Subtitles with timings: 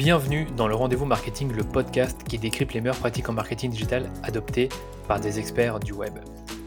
[0.00, 4.10] Bienvenue dans le Rendez-vous Marketing, le podcast qui décrypte les meilleures pratiques en marketing digital
[4.22, 4.70] adoptées
[5.06, 6.14] par des experts du web.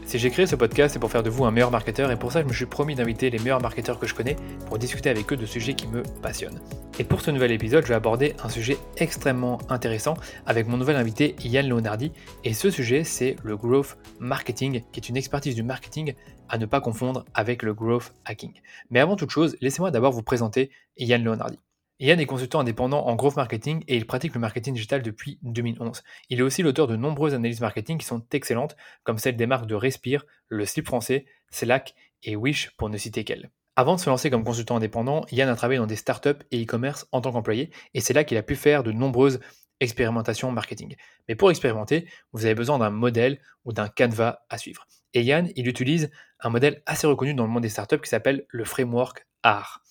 [0.06, 2.30] Si j'ai créé ce podcast, c'est pour faire de vous un meilleur marketeur et pour
[2.30, 4.36] ça, je me suis promis d'inviter les meilleurs marketeurs que je connais
[4.68, 6.60] pour discuter avec eux de sujets qui me passionnent.
[7.00, 10.14] Et pour ce nouvel épisode, je vais aborder un sujet extrêmement intéressant
[10.46, 12.12] avec mon nouvel invité Yann Leonardi.
[12.44, 16.14] Et ce sujet, c'est le growth marketing, qui est une expertise du marketing
[16.48, 18.52] à ne pas confondre avec le growth hacking.
[18.90, 21.58] Mais avant toute chose, laissez-moi d'abord vous présenter Yann Leonardi.
[22.00, 26.02] Yann est consultant indépendant en growth marketing et il pratique le marketing digital depuis 2011.
[26.28, 29.66] Il est aussi l'auteur de nombreuses analyses marketing qui sont excellentes, comme celle des marques
[29.66, 31.94] de Respire, le slip français, Slack
[32.24, 33.50] et Wish pour ne citer qu'elles.
[33.76, 37.06] Avant de se lancer comme consultant indépendant, Yann a travaillé dans des startups et e-commerce
[37.12, 39.38] en tant qu'employé et c'est là qu'il a pu faire de nombreuses
[39.78, 40.96] expérimentations marketing.
[41.28, 44.86] Mais pour expérimenter, vous avez besoin d'un modèle ou d'un canevas à suivre.
[45.12, 48.46] Et Yann, il utilise un modèle assez reconnu dans le monde des startups qui s'appelle
[48.48, 49.84] le framework AR.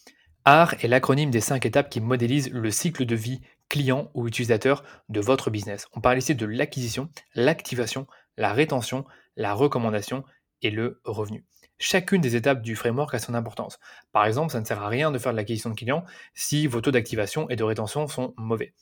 [0.46, 4.84] AR est l'acronyme des cinq étapes qui modélisent le cycle de vie client ou utilisateur
[5.08, 5.88] de votre business.
[5.94, 9.06] On parle ici de l'acquisition, l'activation, la rétention,
[9.38, 10.26] la recommandation
[10.62, 11.46] et le revenu.
[11.80, 13.80] Chacune des étapes du framework a son importance.
[14.12, 16.82] Par exemple, ça ne sert à rien de faire de l'acquisition de clients si vos
[16.82, 18.74] taux d'activation et de rétention sont mauvais.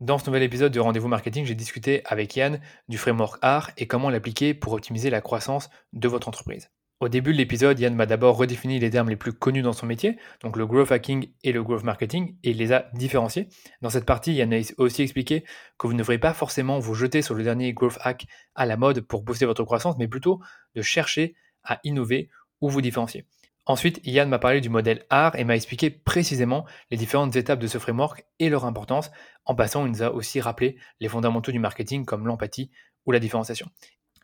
[0.00, 3.88] Dans ce nouvel épisode de Rendez-vous Marketing, j'ai discuté avec Yann du framework AR et
[3.88, 6.70] comment l'appliquer pour optimiser la croissance de votre entreprise.
[7.00, 9.86] Au début de l'épisode, Yann m'a d'abord redéfini les termes les plus connus dans son
[9.86, 13.48] métier, donc le growth hacking et le growth marketing, et il les a différenciés.
[13.82, 15.44] Dans cette partie, Yann a aussi expliqué
[15.78, 18.26] que vous ne devriez pas forcément vous jeter sur le dernier growth hack
[18.56, 20.40] à la mode pour booster votre croissance, mais plutôt
[20.74, 23.26] de chercher à innover ou vous différencier.
[23.66, 27.68] Ensuite, Yann m'a parlé du modèle AR et m'a expliqué précisément les différentes étapes de
[27.68, 29.12] ce framework et leur importance.
[29.44, 32.72] En passant, il nous a aussi rappelé les fondamentaux du marketing comme l'empathie
[33.06, 33.68] ou la différenciation.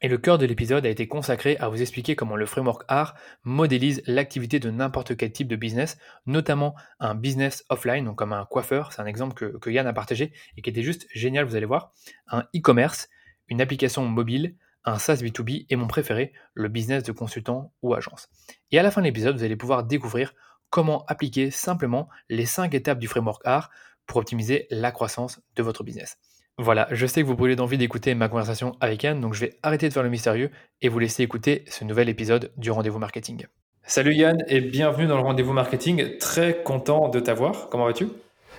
[0.03, 3.15] Et le cœur de l'épisode a été consacré à vous expliquer comment le framework AR
[3.43, 8.45] modélise l'activité de n'importe quel type de business, notamment un business offline, donc comme un
[8.45, 11.67] coiffeur, c'est un exemple que, Yann a partagé et qui était juste génial, vous allez
[11.67, 11.93] voir,
[12.29, 13.09] un e-commerce,
[13.49, 18.29] une application mobile, un SaaS B2B et mon préféré, le business de consultant ou agence.
[18.71, 20.35] Et à la fin de l'épisode, vous allez pouvoir découvrir
[20.71, 23.71] comment appliquer simplement les 5 étapes du framework AR
[24.07, 26.19] pour optimiser la croissance de votre business.
[26.59, 29.59] Voilà, je sais que vous brûlez d'envie d'écouter ma conversation avec Yann, donc je vais
[29.65, 30.51] arrêter de faire le mystérieux
[30.83, 33.47] et vous laisser écouter ce nouvel épisode du Rendez-vous Marketing.
[33.83, 36.17] Salut Yann et bienvenue dans le Rendez-vous Marketing.
[36.19, 37.69] Très content de t'avoir.
[37.71, 38.07] Comment vas-tu?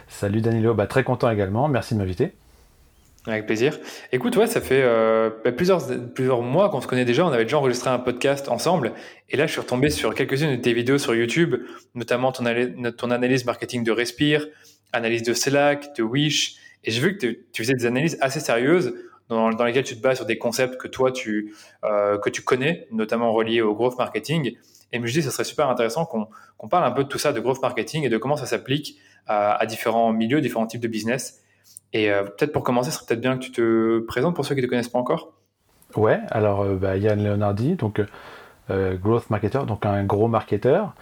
[0.09, 1.69] Salut Danilo, bah, très content également.
[1.69, 2.33] Merci de m'inviter.
[3.27, 3.79] Avec plaisir.
[4.11, 5.81] Écoute, ouais, ça fait euh, bah, plusieurs,
[6.13, 7.25] plusieurs mois qu'on se connaît déjà.
[7.25, 8.91] On avait déjà enregistré un podcast ensemble.
[9.29, 11.55] Et là, je suis retombé sur quelques-unes de tes vidéos sur YouTube,
[11.93, 12.43] notamment ton,
[12.97, 14.45] ton analyse marketing de Respire,
[14.91, 18.93] analyse de Slack, de Wish et j'ai vu que tu faisais des analyses assez sérieuses
[19.29, 21.53] dans, lesquelles tu te bases sur des concepts que toi, tu,
[21.83, 24.55] euh, que tu connais, notamment reliés au growth marketing.
[24.91, 27.33] Et je me dis, ça serait super intéressant qu'on parle un peu de tout ça,
[27.33, 31.41] de growth marketing et de comment ça s'applique à, différents milieux, différents types de business.
[31.91, 34.53] Et euh, peut-être pour commencer, ce serait peut-être bien que tu te présentes pour ceux
[34.53, 35.33] qui ne te connaissent pas encore.
[35.95, 38.01] Ouais, alors euh, bah, Yann Leonardi, donc
[38.69, 40.93] growth marketer, donc un gros marketeur.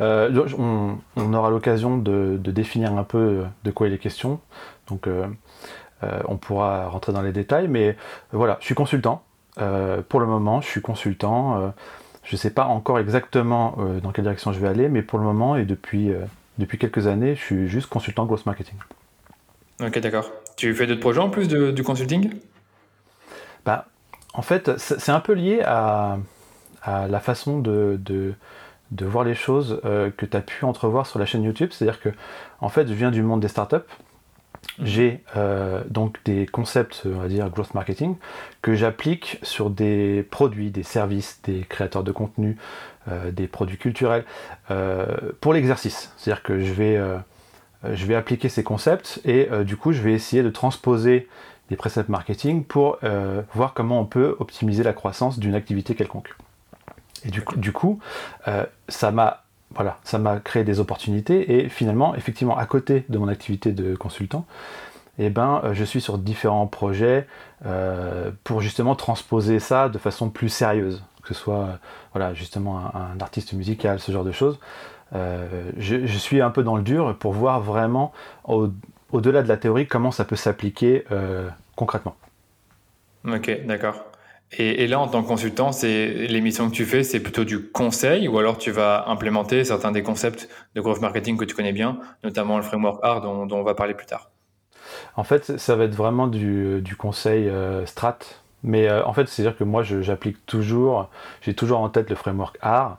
[0.00, 4.40] On, aura l'occasion de, définir un peu de quoi il est question.
[4.88, 5.26] Donc euh,
[6.02, 7.96] euh, on pourra rentrer dans les détails, mais
[8.32, 9.22] voilà, je suis consultant.
[9.58, 11.72] Euh, pour le moment, je suis consultant.
[12.24, 15.24] je ne sais pas encore exactement dans quelle direction je vais aller, mais pour le
[15.24, 16.12] moment et depuis,
[16.58, 18.76] depuis quelques années, je suis juste consultant growth marketing.
[19.82, 20.30] Ok, d'accord.
[20.56, 22.34] Tu fais d'autres projets en plus du consulting?
[23.64, 23.86] Bah,
[24.34, 26.18] En fait, c'est un peu lié à,
[26.82, 28.34] à la façon de, de,
[28.90, 31.70] de, voir les choses que tu as pu entrevoir sur la chaîne YouTube.
[31.72, 32.10] C'est-à-dire que,
[32.60, 33.76] en fait, je viens du monde des startups.
[34.82, 38.16] J'ai euh, donc des concepts, on va dire, growth marketing,
[38.60, 42.56] que j'applique sur des produits, des services, des créateurs de contenu,
[43.08, 44.24] euh, des produits culturels,
[44.70, 45.06] euh,
[45.40, 46.12] pour l'exercice.
[46.16, 47.00] C'est-à-dire que je vais,
[47.84, 51.28] je vais appliquer ces concepts et du coup, je vais essayer de transposer
[51.70, 52.98] des préceptes marketing pour
[53.54, 56.34] voir comment on peut optimiser la croissance d'une activité quelconque.
[57.24, 58.00] Et du coup, du coup
[58.88, 59.45] ça m'a
[59.76, 63.94] voilà, ça m'a créé des opportunités et finalement, effectivement, à côté de mon activité de
[63.94, 64.46] consultant,
[65.18, 67.26] eh ben, euh, je suis sur différents projets
[67.64, 71.76] euh, pour justement transposer ça de façon plus sérieuse, que ce soit euh,
[72.14, 74.58] voilà, justement un, artiste musical, ce genre de choses.
[75.12, 78.12] je, suis un peu dans le dur pour voir vraiment
[78.44, 81.04] au-delà de la théorie comment ça peut s'appliquer
[81.76, 82.16] concrètement.
[83.26, 84.04] Ok, d'accord.
[84.58, 88.26] Et, là, en tant que consultant, c'est l'émission que tu fais, c'est plutôt du conseil
[88.26, 91.98] ou alors tu vas implémenter certains des concepts de growth marketing que tu connais bien,
[92.24, 94.30] notamment le framework R dont, on va parler plus tard.
[95.16, 98.18] En fait, ça va être vraiment du, conseil euh, strat.
[98.62, 101.10] Mais euh, en fait, c'est-à-dire que moi, j'applique toujours,
[101.42, 102.96] j'ai toujours en tête le framework R,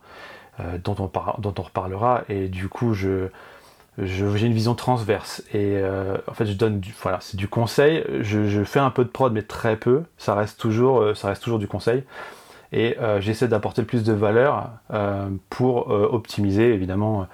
[0.60, 2.24] euh, dont, on dont on reparlera.
[2.30, 3.30] Et du coup, je,
[3.98, 5.82] j'ai une vision transverse et
[6.28, 8.04] en fait je donne du, voilà c'est du conseil.
[8.22, 10.04] Je, fais un peu de prod mais très peu.
[10.18, 12.04] Ça reste toujours ça reste toujours du conseil.
[12.72, 14.70] Et j'essaie d'apporter le plus de valeur
[15.50, 17.28] pour optimiser évidemment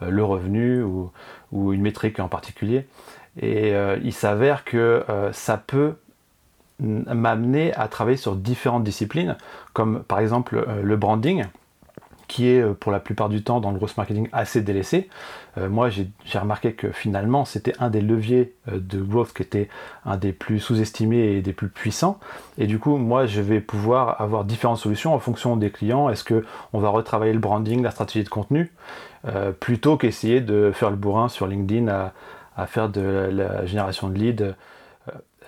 [0.00, 1.10] le revenu ou,
[1.72, 2.86] une métrique en particulier.
[3.40, 3.72] Et
[4.02, 5.94] il s'avère que ça peut
[6.80, 9.36] m'amener à travailler sur différentes disciplines,
[9.72, 11.44] comme par exemple euh, le branding,
[12.28, 15.08] qui est euh, pour la plupart du temps dans le gross marketing assez délaissé.
[15.58, 19.68] Euh, moi, j'ai remarqué que finalement, c'était un des leviers de growth qui était
[20.04, 22.18] un des plus sous-estimés et des plus puissants.
[22.58, 26.08] Et du coup, moi, je vais pouvoir avoir différentes solutions en fonction des clients.
[26.08, 28.72] Est-ce que on va retravailler le branding, la stratégie de contenu,
[29.60, 31.88] plutôt qu'essayer de faire le bourrin sur LinkedIn
[32.56, 33.00] à, faire de
[33.32, 34.54] la génération de leads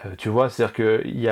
[0.05, 1.31] euh, tu vois, c'est-à-dire qu'il y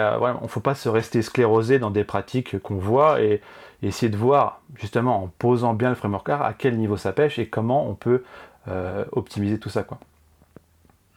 [0.48, 3.40] faut pas se rester sclérosé dans des pratiques qu'on voit et,
[3.82, 7.38] essayer de voir justement en posant bien le framework art à quel niveau ça pêche
[7.38, 8.22] et comment on peut
[8.68, 10.00] euh, optimiser tout ça, quoi.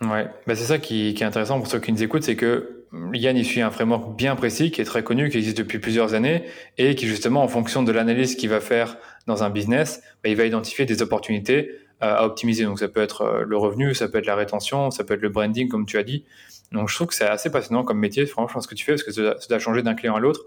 [0.02, 3.36] Ouais, bah, c'est ça qui, est intéressant pour ceux qui nous écoutent, c'est que Yann
[3.36, 6.44] il suit un framework bien précis qui est très connu, qui existe depuis plusieurs années
[6.78, 10.36] et qui justement en fonction de l'analyse qu'il va faire dans un business, bah, il
[10.36, 11.72] va identifier des opportunités
[12.04, 12.64] euh, à optimiser.
[12.64, 15.30] Donc ça peut être le revenu, ça peut être la rétention, ça peut être le
[15.30, 16.26] branding comme tu as dit.
[16.72, 19.04] Donc je trouve que c'est assez passionnant comme métier, franchement, ce que tu fais, parce
[19.04, 20.42] que ça, doit changer d'un client à l'autre.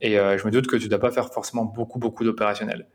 [0.00, 2.86] Et euh, je me doute que tu ne dois pas faire forcément beaucoup, beaucoup d'opérationnel.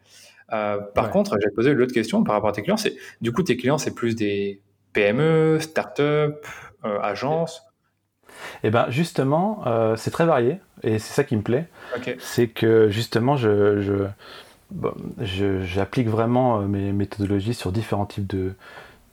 [0.54, 2.78] Euh, par contre, j'ai posé une autre question par rapport à tes clients.
[2.78, 4.62] C'est du coup, tes clients, c'est plus des
[4.94, 6.45] PME, start-up,
[6.83, 7.63] euh, agences?
[8.63, 9.63] Eh ben justement,
[9.98, 11.68] c'est très varié et c'est ça qui me plaît.
[12.18, 14.07] C'est que justement, je,
[15.19, 18.54] j'applique vraiment mes méthodologies sur différents types de,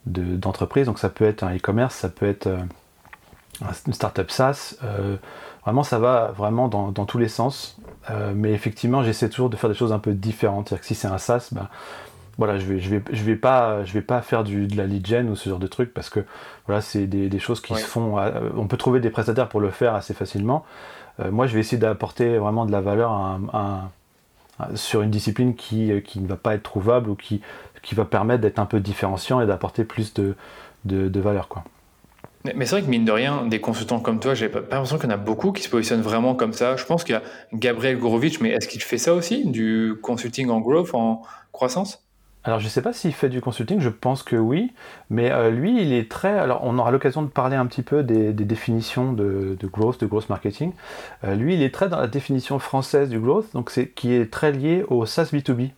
[0.06, 0.87] d'entreprises.
[0.87, 2.49] Donc ça peut être un e-commerce, ça peut être
[3.87, 4.76] une startup SaaS.
[4.82, 5.16] Euh,
[5.64, 7.78] vraiment, ça va vraiment dans, tous les sens.
[8.10, 10.69] Euh, mais effectivement, j'essaie toujours de faire des choses un peu différentes.
[10.69, 11.69] C'est-à-dire que si c'est un SaaS, ben,
[12.37, 14.87] voilà, je vais, je vais, je vais pas, je vais pas faire du, de la
[14.87, 16.20] lead gen ou ce genre de trucs parce que
[16.66, 18.19] voilà, c'est des, choses qui se font.
[18.19, 20.64] Euh, on peut trouver des prestataires pour le faire assez facilement.
[21.31, 23.40] moi, je vais essayer d'apporter vraiment de la valeur
[24.75, 27.40] sur une discipline qui, qui, ne va pas être trouvable ou qui,
[27.82, 30.37] qui va permettre d'être un peu différenciant et d'apporter plus de,
[30.84, 31.64] de, de valeur, quoi.
[32.55, 35.09] Mais c'est vrai que mine de rien, des consultants comme toi, j'ai pas, l'impression qu'il
[35.09, 36.77] y en a beaucoup qui se positionnent vraiment comme ça.
[36.77, 37.23] Je pense qu'il y a
[37.53, 41.23] Gabriel Gourovitch, mais est-ce qu'il fait ça aussi, du consulting en growth, en
[41.53, 42.05] croissance?
[42.45, 44.73] Alors je ne sais pas s'il fait du consulting, je pense que oui,
[45.11, 46.39] mais euh, lui il est très...
[46.39, 50.31] Alors on aura l'occasion de parler un petit peu des, définitions de, growth, de growth
[50.31, 50.73] marketing.
[51.25, 54.33] Euh, lui il est très dans la définition française du growth, donc c'est qui est
[54.33, 55.73] très lié au SaaS B2B.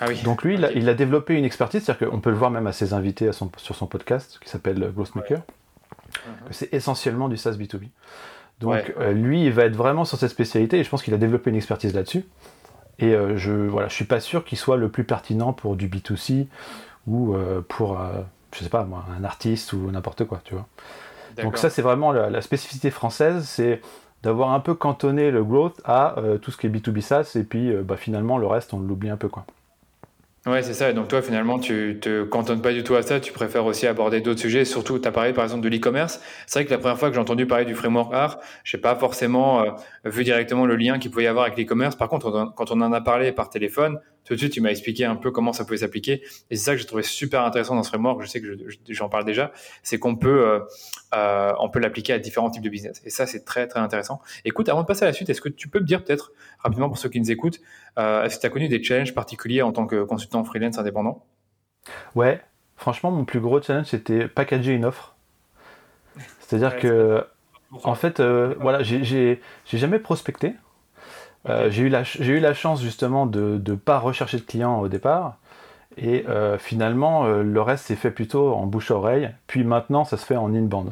[0.00, 0.20] Ah oui.
[0.24, 2.92] Donc lui il, a, développé une expertise, c'est-à-dire qu'on peut le voir même à ses
[2.92, 5.42] invités sur son podcast qui s'appelle Growth Maker.
[6.26, 6.48] Mhm.
[6.50, 7.88] c'est essentiellement du SaaS B2B.
[8.60, 11.18] Donc euh, lui, il va être vraiment sur cette spécialité et je pense qu'il a
[11.18, 12.24] développé une expertise là-dessus.
[12.98, 15.88] Et euh, je voilà, je suis pas sûr qu'il soit le plus pertinent pour du
[15.88, 16.46] B2C
[17.06, 17.98] ou euh, pour,
[18.54, 20.66] je sais pas moi, un artiste ou n'importe quoi, tu vois.
[21.42, 23.80] Donc ça, c'est vraiment la, spécificité française, c'est
[24.22, 27.74] d'avoir un peu cantonné le growth à tout ce qui est B2B SaaS et puis
[27.82, 29.44] bah, finalement le reste, on l'oublie un peu quoi.
[30.44, 30.92] Ouais, c'est ça.
[30.92, 33.20] Donc toi, finalement, tu te cantonnes pas du tout à ça.
[33.20, 34.64] Tu préfères aussi aborder d'autres sujets.
[34.64, 36.20] Surtout, tu as parlé par exemple de l'e-commerce.
[36.46, 38.96] C'est vrai que la première fois que j'ai entendu parler du framework art, j'ai pas
[38.96, 39.70] forcément euh,
[40.04, 41.94] vu directement le lien qu'il pouvait y avoir avec l'e-commerce.
[41.94, 45.04] Par contre, quand on en a parlé par téléphone, tout de suite, tu m'as expliqué
[45.04, 46.22] un peu comment ça pouvait s'appliquer.
[46.50, 48.22] Et c'est ça que j'ai trouvé super intéressant dans ce framework.
[48.22, 48.56] Je sais que
[48.88, 49.52] j'en parle déjà.
[49.82, 50.60] C'est qu'on peut, euh,
[51.14, 53.02] euh, on peut l'appliquer à différents types de business.
[53.04, 54.20] Et ça, c'est très, très intéressant.
[54.44, 56.88] Écoute, avant de passer à la suite, est-ce que tu peux me dire peut-être rapidement
[56.88, 57.60] pour ceux qui nous écoutent,
[57.98, 61.24] euh, est-ce que tu as connu des challenges particuliers en tant que consultant freelance indépendant?
[62.14, 62.40] Ouais,
[62.76, 65.16] franchement, mon plus gros challenge, c'était packager une offre.
[66.40, 67.26] C'est-à-dire que,
[67.82, 69.40] en fait, voilà, j'ai
[69.72, 70.54] jamais prospecté.
[71.48, 74.88] Euh, j'ai eu, la, eu la chance justement de ne pas rechercher de clients au
[74.88, 75.36] départ.
[75.96, 79.30] Et euh, finalement, euh, le reste s'est fait plutôt en bouche-oreille.
[79.46, 80.86] Puis maintenant, ça se fait en in-band.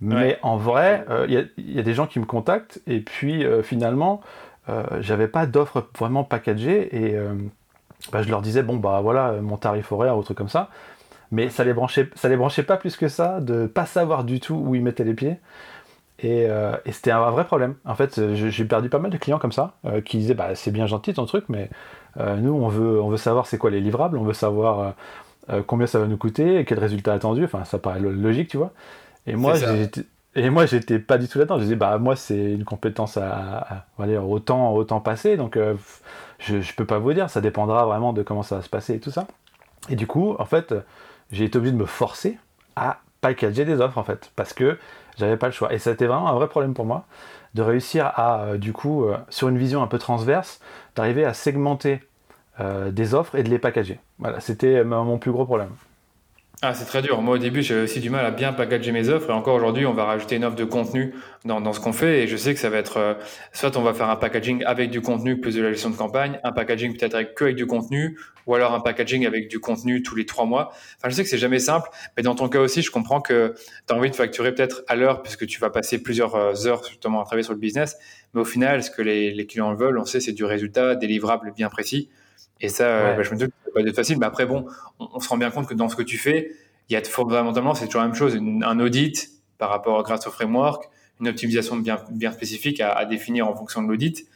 [0.00, 2.80] Mais en vrai, il y, a des gens qui me contactent.
[2.88, 4.20] Et puis finalement,
[4.98, 6.88] j'avais pas d'offre vraiment packagée.
[6.96, 7.16] Et
[8.10, 10.70] bah, je leur disais, bon, bah voilà, mon tarif horaire ou truc comme ça.
[11.30, 14.40] Mais ça les branchait, ça les branchait pas plus que ça de pas savoir du
[14.40, 15.36] tout où ils mettaient les pieds.
[16.24, 17.74] Euh, et, c'était un vrai problème.
[17.84, 20.70] En fait, j'ai perdu pas mal de clients comme ça, euh, qui disaient bah, c'est
[20.70, 21.70] bien gentil ton truc, mais
[22.18, 24.94] euh, nous, on veut, on veut savoir c'est quoi les livrables, on veut savoir
[25.66, 27.44] combien ça va nous coûter, et quel résultat attendu.
[27.44, 28.72] Enfin, ça paraît logique, tu vois.
[29.26, 29.54] Et moi,
[30.34, 31.58] et moi, j'étais pas du tout là-dedans.
[31.58, 35.58] Je disais, bah, moi, c'est une compétence à, autant, autant passer, donc
[36.38, 38.94] je, je peux pas vous dire, ça dépendra vraiment de comment ça va se passer
[38.94, 39.26] et tout ça.
[39.88, 40.74] Et du coup, en fait,
[41.32, 42.38] j'ai été obligé de me forcer
[42.76, 44.78] à packager des offres, en fait, parce que
[45.18, 45.72] j'avais pas le choix.
[45.72, 47.06] Et c'était vraiment un vrai problème pour moi
[47.54, 50.60] de réussir à, euh, du coup, euh, sur une vision un peu transverse,
[50.96, 52.00] d'arriver à segmenter
[52.60, 54.00] euh, des offres et de les packager.
[54.18, 55.70] Voilà, c'était mon plus gros problème.
[56.64, 57.20] Ah, c'est très dur.
[57.22, 59.30] Moi, au début, j'avais aussi du mal à bien packager mes offres.
[59.30, 61.12] Et encore aujourd'hui, on va rajouter une offre de contenu
[61.44, 62.22] dans, dans ce qu'on fait.
[62.22, 63.14] Et je sais que ça va être, euh,
[63.52, 66.38] soit on va faire un packaging avec du contenu plus de la gestion de campagne,
[66.44, 68.16] un packaging peut-être avec que avec du contenu,
[68.46, 70.68] ou alors un packaging avec du contenu tous les trois mois.
[70.98, 71.90] Enfin, je sais que c'est jamais simple.
[72.16, 73.54] Mais dans ton cas aussi, je comprends que
[73.88, 76.84] tu as envie de facturer peut-être à l'heure, puisque tu vas passer plusieurs euh, heures
[76.84, 77.96] justement à travailler sur le business.
[78.34, 81.52] Mais au final, ce que les, les clients veulent, on sait, c'est du résultat délivrable
[81.56, 82.08] bien précis.
[82.62, 84.18] Et ça, euh, bah, je me dis que ça va être facile.
[84.18, 84.66] Mais après, bon,
[85.00, 86.52] on, se rend bien compte que dans ce que tu fais,
[86.88, 88.36] il y a fondamentalement, c'est toujours la même chose.
[88.36, 90.88] un audit par rapport grâce au framework,
[91.20, 94.26] une optimisation bien, bien spécifique à, définir en fonction de l'audit.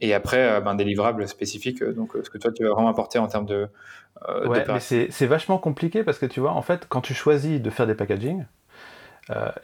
[0.00, 1.80] Et après, euh, ben, des livrables spécifiques.
[1.80, 3.68] Euh, donc, ce que toi, tu vas vraiment apporter en termes de.
[4.46, 7.70] ouais, mais c'est vachement compliqué parce que tu vois, en fait, quand tu choisis de
[7.70, 8.44] faire des packaging,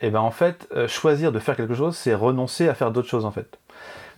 [0.01, 3.25] et ben en fait, choisir de faire quelque chose, c'est renoncer à faire d'autres choses
[3.25, 3.61] en fait.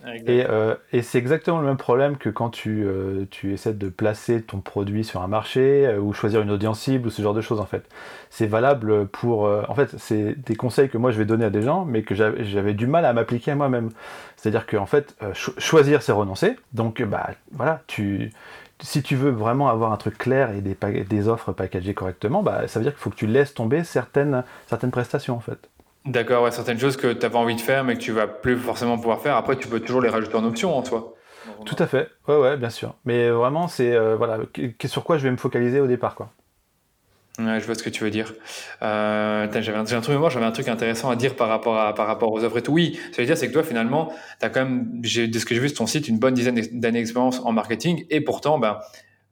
[0.07, 4.41] Euh, et, c'est exactement le même problème que quand tu, euh, tu, essaies de placer
[4.41, 7.41] ton produit sur un marché euh, ou choisir une audience cible ou ce genre de
[7.41, 7.87] choses en fait.
[8.29, 9.43] C'est valable pour...
[9.43, 12.15] en fait, c'est des conseils que moi je vais donner à des gens mais que
[12.15, 13.91] j'avais du mal à m'appliquer à moi-même.
[14.35, 16.57] C'est-à-dire que en fait, choisir c'est renoncer.
[16.73, 18.31] Donc bah voilà, tu,
[18.81, 22.67] si tu veux vraiment avoir un truc clair et des, des offres packagées correctement, bah,
[22.67, 25.69] ça veut dire qu'il faut que tu laisses tomber certaines, certaines prestations en fait.
[26.05, 28.57] D'accord, ouais, certaines choses que tu avais envie de faire mais que tu vas plus
[28.57, 29.35] forcément pouvoir faire.
[29.35, 31.15] Après, tu peux toujours les rajouter en option en soi.
[31.65, 32.95] Tout à fait, ouais, ouais, bien sûr.
[33.05, 34.39] Mais vraiment, c'est euh, voilà,
[34.85, 36.31] sur quoi je vais me focaliser au départ, quoi.
[37.37, 38.33] Ouais, je vois ce que tu veux dire.
[38.81, 42.07] Euh, j'avais un, un, truc j'avais un truc intéressant à dire par rapport à par
[42.07, 42.71] rapport aux offres et tout.
[42.71, 45.53] Oui, je veux dire, c'est que toi, finalement, tu as quand même, de ce que
[45.53, 48.79] j'ai vu sur ton site, une bonne dizaine d'années d'expérience en marketing, et pourtant, ben,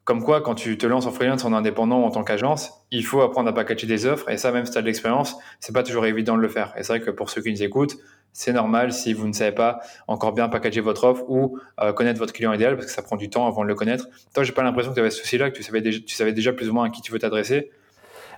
[0.05, 3.05] comme quoi, quand tu te lances en freelance, en indépendant ou en tant qu'agence, il
[3.05, 4.29] faut apprendre à packager des offres.
[4.29, 6.73] Et ça, même si tu as de l'expérience, c'est pas toujours évident de le faire.
[6.77, 7.95] Et c'est vrai que pour ceux qui nous écoutent,
[8.33, 12.19] c'est normal si vous ne savez pas encore bien packager votre offre ou euh, connaître
[12.19, 14.07] votre client idéal parce que ça prend du temps avant de le connaître.
[14.33, 16.33] Toi, j'ai pas l'impression que tu avais ce souci-là, que tu savais, déjà, tu savais
[16.33, 17.71] déjà plus ou moins à qui tu veux t'adresser.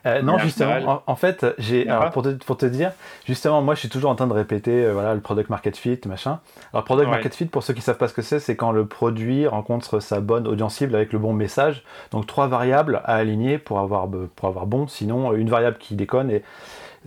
[0.06, 2.92] Euh, non, justement, en, fait, j'ai, pour, te, pour te dire,
[3.26, 6.00] justement, moi, je suis toujours en train de répéter, euh, voilà, le product market fit,
[6.06, 6.40] machin.
[6.74, 8.86] Alors, product market fit, pour ceux qui savent pas ce que c'est, c'est quand le
[8.86, 11.84] produit rencontre sa bonne audience cible avec le bon message.
[12.12, 14.88] Donc, trois variables à aligner pour avoir, pour avoir bon.
[14.88, 16.44] Sinon, une variable qui déconne et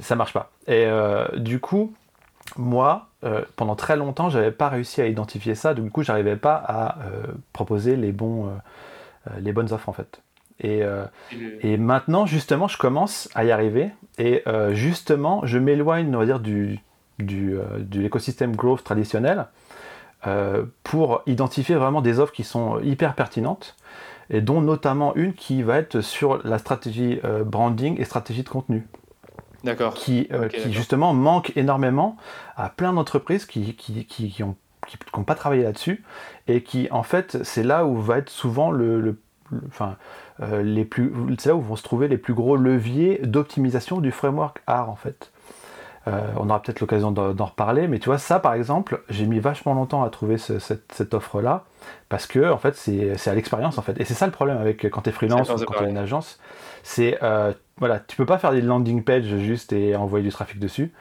[0.00, 0.50] ça marche pas.
[0.66, 1.92] Et euh, du coup,
[2.56, 3.06] moi,
[3.56, 5.74] pendant très longtemps, j'avais pas réussi à identifier ça.
[5.74, 6.96] Du coup, j'arrivais pas à
[7.52, 8.48] proposer les bons,
[9.40, 10.22] les bonnes offres en fait.
[10.64, 11.06] Euh,
[11.62, 13.90] et, maintenant, justement, je commence à y arriver.
[14.18, 16.80] Et euh, justement, je m'éloigne, on va dire, du,
[17.18, 19.46] du, euh, de l'écosystème growth traditionnel
[20.82, 23.76] pour identifier vraiment des offres qui sont hyper pertinentes
[24.30, 28.86] et dont notamment une qui va être sur la stratégie branding et stratégie de contenu.
[29.62, 29.94] D'accord.
[29.94, 32.16] Qui, qui justement manque énormément
[32.56, 34.56] à plein d'entreprises qui, qui, qui, qui ont
[34.88, 36.02] qui n'ont pas travaillé là-dessus
[36.48, 39.20] et qui en fait c'est là où va être souvent le, le
[39.68, 39.96] enfin,
[40.40, 44.62] les plus, c'est là où vont se trouver les plus gros leviers d'optimisation du framework
[44.68, 45.30] R en fait.
[46.08, 49.40] Euh, on aura peut-être l'occasion d'en reparler, mais tu vois, ça par exemple, j'ai mis
[49.40, 51.64] vachement longtemps à trouver cette, offre-là,
[52.08, 54.00] parce que en fait, c'est à l'expérience en fait.
[54.00, 55.98] Et c'est ça le problème avec quand tu es freelance ou quand tu es une
[55.98, 56.38] agence,
[56.82, 60.58] c'est euh, voilà, tu peux pas faire des landing pages juste et envoyer du trafic
[60.58, 60.92] dessus.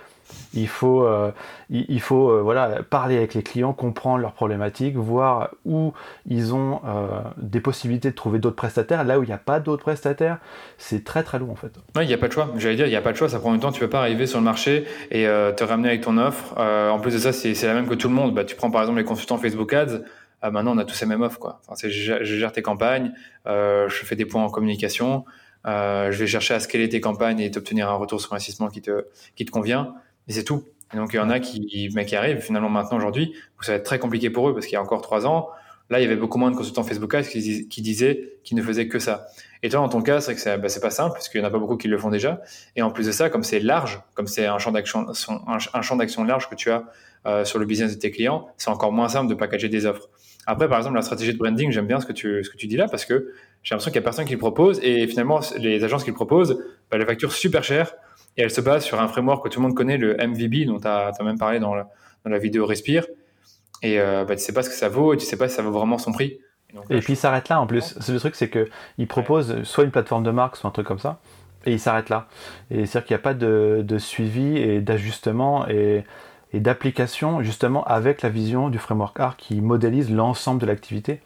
[0.53, 1.31] Il faut, euh,
[1.69, 5.93] il, faut euh, voilà, parler avec les clients, comprendre leurs problématiques, voir où
[6.25, 7.07] ils ont euh,
[7.37, 9.03] des possibilités de trouver d'autres prestataires.
[9.03, 10.39] Là où il n'y a pas d'autres prestataires,
[10.77, 11.71] c'est très très long en fait.
[12.01, 12.49] il n'y a pas de choix.
[12.57, 13.29] J'allais dire, il n'y a pas de choix.
[13.29, 13.71] Ça prend du temps.
[13.71, 16.57] Tu ne peux pas arriver sur le marché et te ramener avec ton offre.
[16.57, 18.33] en plus de ça, c'est la même que tout le monde.
[18.33, 20.01] Bah, tu prends par exemple les consultants Facebook Ads.
[20.43, 21.39] maintenant, on a tous les mêmes offres.
[21.39, 21.61] Quoi.
[21.83, 23.11] Je, gère tes campagnes,
[23.45, 25.25] je fais des points en communication.
[25.65, 29.05] je vais chercher à scaler tes campagnes et t'obtenir un retour sur investissement qui te,
[29.35, 29.93] qui te convient.
[30.27, 30.63] Et c'est tout.
[30.93, 33.73] Et donc, il y en a qui, mais qui arrivent finalement maintenant aujourd'hui, où ça
[33.73, 35.49] va être très compliqué pour eux parce qu'il y a encore trois ans,
[35.89, 38.61] là, il y avait beaucoup moins de consultants Facebook Ads qui, qui disaient qu'ils ne
[38.61, 39.27] faisaient que ça.
[39.63, 41.49] Et toi, dans ton cas, c'est que c'est bah, pas simple parce qu'il n'y en
[41.49, 42.41] a pas beaucoup qui le font déjà.
[42.75, 45.07] Et en plus de ça, comme c'est large, comme c'est un champ d'action,
[45.47, 46.85] un, champ d'action large que tu as
[47.25, 50.09] euh, sur le business de tes clients, c'est encore moins simple de packager des offres.
[50.45, 52.67] Après, par exemple, la stratégie de branding, j'aime bien ce que tu, ce que tu
[52.67, 55.41] dis là parce que j'ai l'impression qu'il n'y a personne qui le propose et finalement,
[55.57, 57.93] les agences qui le proposent, bah, les factures super chères
[58.37, 60.79] et elle se base sur un framework que tout le monde connaît, le MVB, dont
[60.79, 61.89] tu as, même parlé dans la,
[62.23, 63.05] dans la vidéo Respire.
[63.83, 65.55] Et euh, bah, tu sais pas ce que ça vaut et tu sais pas si
[65.55, 66.39] ça vaut vraiment son prix.
[66.89, 67.95] Et, puis il s'arrête là en plus.
[68.09, 71.19] Le truc, c'est qu'il propose soit une plateforme de marque, soit un truc comme ça,
[71.65, 72.27] et il s'arrête là.
[72.69, 76.03] Et c'est-à-dire qu'il n'y a pas de, de suivi et d'ajustement et,
[76.53, 81.21] et d'application justement avec la vision du framework art qui modélise l'ensemble de l'activité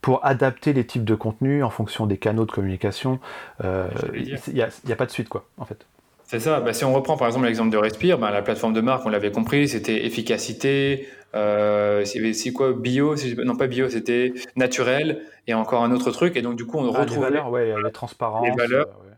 [0.00, 3.20] pour adapter les types de contenus en fonction des canaux de communication.
[3.64, 5.86] Euh, il n'y a, a, pas de suite quoi en fait.
[6.26, 6.60] C'est ça.
[6.60, 9.08] Bah, si on reprend par exemple l'exemple de Respire, bah, la plateforme de marque, on
[9.08, 13.14] l'avait compris, c'était efficacité, euh, c'est quoi bio,
[13.44, 16.36] non pas bio, c'était naturel et encore un autre truc.
[16.36, 18.46] Et donc du coup, on retrouve les valeurs, ouais, la transparence.
[18.46, 18.88] Les valeurs.
[18.88, 19.12] Euh,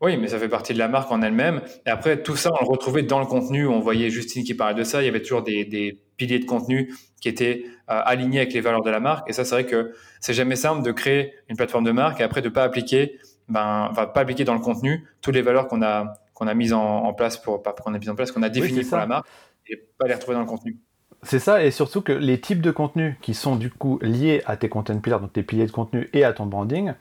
[0.00, 1.60] Oui, mais ça fait partie de la marque en elle-même.
[1.86, 3.66] Et après, tout ça, on le retrouvait dans le contenu.
[3.66, 5.02] On voyait Justine qui parlait de ça.
[5.02, 8.82] Il y avait toujours des, piliers de contenu qui étaient euh, alignés avec les valeurs
[8.82, 9.28] de la marque.
[9.28, 12.24] Et ça, c'est vrai que c'est jamais simple de créer une plateforme de marque et
[12.24, 16.14] après de pas appliquer, ben, pas appliquer dans le contenu toutes les valeurs qu'on a
[16.36, 18.84] qu'on a mises en, place pour, pas qu'on a mises en place, qu'on a définies
[18.84, 19.26] pour la marque
[19.66, 20.78] et pas les retrouver dans le contenu.
[21.22, 24.58] C'est ça, et surtout que les types de contenus qui sont du coup liés à
[24.58, 26.92] tes content pillars, donc tes piliers de contenu et à ton branding,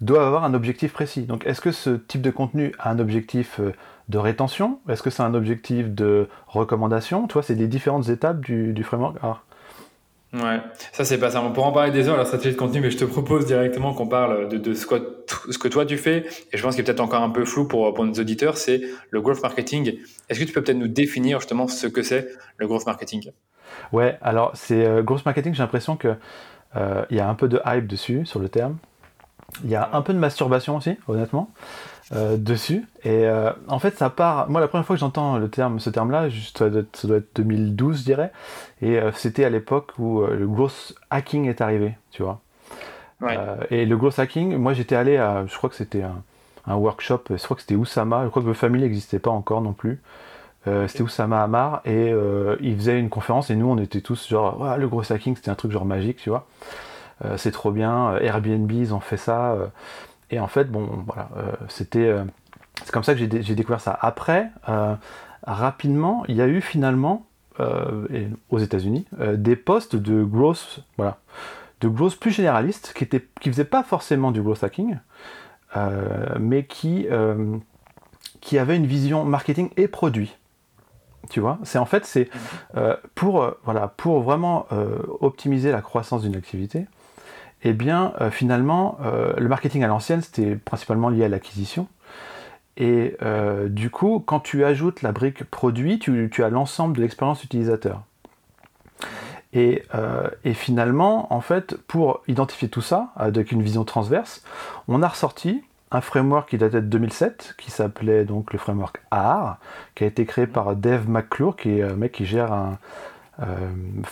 [0.00, 1.22] doivent avoir un objectif précis.
[1.22, 3.74] Donc est-ce que ce type de contenu a un objectif euh,
[4.08, 4.78] de rétention?
[4.88, 7.26] Est-ce que c'est un objectif de recommandation?
[7.26, 9.16] Tu vois, c'est des différentes étapes du, du framework.
[10.34, 10.60] Ouais,
[10.92, 11.40] ça c'est pas ça.
[11.42, 13.94] On pourra en parler des heures, la stratégie de contenu, mais je te propose directement
[13.94, 16.26] qu'on parle de, ce, que, toi tu fais.
[16.52, 18.80] Et je pense qu'il est peut-être encore un peu flou pour, pour nos auditeurs, c'est
[19.10, 19.96] le growth marketing.
[20.28, 23.30] Est-ce que tu peux peut-être nous définir justement ce que c'est le growth marketing?
[23.92, 26.18] Ouais, alors c'est euh, growth marketing, j'ai l'impression qu'il
[26.76, 28.78] euh, y a un peu de hype dessus, sur le terme.
[29.62, 31.52] Il y a un peu de masturbation aussi, honnêtement.
[32.12, 32.84] Euh, dessus.
[33.02, 34.50] Et euh, en fait, ça part.
[34.50, 38.04] Moi, la première fois que j'entends le terme, ce terme-là, ça, doit être 2012, je
[38.04, 38.30] dirais.
[38.84, 42.40] Et euh, c'était à l'époque où le growth hacking est arrivé, tu vois.
[43.70, 45.44] et le growth hacking, moi, j'étais allé à.
[45.46, 47.22] Je crois que c'était un, workshop.
[47.30, 48.24] Je crois que c'était Oussama.
[48.24, 50.00] Je crois que le famille n'existait pas encore non plus.
[50.86, 52.12] c'était Oussama Amar et
[52.60, 55.54] il faisait une conférence et nous on était tous genre le growth hacking c'était un
[55.54, 56.46] truc genre magique tu vois
[57.36, 59.58] c'est trop bien Airbnb ils ont fait ça
[60.30, 62.06] et en fait, bon, voilà, euh, c'était.
[62.06, 62.24] Euh,
[62.82, 63.96] c'est comme ça que j'ai découvert ça.
[64.00, 64.94] Après, euh,
[65.44, 67.24] rapidement, il y a eu finalement,
[67.58, 71.18] aux États-Unis, des postes de growth, voilà,
[71.80, 74.98] de growth plus généralistes qui ne qui faisaient pas forcément du growth hacking,
[76.40, 77.06] mais qui,
[78.40, 80.36] qui avaient une vision marketing et produit.
[81.30, 82.28] Tu vois, c'est en fait c'est
[83.14, 84.66] pour voilà pour vraiment
[85.20, 86.86] optimiser la croissance d'une activité
[87.64, 91.88] eh bien, euh, finalement, euh, le marketing à l'ancienne, c'était principalement lié à l'acquisition.
[92.76, 97.44] Et euh, du coup, quand tu ajoutes la brique produit, tu, as l'ensemble de l'expérience
[97.44, 98.02] utilisateur.
[99.52, 99.84] Et,
[100.52, 104.42] finalement, en fait, pour identifier tout ça, avec une vision transverse,
[104.88, 109.58] on a ressorti un framework qui datait de 2007, qui s'appelait donc le framework AR,
[109.94, 112.78] qui a été créé par Dave McClure, qui est un mec qui gère un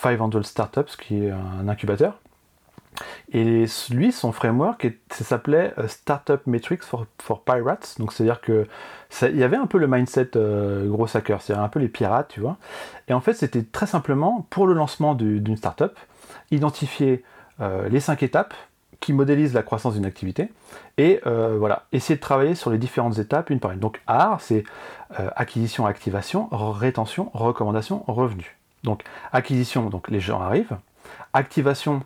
[0.00, 2.20] 500 Startups, qui est un incubateur.
[3.32, 7.06] Et lui, son framework, ça s'appelait euh, Startup Metrics for,
[7.44, 7.96] Pirates.
[7.98, 8.66] Donc, c'est-à-dire que
[9.22, 12.28] il y avait un peu le mindset euh, gros hacker, c'est-à-dire un peu les pirates,
[12.28, 12.56] tu vois.
[13.08, 15.98] Et en fait, c'était très simplement pour le lancement d'une startup,
[16.50, 17.22] identifier
[17.60, 18.54] euh, les cinq étapes
[19.00, 20.50] qui modélisent la croissance d'une activité
[20.96, 23.80] et voilà, essayer de travailler sur les différentes étapes une par une.
[23.80, 24.62] Donc, AR, c'est
[25.10, 28.56] acquisition, activation, rétention, recommandation, revenu.
[28.84, 29.02] Donc,
[29.32, 30.76] acquisition, donc les gens arrivent.
[31.32, 32.02] Activation,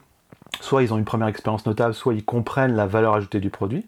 [0.61, 3.87] soit ils ont une première expérience notable, soit ils comprennent la valeur ajoutée du produit.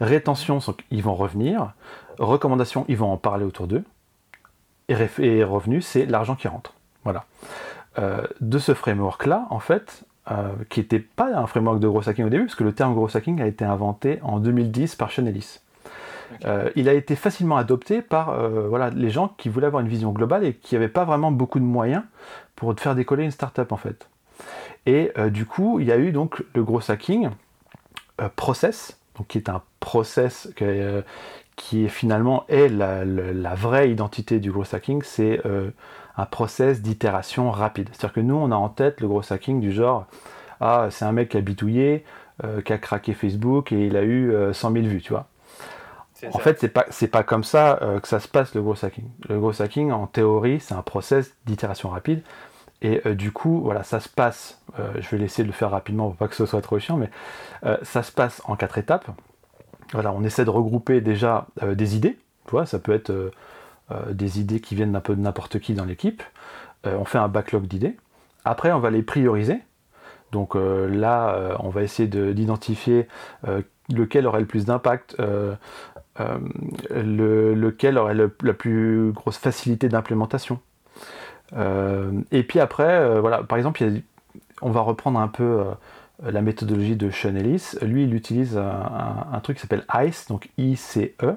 [0.00, 1.72] Rétention, ils vont revenir.
[2.18, 3.84] Recommandation, ils vont en parler autour d'eux.
[4.88, 6.74] Et, revenu, c'est l'argent qui rentre.
[7.04, 7.24] Voilà.
[7.98, 12.24] Euh, de ce framework-là, en fait, euh, qui n'était pas un framework de gros hacking
[12.24, 15.60] au début, parce que le terme gros hacking a été inventé en 2010 par Chanelis.
[16.44, 20.12] Euh, il a été facilement adopté par voilà, les gens qui voulaient avoir une vision
[20.12, 22.04] globale et qui n'avaient pas vraiment beaucoup de moyens
[22.54, 24.08] pour faire décoller une startup en fait.
[24.86, 27.30] Et euh, du coup, il y a eu donc le gros hacking
[28.20, 31.02] euh, process, donc qui est un process euh,
[31.56, 35.42] qui est finalement est la, vraie identité du gros hacking, c'est
[36.16, 37.90] un process d'itération rapide.
[37.92, 40.06] C'est-à-dire que nous, on a en tête le gros hacking du genre
[40.60, 42.04] ah c'est un mec qui a bitouillé,
[42.64, 45.26] qui a craqué Facebook et il a eu 100 000 vues, tu vois.
[46.32, 49.10] En fait, c'est pas c'est pas comme ça que ça se passe le gros hacking.
[49.28, 52.22] Le gros hacking, en théorie, c'est un process d'itération rapide.
[52.82, 56.08] Et euh, du coup, voilà, ça se passe, euh, je vais laisser le faire rapidement
[56.08, 57.10] pour pas que ce soit trop chiant, mais
[57.64, 59.08] euh, ça se passe en quatre étapes.
[59.92, 63.32] On essaie de regrouper déjà des idées, tu vois, ça peut être
[64.12, 66.22] des idées qui viennent d'un peu de n'importe qui dans l'équipe.
[66.84, 67.96] on fait un backlog d'idées.
[68.44, 69.58] Après, on va les prioriser.
[70.30, 73.08] Donc là, on va essayer d'identifier
[73.92, 75.16] lequel aurait le plus d'impact,
[76.94, 80.60] lequel aurait la plus grosse facilité d'implémentation.
[81.56, 83.84] Euh, et puis après, euh, voilà, par exemple,
[84.62, 87.76] on va reprendre un peu euh, la méthodologie de Sean Ellis.
[87.82, 91.36] Lui, il utilise un, truc qui s'appelle ICE, donc I-C-E.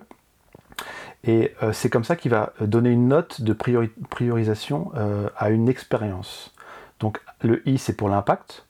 [1.26, 4.92] Et c'est comme ça qu'il va donner une note de priorisation
[5.38, 6.54] à une expérience.
[7.00, 8.66] Donc le I, c'est pour l'impact.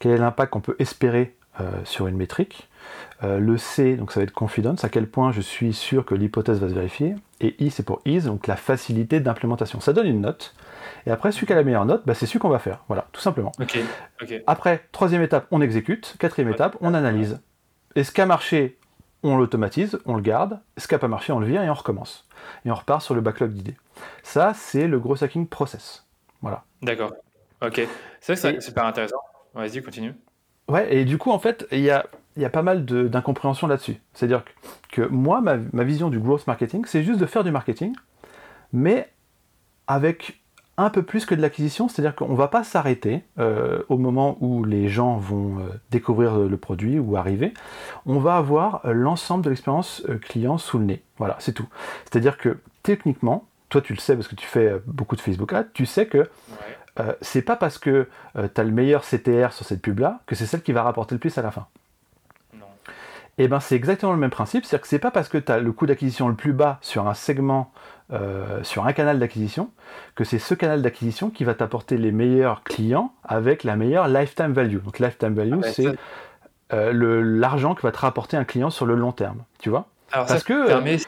[0.00, 1.34] Quel est l'impact qu'on peut espérer
[1.84, 2.68] sur une métrique?
[3.22, 6.60] Le C, donc ça va être confidence, à quel point je suis sûr que l'hypothèse
[6.60, 7.14] va se vérifier?
[7.40, 9.80] Et I, c'est pour ease, donc la facilité d'implémentation.
[9.80, 10.54] Ça donne une note.
[11.06, 12.84] Et après, celui qui a la meilleure note, bah, c'est celui qu'on va faire.
[12.88, 13.52] Voilà, tout simplement.
[14.46, 16.16] Après, troisième étape, on exécute.
[16.18, 17.40] Quatrième étape, on analyse.
[17.96, 18.78] Et ce qui a marché,
[19.22, 21.74] on l'automatise, on le garde, ce qui n'a pas marché, on le vire et on
[21.74, 22.28] recommence?
[22.64, 23.76] Et on repart sur le backlog d'idées.
[24.22, 26.06] Ça, c'est le gros hacking process.
[26.42, 26.64] Voilà.
[26.82, 27.12] D'accord.
[27.62, 27.86] Ok.
[28.20, 29.20] C'est vrai que c'est super intéressant.
[29.54, 30.14] Vas-y, continue.
[30.68, 33.96] Ouais, et du coup, en fait, il y a, y a, pas mal d'incompréhension là-dessus.
[34.12, 34.44] C'est-à-dire
[34.90, 37.94] que, moi, ma, ma, vision du growth marketing, c'est juste de faire du marketing,
[38.72, 39.10] mais
[39.86, 40.42] avec
[40.76, 44.36] un peu plus que de l'acquisition, c'est-à-dire qu'on ne va pas s'arrêter euh, au moment
[44.40, 47.54] où les gens vont euh, découvrir le produit ou arriver.
[48.06, 51.02] On va avoir euh, l'ensemble de l'expérience client sous le nez.
[51.18, 51.68] Voilà, c'est tout.
[52.04, 55.68] C'est-à-dire que techniquement, toi tu le sais parce que tu fais beaucoup de Facebook Ads,
[55.74, 56.28] tu sais que
[57.22, 60.62] c'est pas parce que tu as le meilleur CTR sur cette pub-là que c'est celle
[60.62, 61.66] qui va rapporter le plus à la fin.
[63.36, 65.50] Et eh ben c'est exactement le même principe, c'est-à-dire que c'est pas parce que tu
[65.50, 67.72] as le coût d'acquisition le plus bas sur un segment
[68.12, 69.70] euh, sur un canal d'acquisition,
[70.14, 74.52] que c'est ce canal d'acquisition qui va t'apporter les meilleurs clients avec la meilleure lifetime
[74.52, 74.76] value.
[74.84, 75.86] Donc lifetime value, ah, c'est
[76.74, 76.92] euh,
[77.24, 79.88] l'argent que va te rapporter un client sur le long terme, tu vois?
[80.12, 80.98] Alors parce ça que permet,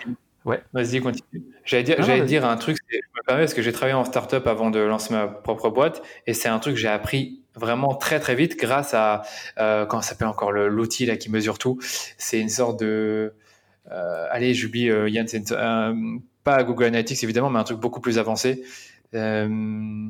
[0.47, 0.63] ouais.
[0.73, 1.45] Vas-y, continue.
[1.67, 4.71] J'allais dire, dire un truc, je me permets parce que j'ai travaillé en startup avant
[4.71, 8.35] de lancer ma propre boîte, et c'est un truc que j'ai appris vraiment très très
[8.35, 9.23] vite grâce à
[9.59, 11.79] euh, comment ça s'appelle encore l'outil là qui mesure tout.
[12.19, 13.35] C'est une sorte de
[13.91, 15.53] euh, allez, j'oublie Yann, c'est
[16.47, 18.63] pas Google Analytics évidemment, mais un truc beaucoup plus avancé.
[19.15, 20.09] Euh,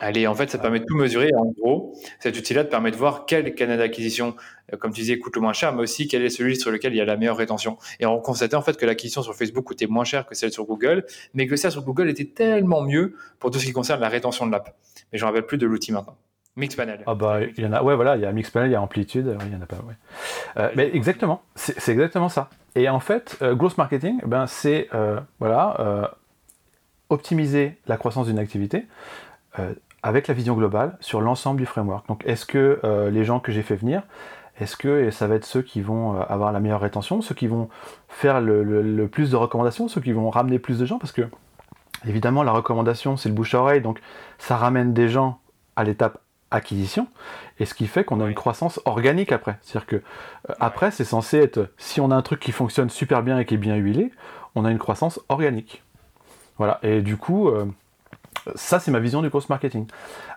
[0.00, 1.30] allez, en fait, ça permet de tout mesurer.
[1.34, 4.34] En gros, cet outil-là te permet de voir quel canal d'acquisition,
[4.72, 6.92] euh, comme tu disais, coûte le moins cher, mais aussi quel est celui sur lequel
[6.92, 7.78] il y a la meilleure rétention.
[8.00, 10.66] Et on constatait en fait que l'acquisition sur Facebook coûtait moins cher que celle sur
[10.66, 14.10] Google, mais que celle sur Google était tellement mieux pour tout ce qui concerne la
[14.10, 14.76] rétention de l'app.
[15.12, 16.18] Mais je ne rappelle plus de l'outil maintenant.
[16.56, 17.02] Mixpanel.
[17.06, 18.82] Ah bah il y en a, ouais voilà, il y a Mixpanel, il y a
[18.82, 19.78] Amplitude, il y en a pas.
[20.58, 22.50] Euh, mais exactement, c'est exactement ça.
[22.74, 26.12] Et en fait, euh, growth marketing, ben c'est euh, voilà,
[27.08, 28.86] optimiser la croissance d'une activité
[30.02, 32.06] avec la vision globale sur l'ensemble du framework.
[32.08, 34.02] Donc est-ce que les gens que j'ai fait venir,
[34.60, 37.70] est-ce que ça va être ceux qui vont avoir la meilleure rétention, ceux qui vont
[38.08, 41.22] faire le, le plus de recommandations, ceux qui vont ramener plus de gens, parce que
[42.06, 44.00] évidemment la recommandation c'est le bouche à oreille, donc
[44.38, 45.38] ça ramène des gens
[45.76, 46.18] à l'étape
[46.52, 47.08] acquisition,
[47.58, 49.58] et ce qui fait qu'on a une croissance organique après.
[49.62, 53.22] C'est-à-dire que euh, après, c'est censé être, si on a un truc qui fonctionne super
[53.22, 54.12] bien et qui est bien huilé,
[54.54, 55.82] on a une croissance organique.
[56.58, 57.64] Voilà, et du coup, euh,
[58.54, 59.86] ça c'est ma vision du course marketing.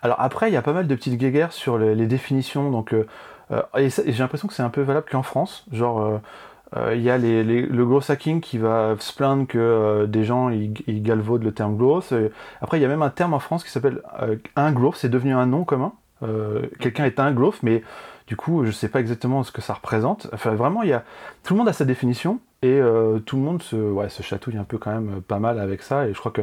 [0.01, 3.05] Alors après, il y a pas mal de petites guéguerres sur les, définitions, donc euh,
[3.77, 6.19] et, j'ai l'impression que c'est un peu valable qu'en France, genre
[6.91, 11.43] il y a le gros hacking qui va se plaindre que des gens ils, galvaudent
[11.43, 12.13] le terme growth.
[12.59, 14.01] après, il y a même un terme en France qui s'appelle
[14.55, 15.93] un growth, c'est devenu un nom commun.
[16.23, 17.83] Euh, quelqu'un est un growth, mais
[18.27, 20.27] du coup, je ne sais pas exactement ce que ça représente.
[20.33, 21.03] Enfin, vraiment, il y a
[21.43, 24.57] tout le monde a sa définition et euh, tout le monde se, ouais, se chatouille
[24.57, 26.07] un peu quand même pas mal avec ça.
[26.07, 26.41] Et je crois que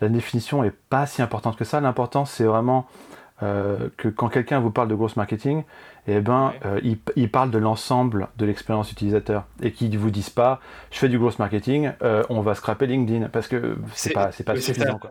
[0.00, 1.80] la définition est pas si importante que ça.
[1.80, 2.86] L'important, c'est vraiment
[3.42, 5.64] euh, que quand quelqu'un vous parle de growth marketing,
[6.06, 6.52] eh ben,
[7.16, 10.60] il, parle de l'ensemble de l'expérience utilisateur et qu'il ne vous dise pas,
[10.92, 11.90] je fais du growth marketing,
[12.28, 14.98] on va scraper LinkedIn parce que c'est pas, c'est pas suffisant.
[14.98, 15.10] Quoi.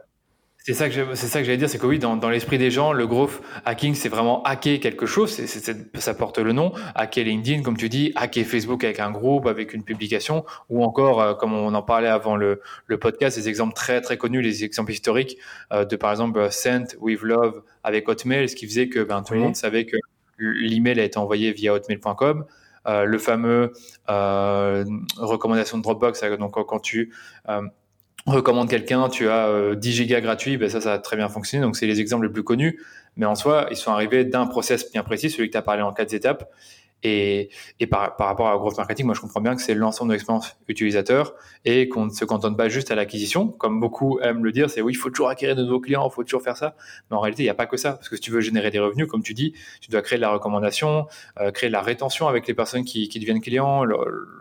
[0.67, 2.71] C'est ça que c'est ça que j'allais dire, c'est que oui, dans, dans l'esprit des
[2.71, 5.30] gens, le growth hacking, c'est vraiment hacker quelque chose.
[5.30, 6.73] C'est, ça porte le nom.
[6.95, 11.21] Hacker LinkedIn, comme tu dis, hacker Facebook avec un groupe, avec une publication, ou encore,
[11.21, 14.63] euh, comme on en parlait avant le, le podcast, des exemples très très connus, les
[14.63, 15.38] exemples historiques
[15.71, 19.36] euh, de par exemple Sent with Love avec Hotmail, ce qui faisait que ben, tout
[19.36, 19.97] le monde savait que
[20.39, 22.43] l'email a été envoyé via hotmail.com.
[22.88, 23.71] Euh, le fameux
[24.10, 24.84] euh,
[25.17, 27.13] recommandation de Dropbox, donc quand tu
[28.31, 31.63] recommande quelqu'un, tu as 10 euh, gigas gratuits, ben ça, ça a très bien fonctionné.
[31.63, 32.79] Donc, c'est les exemples les plus connus.
[33.17, 35.81] Mais en soi, ils sont arrivés d'un process bien précis, celui que tu as parlé
[35.81, 36.49] en quatre étapes.
[37.03, 40.09] Et, et par, par, rapport à growth marketing, moi, je comprends bien que c'est l'ensemble
[40.09, 43.47] de l'expérience utilisateur et qu'on ne se contente pas juste à l'acquisition.
[43.47, 46.13] Comme beaucoup aiment le dire, c'est oui, il faut toujours acquérir de nouveaux clients, il
[46.13, 46.75] faut toujours faire ça.
[47.11, 47.93] Mais en réalité, il n'y a pas que ça.
[47.93, 50.21] Parce que si tu veux générer des revenus, comme tu dis, tu dois créer de
[50.21, 51.05] la recommandation,
[51.39, 53.83] euh, créer de la rétention avec les personnes qui, qui deviennent clients,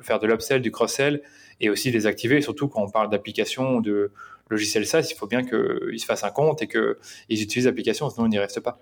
[0.00, 1.20] faire de l'upsell, du cross-sell
[1.60, 2.40] et aussi les activer.
[2.40, 4.12] surtout quand on parle d'applications ou de
[4.50, 8.26] logiciels SaaS, il faut bien qu'ils se fassent un compte et qu'ils utilisent l'application, sinon
[8.26, 8.78] ils n'y restent pas.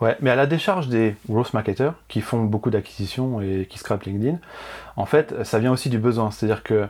[0.00, 4.04] Ouais, mais à la décharge des growth marketers qui font beaucoup d'acquisitions et qui scrapent
[4.04, 4.38] LinkedIn,
[4.96, 6.30] en fait, ça vient aussi du besoin.
[6.30, 6.86] C'est-à-dire que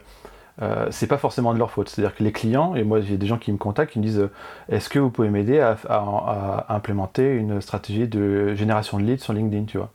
[0.61, 1.88] euh, c'est pas forcément de leur faute.
[1.88, 4.29] C'est-à-dire que les clients, et moi j'ai des gens qui me contactent, qui me disent
[4.69, 9.64] Est-ce que vous pouvez m'aider à, implémenter une stratégie de génération de leads sur LinkedIn,
[9.64, 9.91] tu vois?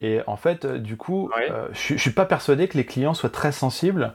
[0.00, 3.30] Et en fait, du coup, euh, je, je suis pas persuadé que les clients soient
[3.30, 4.14] très sensibles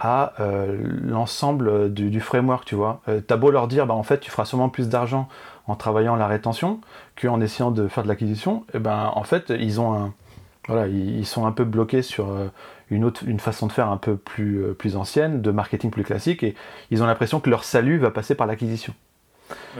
[0.00, 3.02] à euh, l'ensemble du, framework, tu vois.
[3.08, 5.28] Euh, T'as beau leur dire, bah, en fait, tu feras sûrement plus d'argent
[5.66, 6.80] en travaillant la rétention
[7.20, 10.14] qu'en essayant de faire de l'acquisition, et eh ben, en fait, ils ont un,
[10.66, 12.48] voilà, ils, sont un peu bloqués sur euh,
[12.90, 16.02] une autre, une façon de faire un peu plus, euh, plus ancienne, de marketing plus
[16.02, 16.54] classique, et
[16.90, 18.94] ils ont l'impression que leur salut va passer par l'acquisition.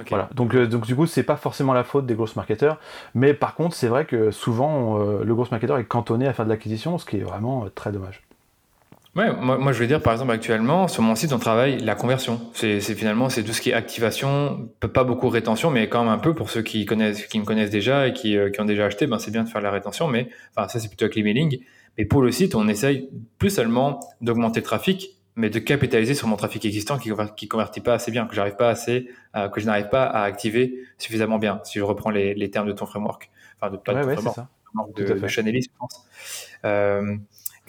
[0.09, 0.29] Voilà.
[0.35, 2.79] Donc, donc du coup, c'est pas forcément la faute des grosses marketeurs,
[3.15, 6.51] mais par contre, c'est vrai que souvent le gros marketeur est cantonné à faire de
[6.51, 8.21] l'acquisition, ce qui est vraiment très dommage.
[9.17, 12.41] Ouais, moi, je veux dire par exemple actuellement sur mon site on travaille la conversion.
[12.55, 16.19] C'est finalement c'est tout ce qui est activation, pas beaucoup rétention, mais quand même un
[16.19, 19.09] peu pour ceux qui connaissent, qui me connaissent déjà et qui, qui ont déjà acheté,
[19.09, 21.59] ben c'est bien de faire la rétention, mais enfin ça c'est plutôt avec l'emailing.
[21.99, 26.29] Mais pour le site on essaye plus seulement d'augmenter le trafic, mais de capitaliser sur
[26.29, 29.61] mon trafic existant qui qui convertit pas assez bien, que j'arrive pas assez, euh, que
[29.61, 31.61] je n'arrive pas à activer suffisamment bien.
[31.65, 34.39] Si je reprends les, les termes de ton framework, enfin de pas de framework,
[34.97, 35.41] de, de je
[35.77, 36.07] pense.
[36.65, 37.17] Euh,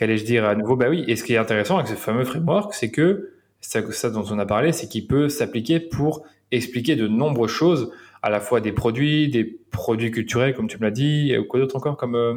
[0.01, 0.75] Qu'allais-je dire à nouveau?
[0.75, 1.05] Bah oui.
[1.07, 4.39] Et ce qui est intéressant avec ce fameux framework, c'est que ça, ça dont on
[4.39, 7.91] a parlé, c'est qu'il peut s'appliquer pour expliquer de nombreuses choses,
[8.23, 11.59] à la fois des produits, des produits culturels, comme tu me l'as dit, ou quoi
[11.59, 12.33] d'autre encore, comme euh,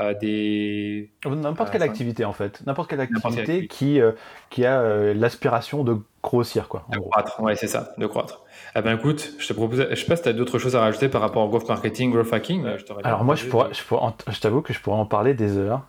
[0.00, 2.62] euh, des n'importe quelle activité en fait.
[2.66, 4.10] N'importe quelle activité qui euh,
[4.50, 8.42] qui a euh, l'aspiration de grossir quoi de croître ouais c'est ça de croître
[8.76, 10.80] eh ben écoute je te propose je sais pas si tu as d'autres choses à
[10.80, 12.66] rajouter par rapport au growth marketing growth hacking.
[13.04, 15.82] Alors moi je pourrais, je, pourrais, je t'avoue que je pourrais en parler des heures.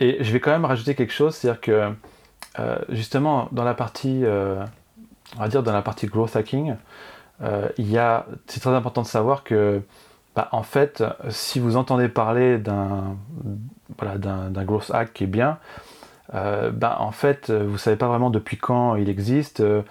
[0.00, 1.90] Et je vais quand même rajouter quelque chose c'est à dire que
[2.88, 6.74] justement dans la partie on va dire dans la partie growth hacking
[7.78, 9.82] il y a c'est très important de savoir que
[10.34, 13.16] bah, en fait, si vous entendez parler d'un
[13.98, 15.58] voilà, d'un growth hack qui est bien,
[16.34, 19.82] euh, bah, en fait, vous ne savez pas vraiment depuis quand il existe euh,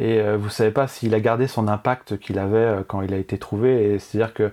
[0.00, 3.18] et euh, vous savez pas s'il a gardé son impact qu'il avait quand il a
[3.18, 3.98] été trouvé.
[3.98, 4.52] C'est-à-dire que,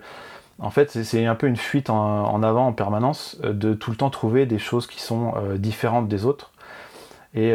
[0.60, 4.10] en fait, c'est un peu une fuite en, avant en permanence de tout le temps
[4.10, 6.52] trouver des choses qui sont différentes des autres.
[7.36, 7.54] Et,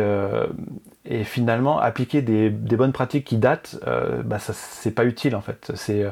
[1.24, 3.76] finalement, appliquer des, bonnes pratiques qui datent,
[4.24, 5.72] bah, c'est pas utile en fait.
[5.74, 6.06] C'est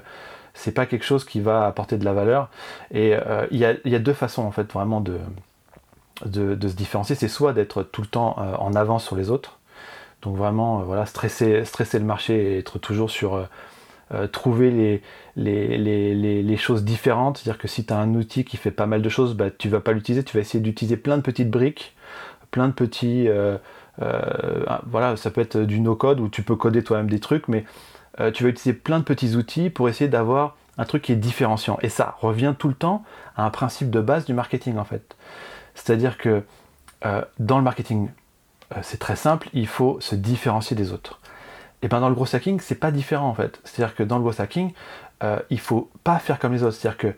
[0.54, 2.48] c'est pas quelque chose qui va apporter de la valeur.
[2.90, 5.18] Et euh, il y, a, deux façons en fait vraiment de,
[6.26, 7.14] de, se différencier.
[7.14, 9.58] C'est soit d'être tout le temps euh, en avance sur les autres,
[10.22, 13.48] donc vraiment euh, voilà stresser, le marché et être toujours sur
[14.32, 15.02] trouver les,
[15.36, 17.38] les, les, choses différentes.
[17.38, 19.68] C'est-à-dire que si tu as un outil qui fait pas mal de choses, bah, tu
[19.68, 21.94] vas pas l'utiliser, tu vas essayer d'utiliser plein de petites briques,
[22.50, 23.28] plein de petits...
[23.98, 27.64] voilà, ça peut être du no-code où tu peux coder toi-même des trucs, mais
[28.18, 31.16] euh, tu vas utiliser plein de petits outils pour essayer d'avoir un truc qui est
[31.16, 31.78] différenciant.
[31.82, 33.04] Et ça revient tout le temps
[33.36, 35.16] à un principe de base du marketing en fait.
[35.74, 36.42] C'est-à-dire que
[37.06, 38.10] euh, dans le marketing, euh,
[38.82, 41.18] c'est très simple, il faut se différencier des autres.
[41.82, 43.60] Et bien dans le gros hacking, c'est pas différent en fait.
[43.64, 44.72] C'est-à-dire que dans le gros hacking,
[45.50, 46.76] il faut pas faire comme les autres.
[46.76, 47.14] C'est-à-dire que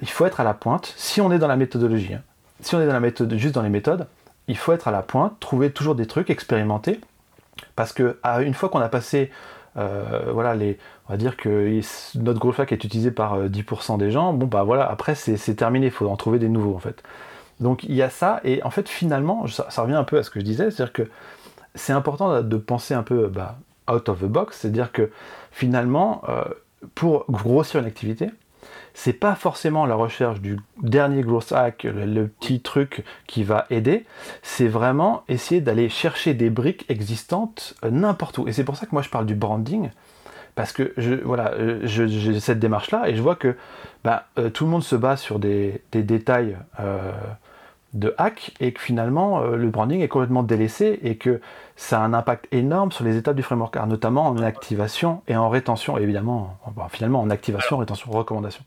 [0.00, 0.92] il faut être à la pointe.
[0.96, 2.22] Si on est dans la méthodologie, hein,
[2.60, 4.06] si on est dans la méthode, juste dans les méthodes,
[4.48, 7.00] il faut être à la pointe, trouver toujours des trucs, expérimenter.
[7.74, 9.30] Parce que une fois qu'on a passé
[9.76, 11.80] euh, voilà, on va dire que
[12.16, 14.32] notre growth hack est utilisé par 10% euh, des gens.
[14.32, 17.02] Bon, bah voilà, après c'est terminé, il faut en trouver des nouveaux en fait.
[17.62, 20.30] Donc il y a ça, et en fait finalement, ça, revient un peu à ce
[20.30, 21.08] que je disais, c'est-à-dire que
[21.74, 23.56] c'est important de penser un peu bah,
[23.90, 25.10] out of the box, c'est-à-dire que
[25.50, 26.44] finalement, euh,
[26.94, 28.30] pour grossir une activité,
[28.94, 34.04] c'est pas forcément la recherche du dernier growth hack, le, petit truc qui va aider,
[34.42, 38.48] c'est vraiment essayer d'aller chercher des briques existantes euh, n'importe où.
[38.48, 39.90] Et c'est pour ça que moi je parle du branding,
[40.54, 43.56] parce que je, voilà, euh, j'ai cette démarche-là et je vois que
[44.04, 46.58] bah, tout le monde se base sur des, détails
[47.94, 51.40] de hack et que finalement le branding est complètement délaissé et que
[51.76, 55.48] ça a un impact énorme sur les étapes du framework, notamment en activation et en
[55.48, 56.56] rétention, et évidemment,
[56.90, 58.64] finalement en activation, rétention, recommandation.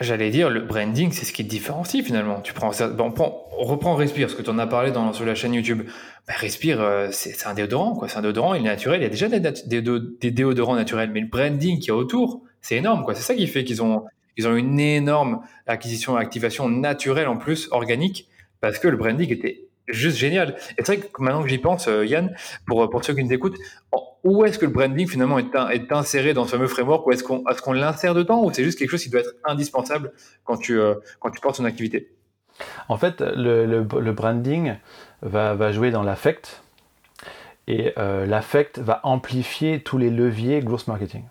[0.00, 2.40] J'allais dire, le branding, c'est ce qui te différencie finalement.
[2.40, 5.34] Tu prends, bon, on, reprend Respire, ce que tu en as parlé dans, sur la
[5.34, 5.82] chaîne YouTube.
[6.26, 8.08] Ben, Respire, euh, c'est un déodorant, quoi.
[8.08, 9.00] C'est un déodorant, il est naturel.
[9.00, 12.76] Il y a déjà des, des, déodorants naturels, mais le branding qui est autour, c'est
[12.76, 13.14] énorme, quoi.
[13.14, 14.06] C'est ça qui fait qu'ils ont,
[14.38, 18.26] ils ont une énorme acquisition, activation naturelle en plus, organique,
[18.60, 20.56] parce que le branding était juste génial.
[20.78, 22.34] Et c'est vrai que maintenant que j'y pense, euh, Yann,
[22.66, 23.58] pour, pour ceux qui nous écoutent,
[24.22, 27.22] où est-ce que le branding finalement est, est inséré dans ce fameux framework ou est-ce
[27.24, 30.12] qu'on est l'insère dedans ou c'est juste quelque chose qui doit être indispensable
[30.44, 32.10] quand tu, euh, quand tu portes une activité?
[32.88, 34.74] En fait, le, le, branding
[35.22, 36.62] va, va, jouer dans l'affect
[37.66, 41.24] et euh, l'affect va amplifier tous les leviers growth marketing.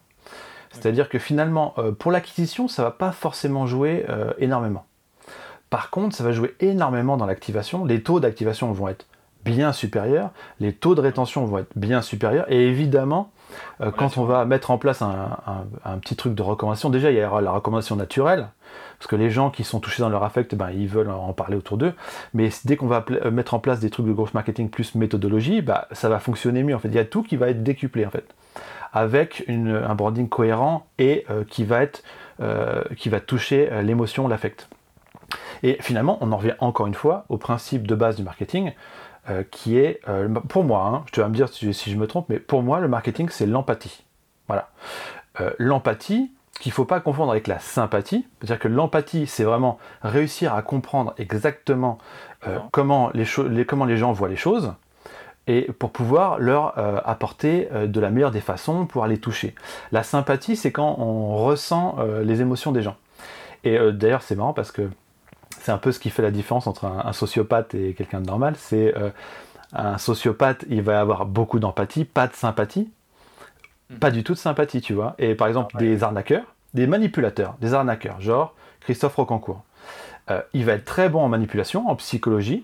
[0.71, 4.05] C'est-à-dire que finalement, pour l'acquisition, ça va pas forcément jouer
[4.37, 4.85] énormément.
[5.69, 7.85] Par contre, ça va jouer énormément dans l'activation.
[7.85, 9.05] Les taux d'activation vont être
[9.45, 13.31] bien supérieurs, les taux de rétention vont être bien supérieurs, et évidemment,
[13.81, 17.23] euh, quand on va mettre en place un, petit truc de recommandation, déjà il y
[17.23, 18.49] aura la recommandation naturelle,
[18.97, 21.55] parce que les gens qui sont touchés dans leur affect, ben, ils veulent en parler
[21.55, 21.93] autour d'eux,
[22.33, 25.61] mais dès qu'on va euh, mettre en place des trucs de growth marketing plus méthodologie,
[25.61, 26.75] bah, ça va fonctionner mieux.
[26.75, 28.25] En fait, il y a tout qui va être décuplé en fait,
[28.91, 32.03] avec un branding cohérent et euh, qui va être,
[32.95, 34.69] qui va toucher l'émotion, l'affect.
[35.63, 38.73] Et finalement, on en revient encore une fois au principe de base du marketing,
[39.29, 42.27] euh, qui est, euh, pour moi, hein, tu vas me dire si, je me trompe,
[42.29, 44.03] mais pour moi, le marketing, c'est l'empathie.
[44.47, 44.69] Voilà.
[45.41, 48.27] Euh, l'empathie, qu'il ne faut pas confondre avec la sympathie.
[48.39, 51.99] C'est-à-dire que l'empathie, c'est vraiment réussir à comprendre exactement
[52.71, 54.73] comment, les comment les gens voient les choses
[55.49, 59.55] et pour pouvoir leur euh, apporter euh, de la meilleure des façons, pour les toucher.
[59.91, 62.95] La sympathie, c'est quand on ressent les émotions des gens.
[63.63, 64.89] Et d'ailleurs, c'est marrant parce que
[65.59, 68.55] c'est un peu ce qui fait la différence entre un, sociopathe et quelqu'un de normal.
[68.57, 68.93] C'est
[69.73, 72.89] un sociopathe, il va avoir beaucoup d'empathie, pas de sympathie.
[73.89, 73.95] Hmm.
[73.95, 75.15] Pas du tout de sympathie, tu vois.
[75.17, 79.63] Et par exemple, des arnaqueurs, des manipulateurs, des arnaqueurs, genre Christophe Rocancourt.
[80.29, 82.63] Euh, il va être très bon en manipulation, en psychologie,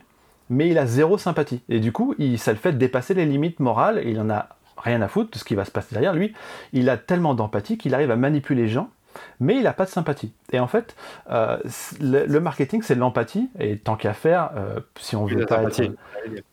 [0.49, 1.61] mais il a zéro sympathie.
[1.69, 4.49] Et du coup, il, ça le fait dépasser les limites morales, et il en a
[4.77, 6.33] rien à foutre de ce qui va se passer derrière lui.
[6.73, 8.89] Il a tellement d'empathie qu'il arrive à manipuler les gens
[9.39, 10.33] mais il n'a pas de sympathie.
[10.51, 10.95] Et en fait,
[11.31, 11.57] euh,
[11.99, 15.81] le, marketing, c'est de l'empathie, et tant qu'à faire, euh, si on veut pas être,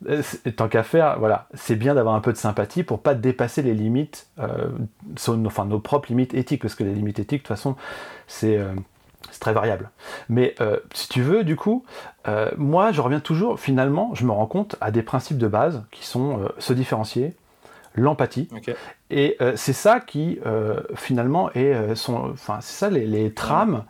[0.08, 0.22] euh,
[0.56, 3.74] tant qu'à faire, voilà, c'est bien d'avoir un peu de sympathie pour pas dépasser les
[3.74, 7.76] limites, enfin nos propres limites éthiques, parce que les limites éthiques, de toute façon,
[8.26, 8.58] c'est
[9.40, 9.90] très variable.
[10.28, 10.54] Mais
[10.94, 11.84] si tu veux, du coup,
[12.56, 16.06] moi, je reviens toujours, finalement, je me rends compte à des principes de base qui
[16.06, 17.34] sont se différencier,
[17.94, 18.48] l'empathie.
[19.10, 23.84] Et euh, c'est ça qui, euh, finalement, est euh, son, enfin, c'est ça les, trames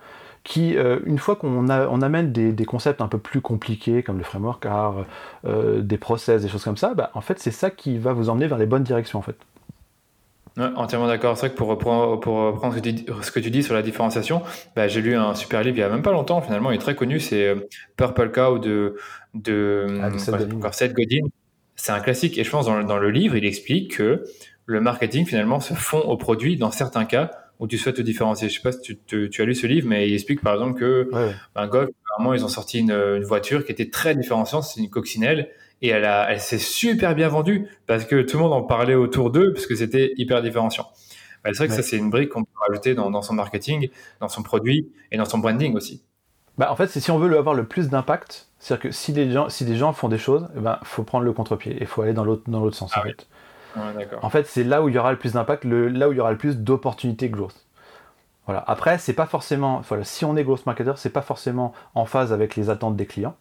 [0.45, 0.75] qui,
[1.07, 5.05] une fois qu'on on amène des, concepts un peu plus compliqués, comme le framework art,
[5.45, 8.49] des process, des choses comme ça, bah, en fait, c'est ça qui va vous emmener
[8.49, 9.37] vers les bonnes directions, en fait.
[10.59, 11.37] entièrement d'accord.
[11.37, 12.61] C'est vrai que pour reprendre, pour
[13.23, 14.43] ce, que tu, dis sur la différenciation,
[14.75, 16.79] bah, j'ai lu un super livre il y a même pas longtemps, finalement, il est
[16.79, 17.55] très connu, c'est
[17.97, 18.97] Purple Cow de,
[19.35, 21.29] de, ah, Seth Godin
[21.83, 22.38] c'est un classique.
[22.38, 24.25] Et je pense dans le, dans le livre, il explique que
[24.66, 28.49] le marketing finalement se fond au produit dans certains cas où tu souhaites te différencier.
[28.49, 30.79] Je sais pas si tu, tu, as lu ce livre, mais il explique par exemple
[30.79, 31.11] que
[31.57, 34.90] un golf, apparemment, ils ont sorti une, une, voiture qui était très différenciante, c'est une
[34.90, 38.62] coccinelle, et elle, a, elle s'est super bien vendue parce que tout le monde en
[38.62, 40.87] parlait autour d'eux parce que c'était hyper différenciant.
[41.42, 43.88] Bah, c'est vrai que ça, c'est une brique qu'on peut rajouter dans, dans, son marketing,
[44.21, 46.05] dans son produit et dans son branding aussi.
[46.59, 49.29] Bah, en fait, c'est si on veut avoir le plus d'impact, c'est-à-dire que si des
[49.29, 51.81] gens, si des gens font des choses, il eh ben, faut prendre le contre-pied et
[51.81, 52.92] il faut aller dans l'autre, dans l'autre sens.
[52.94, 53.27] Ah en, fait.
[54.22, 56.20] en fait, c'est là où il y aura le plus d'impact, là où il y
[56.20, 57.66] aura le plus d'opportunités growth.
[58.46, 58.62] Voilà.
[58.68, 62.33] Après, c'est pas forcément, voilà, si on est growth marketer, c'est pas forcément en phase
[62.33, 63.35] avec les attentes des clients.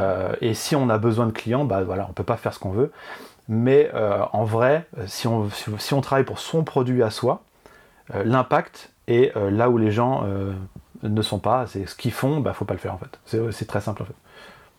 [0.00, 2.60] Euh, et si on a besoin de clients, bah voilà, on peut pas faire ce
[2.60, 2.92] qu'on veut.
[3.48, 7.42] Mais euh, en vrai, si on, si on travaille pour son produit à soi,
[8.14, 10.24] euh, l'impact est là où les gens
[11.02, 13.18] ne sont pas, c'est ce qu'ils font, bah faut pas le faire en fait.
[13.50, 14.14] C'est très simple en fait.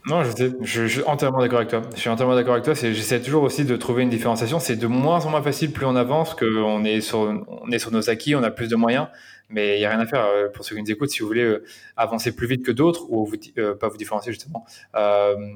[0.10, 1.84] Non, je, je, suis entièrement d'accord avec toi.
[1.94, 2.74] Je suis entièrement d'accord avec toi.
[2.74, 4.60] J'essaie toujours aussi de trouver une différenciation.
[4.60, 7.92] C'est de moins en moins facile plus on avance, qu'on est sur, on est sur
[7.92, 9.08] nos acquis, on a plus de moyens.
[9.50, 11.12] Mais il n'y a rien à faire euh, pour ceux qui nous écoutent.
[11.12, 11.64] Si vous voulez euh,
[11.96, 14.66] avancer plus vite que d'autres, ou vous, euh, pas vous différencier justement,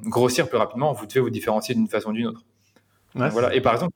[0.05, 2.43] grossir plus rapidement, vous devez vous différencier d'une façon ou d'une autre.
[3.15, 3.55] voilà.
[3.55, 3.93] Et par exemple,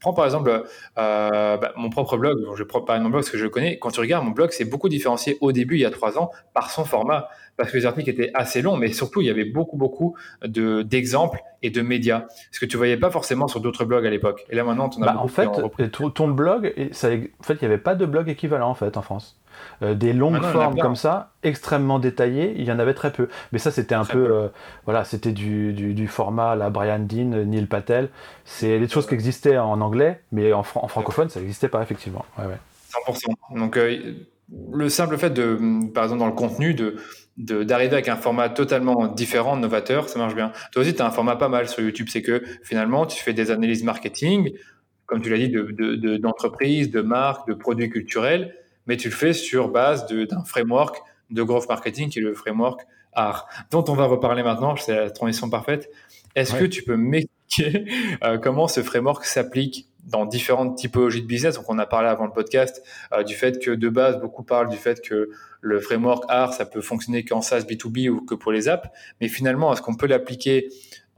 [0.00, 0.64] prends, par exemple
[0.96, 2.38] bah, mon propre blog.
[2.56, 3.78] Je prends pas mon blog parce que je le connais.
[3.78, 6.30] Quand tu regardes mon blog, c'est beaucoup différencié au début, il y a trois ans,
[6.54, 7.28] par son format
[7.60, 10.82] parce que les articles étaient assez longs, mais surtout il y avait beaucoup beaucoup de
[10.82, 14.46] d'exemples et de médias, ce que tu voyais pas forcément sur d'autres blogs à l'époque.
[14.48, 15.48] Et là maintenant, tu bah, en fait,
[15.90, 19.02] ton blog, ça, en fait, il n'y avait pas de blog équivalent en fait en
[19.02, 19.39] France.
[19.82, 23.28] Euh, des longues ah formes comme ça, extrêmement détaillées, il y en avait très peu.
[23.52, 24.48] Mais ça, c'était un peu, euh,
[24.84, 28.10] voilà, c'était du, du, format la Brian Dean, Neil Patel.
[28.44, 32.24] C'est des choses qui existaient en anglais, mais en, francophone, ça n'existait pas effectivement.
[32.38, 32.58] Ouais, ouais.
[33.08, 33.58] 100%.
[33.58, 34.16] Donc euh,
[34.72, 35.58] le simple fait de,
[35.94, 36.96] par exemple, dans le contenu, de
[37.36, 40.52] d'arriver avec un format totalement différent, novateur, ça marche bien.
[40.72, 43.32] Toi aussi, tu as un format pas mal sur YouTube, c'est que finalement, tu fais
[43.32, 44.52] des analyses marketing,
[45.06, 45.48] comme tu l'as dit,
[46.18, 48.54] d'entreprises, de, de, marques, de produits culturels,
[48.86, 52.86] mais tu le fais sur base d'un framework de growth marketing qui est le framework
[53.12, 55.90] art, dont on va reparler maintenant, c'est la transition parfaite.
[56.34, 57.84] Est-ce que tu peux m'expliquer
[58.22, 61.56] euh, comment ce framework s'applique dans différentes typologies de business?
[61.56, 64.68] Donc, on a parlé avant le podcast euh, du fait que de base, beaucoup parlent
[64.68, 68.52] du fait que le framework art, ça peut fonctionner qu'en SaaS B2B ou que pour
[68.52, 68.88] les apps.
[69.20, 70.68] Mais finalement, est-ce qu'on peut l'appliquer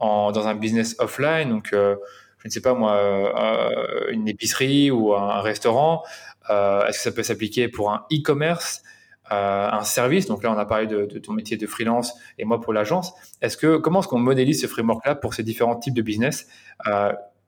[0.00, 1.50] dans un business offline?
[1.50, 1.94] Donc, euh,
[2.38, 2.98] je ne sais pas moi,
[4.10, 6.02] une épicerie ou un restaurant.
[6.88, 8.82] Est-ce que ça peut s'appliquer pour un e-commerce
[9.30, 10.26] un service?
[10.26, 13.14] Donc là, on a parlé de, de, ton métier de freelance et moi pour l'agence.
[13.40, 16.46] Est-ce que comment est-ce qu'on modélise ce framework-là pour ces différents types de business?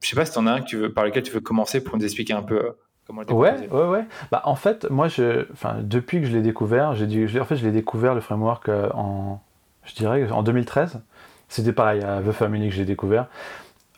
[0.05, 1.83] Je sais pas si tu en as un tu veux, par lequel tu veux commencer
[1.83, 2.71] pour nous expliquer un peu euh,
[3.07, 4.05] comment le Ouais, ouais, ouais.
[4.31, 7.57] Bah, en fait, moi, je, enfin, depuis que je l'ai découvert, j'ai dû, en fait,
[7.57, 9.41] je l'ai découvert le framework euh, en,
[9.85, 11.01] je dirais, en 2013.
[11.49, 13.29] C'était pareil à The Family que j'ai découvert.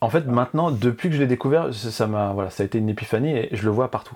[0.01, 2.89] En fait, maintenant, depuis que je l'ai découvert, ça m'a, voilà, ça a été une
[2.89, 4.15] épiphanie et je le vois partout.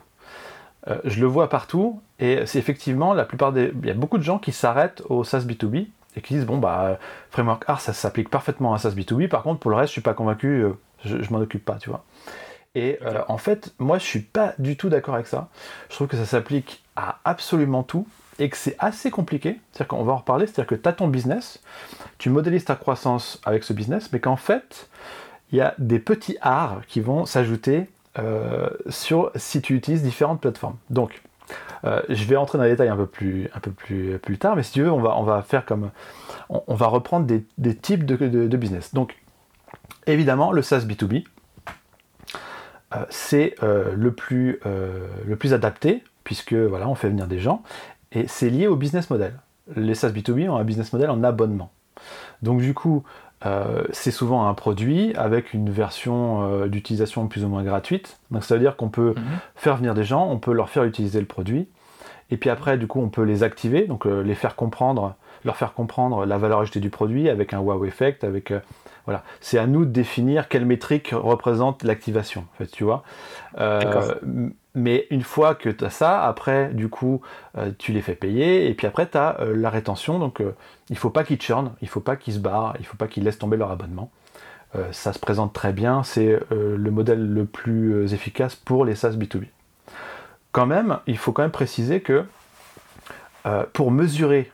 [0.88, 4.18] Euh, je le vois partout et c'est effectivement la plupart des, il y a beaucoup
[4.18, 6.98] de gens qui s'arrêtent au SaaS B2B et qui disent bon bah
[7.30, 9.28] framework art ça s'applique parfaitement à SaaS B2B.
[9.28, 10.64] Par contre, pour le reste, je suis pas convaincu
[11.04, 12.04] je, m'en occupe pas, tu vois.
[12.74, 15.48] Et euh, en fait, moi, je suis pas du tout d'accord avec ça.
[15.88, 18.06] Je trouve que ça s'applique à absolument tout
[18.38, 19.58] et que c'est assez compliqué.
[19.72, 21.60] C'est-à-dire qu'on va en reparler, c'est-à-dire que tu as ton business,
[22.18, 24.88] tu modélises ta croissance avec ce business, mais qu'en fait,
[25.52, 27.82] il y a des petits arts qui vont s'ajouter euh,
[28.88, 30.76] sur si tu utilises différentes plateformes.
[30.90, 31.22] Donc,
[31.84, 34.56] euh, je vais rentrer dans les détails un peu plus, un peu plus, plus tard,
[34.56, 35.90] mais si tu veux, on va, on va faire comme.
[36.48, 38.92] On, va reprendre des, types de, business.
[38.92, 39.16] Donc,
[40.06, 41.24] évidemment, le SaaS B2B,
[42.94, 47.62] euh, c'est le, plus, le plus adapté, puisque voilà, on fait venir des gens,
[48.10, 49.34] et c'est lié au business model.
[49.76, 51.70] Les SaaS B2B ont un business model en abonnement.
[52.42, 53.04] Donc, du coup,
[53.46, 58.18] euh, c'est souvent un produit avec une version euh, d'utilisation plus ou moins gratuite.
[58.30, 59.38] Donc ça veut dire qu'on peut mhm.
[59.56, 61.68] faire venir des gens, on peut leur faire utiliser le produit,
[62.30, 65.14] et puis après, du coup, on peut les activer, donc euh, les faire comprendre,
[65.44, 68.52] leur faire comprendre la valeur ajoutée du produit avec un wow effect, avec
[69.06, 69.22] voilà.
[69.40, 73.02] C'est à nous de définir quelle métrique représente l'activation, en fait, tu vois.
[74.74, 77.20] Mais une fois que tu as ça, après, du coup,
[77.58, 80.18] euh, tu les fais payer, et puis après, tu as euh, la rétention.
[80.18, 80.54] Donc, euh,
[80.90, 82.86] il ne faut pas qu'ils churnent, il ne faut pas qu'ils se barrent, il ne
[82.86, 84.10] faut pas qu'ils laissent tomber leur abonnement.
[84.92, 89.46] ça se présente très bien, c'est le modèle le plus efficace pour les SaaS B2B.
[90.52, 92.24] Quand même, il faut quand même préciser que
[93.72, 94.52] pour mesurer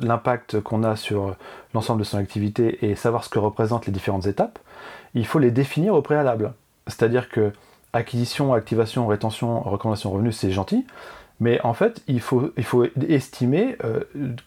[0.00, 1.36] l'impact qu'on a sur
[1.74, 4.58] l'ensemble de son activité et savoir ce que représentent les différentes étapes,
[5.14, 6.52] il faut les définir au préalable.
[6.86, 7.52] C'est-à-dire que
[7.92, 10.86] acquisition, activation, rétention, recommandation, revenu, c'est gentil.
[11.40, 14.00] Mais en fait, il faut, il faut estimer euh,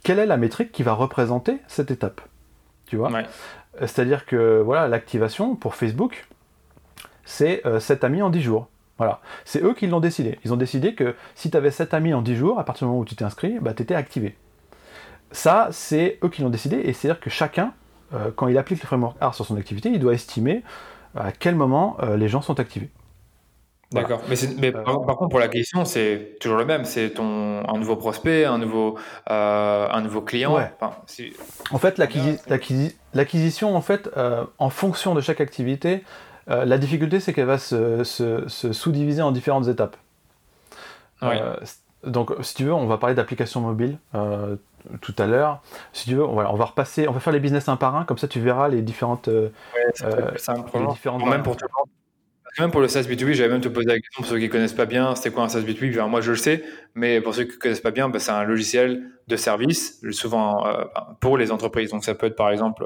[0.03, 2.21] quelle est la métrique qui va représenter cette étape.
[2.85, 3.09] Tu vois?
[3.79, 6.27] C'est-à-dire que voilà, l'activation pour Facebook,
[7.25, 8.67] c'est euh, 7 amis en 10 jours.
[8.97, 9.21] Voilà.
[9.45, 10.39] C'est eux qui l'ont décidé.
[10.45, 12.89] Ils ont décidé que si tu avais 7 amis en 10 jours, à partir du
[12.89, 14.35] moment où tu t'es inscrit, bah, tu étais activé.
[15.31, 17.73] Ça, c'est eux qui l'ont décidé, et c'est-à-dire que chacun,
[18.13, 20.63] euh, quand il applique le framework R sur son activité, il doit estimer
[21.15, 22.89] à quel moment euh, les gens sont activés.
[23.91, 24.21] D'accord.
[24.27, 26.83] Mais, mais euh, par, contre, pour la question, c'est toujours le même.
[26.83, 28.97] C'est ton un nouveau prospect, un nouveau,
[29.29, 30.57] euh, un nouveau client.
[31.71, 34.09] en fait, l'acquisition, en fait,
[34.57, 36.03] en fonction de chaque activité,
[36.47, 39.95] la difficulté, c'est qu'elle va se, se, sous-diviser en différentes étapes.
[42.05, 43.97] donc, si tu veux, on va parler d'applications mobiles
[44.99, 45.61] tout à l'heure.
[45.93, 47.95] Si tu veux, on va, on va repasser, on va faire les business un par
[47.95, 49.27] un, comme ça tu verras les différentes.
[49.27, 49.51] Ouais,
[50.73, 51.89] les différentes même pour tout le monde
[52.59, 54.49] même pour le SaaS B2B, j'avais même te poser la question pour ceux qui ne
[54.49, 57.45] connaissent pas bien, c'était quoi un SaaS B2B Moi, je le sais, mais pour ceux
[57.45, 60.83] qui ne connaissent pas bien, bah, c'est un logiciel de service, souvent euh,
[61.19, 61.91] pour les entreprises.
[61.91, 62.85] Donc, ça peut être par exemple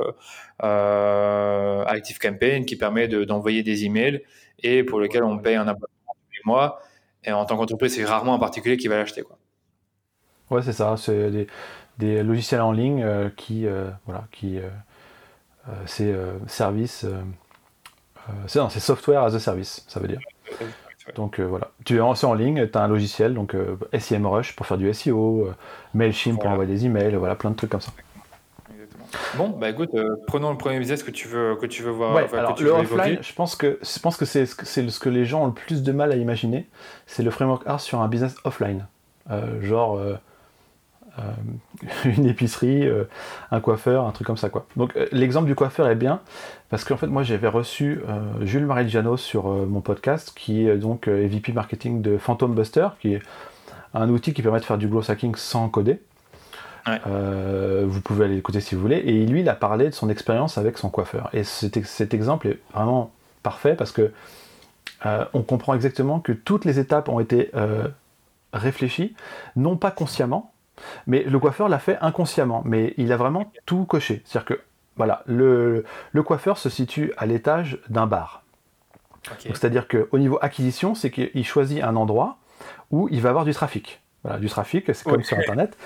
[0.64, 4.22] euh, ActiveCampaign qui permet d'envoyer des emails
[4.64, 6.82] et pour lequel on paye un abonnement tous les mois.
[7.26, 9.24] Et en tant qu'entreprise, c'est rarement un particulier qui va l'acheter.
[10.50, 10.96] Ouais, c'est ça.
[10.98, 11.48] C'est
[11.98, 13.66] des, logiciels en ligne euh, qui,
[14.06, 14.60] voilà, qui,
[18.48, 20.20] c'est service euh, c'est software as a service, ça veut dire.
[21.16, 24.56] Donc euh, voilà, tu es en, en ligne, tu as un logiciel, donc euh, SEMrush
[24.56, 25.50] pour faire du SEO,
[25.94, 27.92] MailChimp pour envoyer des emails, voilà, plein de trucs comme ça.
[29.38, 29.92] Bon, bah écoute,
[30.28, 32.14] prenons le premier business que tu veux, que tu veux voir.
[32.14, 35.24] Ouais, alors, le offline, je pense que, je pense que c'est ce, ce que les
[35.24, 36.68] gens ont le plus de mal à imaginer,
[37.06, 38.86] c'est le framework art sur un business offline.
[39.62, 40.16] genre, euh,
[42.06, 43.04] une épicerie, euh,
[43.52, 44.66] un coiffeur, un truc comme ça quoi.
[44.76, 46.22] Donc euh, l'exemple du coiffeur est bien
[46.70, 48.02] parce qu'en fait moi j'avais reçu
[48.42, 53.22] Jules Marigiano sur mon podcast qui est donc VP marketing de Phantom Buster qui est
[53.94, 56.02] un outil qui permet de faire du growth hacking sans coder.
[56.86, 58.98] vous pouvez aller l'écouter si vous voulez.
[58.98, 61.30] Et lui, il a parlé de son expérience avec son coiffeur.
[61.32, 63.12] Et cet, cet exemple est vraiment
[63.44, 64.12] parfait parce que
[65.06, 67.50] on comprend exactement que toutes les étapes ont été
[68.52, 69.16] réfléchies,
[69.56, 70.52] non pas consciemment,
[71.06, 74.22] mais le coiffeur l'a fait inconsciemment, mais il a vraiment tout coché.
[74.26, 74.62] C'est-à-dire que
[74.96, 75.86] voilà, le,
[76.26, 78.44] coiffeur se situe à l'étage d'un bar.
[79.40, 82.38] C'est-à-dire qu'au niveau acquisition, c'est qu'il choisit un endroit
[82.92, 84.02] où il va avoir du trafic.
[84.24, 85.78] Voilà, du trafic, c'est comme sur Internet.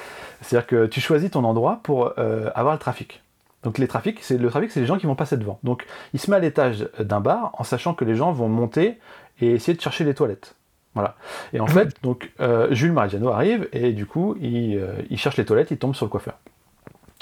[0.42, 3.22] C'est-à-dire que tu choisis ton endroit pour euh, avoir le trafic.
[3.64, 5.60] Donc les trafics, c'est le trafic, c'est les gens qui vont passer devant.
[5.64, 8.98] Donc il se met à l'étage d'un bar en sachant que les gens vont monter
[9.40, 10.56] et essayer de chercher les toilettes.
[10.94, 11.16] Voilà.
[11.54, 15.46] Et en fait, donc euh, Jules Marigiano arrive et du coup, euh, il, cherche les
[15.46, 16.38] toilettes, il tombe sur le coiffeur.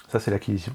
[0.08, 0.74] Ça, c'est l'acquisition.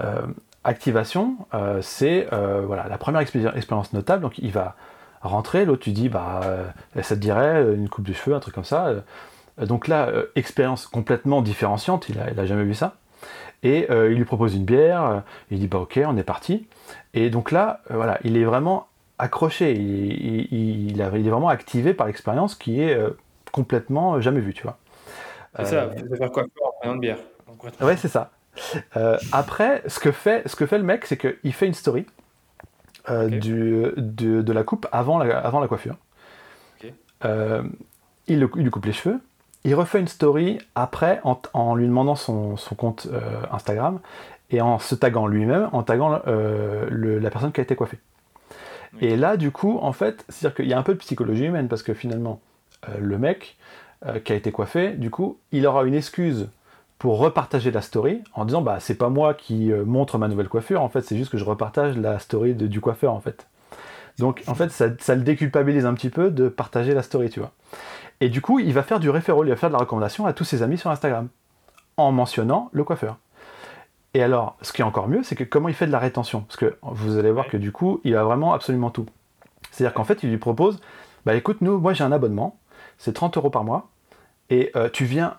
[0.00, 0.26] Euh,
[0.64, 1.36] activation,
[1.80, 4.22] c'est voilà la première expérience notable.
[4.22, 4.76] Donc, il va
[5.22, 5.64] rentrer.
[5.64, 6.40] L'autre, tu dis, bah,
[7.00, 8.92] ça te dirait une coupe de cheveux, un truc comme ça.
[9.58, 12.08] donc là, expérience complètement différenciante.
[12.10, 12.96] Il a, jamais vu ça.
[13.62, 15.22] Et il lui propose une bière.
[15.50, 16.68] il dit, bah, ok, on est parti.
[17.14, 18.86] Et donc là, voilà, il est vraiment
[19.22, 23.10] accroché, il, est vraiment activé par l'expérience qui est euh,
[23.52, 24.78] complètement jamais vue, tu vois.
[25.56, 27.18] C'est ça, euh, faire quoi en prenant de bière.
[27.80, 28.32] Ouais, c'est ça.
[28.96, 32.04] Euh, après, ce que, fait, ce que fait le mec, c'est qu'il fait une story
[33.08, 35.96] du, de, la coupe avant la, avant la coiffure.
[37.24, 39.20] il, lui coupe les cheveux,
[39.62, 43.06] il refait une story après en, lui demandant son, compte
[43.52, 44.00] Instagram
[44.50, 47.98] et en se taguant lui-même, en taguant la personne qui a été coiffée.
[49.00, 51.68] Et là, du coup, en fait, c'est-à-dire qu'il y a un peu de psychologie humaine
[51.68, 52.40] parce que finalement,
[52.98, 53.56] le mec
[54.24, 56.48] qui a été coiffé, du coup, il aura une excuse
[57.02, 60.48] pour repartager la story en disant bah c'est pas moi qui euh, montre ma nouvelle
[60.48, 63.48] coiffure en fait c'est juste que je repartage la story du coiffeur en fait.
[64.20, 67.50] Donc en fait ça, le déculpabilise un petit peu de partager la story tu vois.
[68.20, 70.32] Et du coup il va faire du référent il va faire de la recommandation à
[70.32, 71.26] tous ses amis sur Instagram
[71.96, 73.16] en mentionnant le coiffeur
[74.14, 76.42] et alors ce qui est encore mieux c'est que comment il fait de la rétention?
[76.42, 79.06] Parce que vous allez voir que du coup il a vraiment absolument tout.
[79.70, 80.80] C'est à dire qu'en fait il lui propose
[81.24, 82.58] bah écoute nous moi j'ai un abonnement
[82.98, 83.88] c'est 30 euros par mois
[84.50, 85.38] et euh, tu viens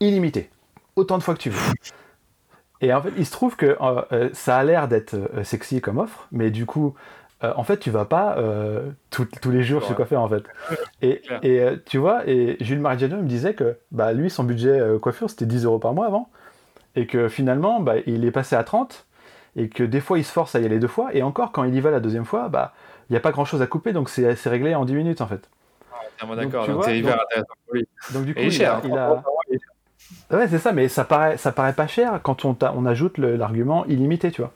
[0.00, 0.50] illimité
[0.96, 1.72] autant de fois que tu veux.
[2.82, 5.98] Et en fait, il se trouve que euh, euh, ça a l'air d'être sexy comme
[5.98, 6.94] offre, mais du coup,
[7.42, 8.36] en fait, tu vas pas
[9.08, 10.42] tous les jours chez coiffeur en fait.
[11.02, 15.30] Et, et tu vois, et Jules Marigiano me disait que bah, lui, son budget coiffure,
[15.30, 16.28] c'était 10 euros par mois avant,
[17.00, 19.06] et que finalement, bah, il est passé à 30,
[19.56, 21.64] et que des fois, il se force à y aller deux fois, et encore, quand
[21.64, 22.72] il y va la deuxième fois, bah,
[23.08, 25.26] il n'y a pas grand chose à couper, donc c'est réglé en 10 minutes en
[25.26, 25.48] fait.
[26.36, 27.88] d'accord, donc c'est hyper intéressant pour lui.
[28.12, 29.22] Donc du coup, il, a,
[30.30, 33.84] Ouais, c'est ça, mais ça paraît, ça paraît pas cher quand on, on ajoute l'argument
[33.86, 34.52] illimité, tu vois.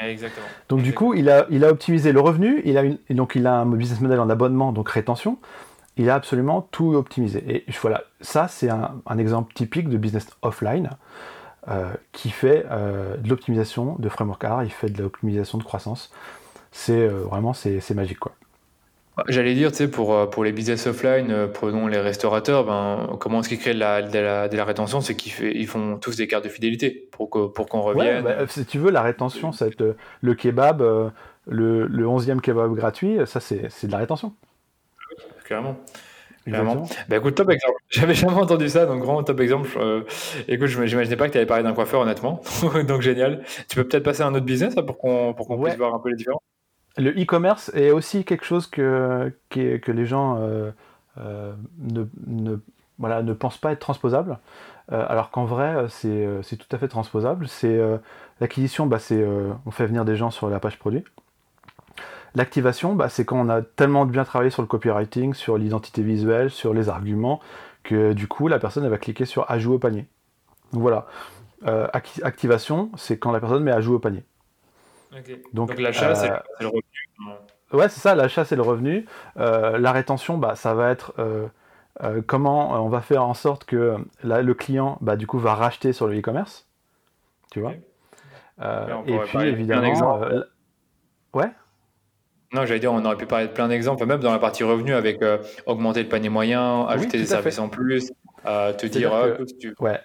[0.00, 0.46] Exactement.
[0.68, 3.46] Donc du coup, il a, il a optimisé le revenu, il a une, donc il
[3.46, 5.38] a un business model en abonnement, donc rétention.
[5.96, 7.44] Il a absolument tout optimisé.
[7.46, 10.90] Et voilà, ça c'est un, exemple typique de business offline
[11.68, 16.12] euh, qui fait euh, de l'optimisation de framework R, il fait de l'optimisation de croissance.
[16.72, 18.32] C'est euh, vraiment c'est magique quoi.
[19.28, 23.48] J'allais dire, tu sais, pour, pour les business offline, prenons les restaurateurs, ben, comment est-ce
[23.48, 26.42] qu'ils créent de la, de la, de la rétention C'est qu'ils font tous des cartes
[26.42, 28.26] de fidélité pour qu'on pour qu'on revienne.
[28.26, 30.82] Ouais, bah, si tu veux, la rétention, ça va être le kebab,
[31.46, 34.34] le, le 11e kebab gratuit, ça c'est de la rétention.
[35.44, 35.76] Clairement.
[36.44, 36.86] Clairement.
[37.08, 37.78] Bah écoute, top exemple.
[37.88, 39.68] J'avais jamais entendu ça, donc grand top exemple.
[40.46, 42.42] écoute, je n'imaginais pas que tu avais parlé d'un coiffeur, honnêtement.
[42.86, 43.42] donc génial.
[43.68, 46.10] Tu peux peut-être passer à un autre business pour qu'on qu'on puisse voir un peu
[46.10, 46.42] les différences?
[46.96, 50.70] Le e-commerce est aussi quelque chose que, que, les gens euh,
[51.18, 52.56] euh, ne, ne,
[52.98, 54.38] voilà, ne pensent pas être transposable,
[54.92, 57.48] euh, alors qu'en vrai, c'est tout à fait transposable.
[57.48, 57.80] C'est
[58.40, 59.24] L'acquisition, bah, c'est
[59.66, 61.04] on fait venir des gens sur la page produit.
[62.34, 66.50] L'activation, bah, c'est quand on a tellement bien travaillé sur le copywriting, sur l'identité visuelle,
[66.50, 67.40] sur les arguments,
[67.82, 70.06] que du coup, la personne elle va cliquer sur ajout au panier.
[70.72, 71.06] Donc voilà.
[72.22, 74.24] activation, c'est quand la personne met ajout au panier.
[75.52, 76.30] Donc, l'achat, c'est
[76.60, 76.82] le revenu.
[77.72, 79.06] Ouais, c'est ça, l'achat, c'est le revenu.
[79.36, 81.46] Euh, la rétention, bah, ça va être euh,
[82.02, 85.92] euh, comment on va faire en sorte que le client, bah, du coup, va racheter
[85.92, 86.66] sur le e-commerce.
[87.50, 87.72] Tu vois?
[89.06, 90.20] Et puis, évidemment.
[91.34, 91.50] ouais?
[92.54, 94.94] Non, j'allais dire, on aurait pu parler de plein d'exemples, même dans la partie revenu,
[94.94, 95.20] avec
[95.66, 98.12] augmenter le panier moyen, ajouter des services en plus,
[98.44, 99.12] te dire,
[99.60, 99.74] tu...
[99.80, 100.00] ouais.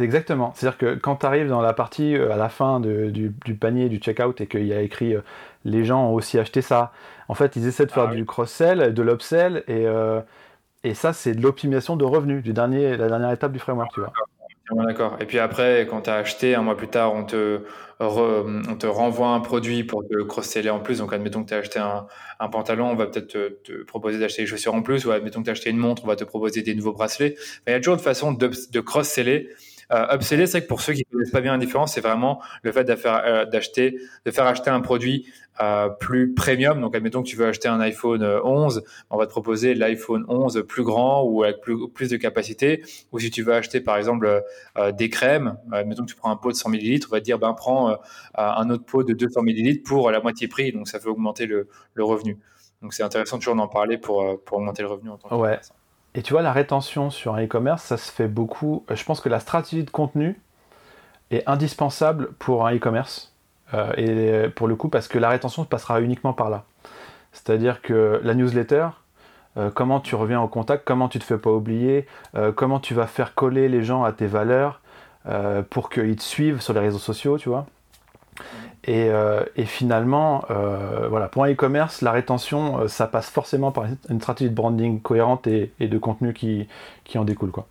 [0.00, 0.52] Exactement.
[0.54, 3.98] C'est-à-dire que quand tu arrives dans la partie euh, à la fin du, panier du
[3.98, 5.20] checkout et qu'il y a écrit euh,
[5.64, 6.92] les gens ont aussi acheté ça,
[7.28, 10.20] en fait ils essaient de faire ah du cross-sell, de l'upsell et, euh,
[10.82, 14.00] et ça c'est de l'optimisation de revenus, du dernier, la dernière étape du framework, tu
[14.00, 14.12] vois.
[14.70, 15.16] D'accord.
[15.20, 17.62] Et puis après, quand tu as acheté, un mois plus tard, on te,
[18.00, 20.98] on te renvoie un produit pour te cross-seller en plus.
[20.98, 24.46] Donc, admettons que tu as acheté un, pantalon, on va peut-être te, proposer d'acheter des
[24.46, 25.04] chaussures en plus.
[25.04, 27.34] Ou admettons que tu as acheté une montre, on va te proposer des nouveaux bracelets.
[27.66, 29.50] il y a toujours une façon de, de cross-seller
[29.90, 32.40] euh, upseller, c'est que pour ceux qui ne connaissent pas bien la différence, c'est vraiment
[32.62, 35.26] le fait euh, d'acheter, de faire acheter un produit
[35.60, 36.80] euh, plus premium.
[36.80, 40.64] Donc, admettons que tu veux acheter un iPhone 11, on va te proposer l'iPhone 11
[40.66, 42.82] plus grand ou avec plus, plus, de capacité.
[43.12, 44.42] Ou si tu veux acheter, par exemple,
[44.92, 47.38] des crèmes, admettons que tu prends un pot de 100 ml, on va te dire,
[47.38, 47.96] ben, prends
[48.34, 50.72] un autre pot de 200 ml pour la moitié prix.
[50.72, 52.38] Donc, ça fait augmenter le, le revenu.
[52.80, 55.58] Donc, c'est intéressant toujours d'en parler pour, pour augmenter le revenu en tant que ouais.
[56.14, 58.84] Et tu vois, la rétention sur un e-commerce, ça se fait beaucoup.
[58.90, 60.40] Euh, je pense que la stratégie de contenu
[61.30, 63.32] est indispensable pour un e-commerce.
[63.74, 66.64] Euh, et pour le coup, parce que la rétention passera uniquement par là.
[67.32, 68.88] C'est-à-dire que la newsletter,
[69.56, 72.06] euh, comment tu reviens au contact, comment tu te fais pas oublier,
[72.56, 74.80] comment tu vas faire coller les gens à tes valeurs
[75.70, 77.66] pour qu'ils te suivent sur les réseaux sociaux, tu vois.
[78.88, 83.86] Euh, et, finalement, euh, voilà, pour un e-commerce, la rétention, euh, ça passe forcément par
[84.08, 86.66] une stratégie de branding cohérente et, de contenu qui,
[87.04, 87.52] qui, en découle.
[87.52, 87.68] Quoi.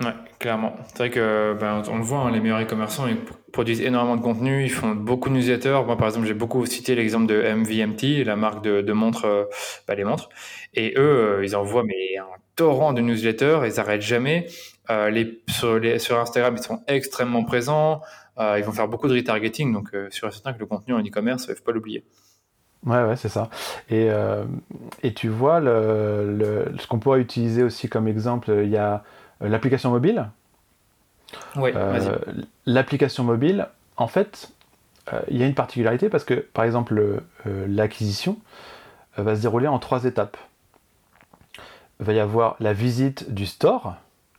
[0.00, 0.76] Ouais, clairement.
[0.86, 3.16] C'est vrai que ben, on le voit, hein, les meilleurs e-commerçants ils
[3.52, 5.80] produisent énormément de contenu, ils font beaucoup de newsletters.
[5.84, 9.26] Moi, par exemple, j'ai beaucoup cité l'exemple de MVMT, la marque de, montres,
[9.88, 10.28] bah, les montres.
[10.74, 14.46] Et eux, ils envoient mais un torrent de newsletters, ils n'arrêtent jamais.
[14.88, 18.00] les, sur, Instagram, ils sont extrêmement présents.
[18.38, 21.00] Euh, ils vont faire beaucoup de retargeting, donc euh, sur certain que le contenu en
[21.00, 22.04] e-commerce, il ne faut pas l'oublier.
[22.86, 23.50] Ouais, ouais, c'est ça.
[23.90, 24.08] Et,
[25.02, 29.02] et tu vois, le, ce qu'on pourrait utiliser aussi comme exemple, il y a
[29.40, 30.30] l'application mobile.
[31.56, 32.12] Oui, vas-y.
[32.66, 33.66] L'application mobile,
[33.96, 34.52] en fait,
[35.28, 38.38] il y a une particularité parce que, par exemple, l'acquisition
[39.16, 40.36] va se dérouler en trois étapes.
[41.98, 43.96] Il va y avoir la visite du store,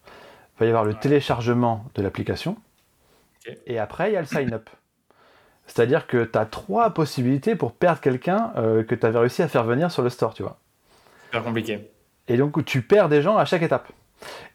[0.07, 2.55] il va y avoir le téléchargement de l'application,
[3.65, 4.69] et après, il y a le sign-up.
[5.69, 9.47] C'est-à-dire que tu as trois possibilités pour perdre quelqu'un euh, que tu avais réussi à
[9.47, 10.57] faire venir sur le store, tu vois.
[11.25, 11.91] Super compliqué.
[12.27, 13.87] Et donc, tu perds des gens à chaque étape.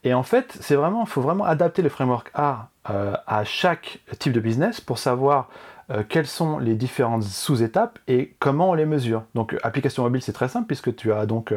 [0.02, 4.00] Et en fait, c'est vraiment, il faut vraiment adapter le framework A euh, à chaque
[4.18, 5.48] type de business pour savoir
[5.90, 9.22] euh, quelles sont les différentes sous-étapes et comment on les mesure.
[9.34, 11.54] Donc, application mobile, c'est très simple puisque tu as donc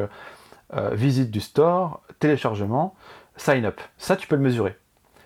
[0.92, 2.94] visite du store, téléchargement,
[3.36, 3.80] sign-up.
[3.96, 4.76] Ça, tu peux le mesurer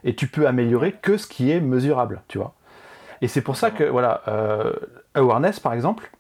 [0.05, 2.55] et tu peux améliorer que ce qui est mesurable, tu vois.
[3.23, 4.73] Et c'est pour ça que, voilà, euh,
[5.15, 6.11] awareness, par exemple,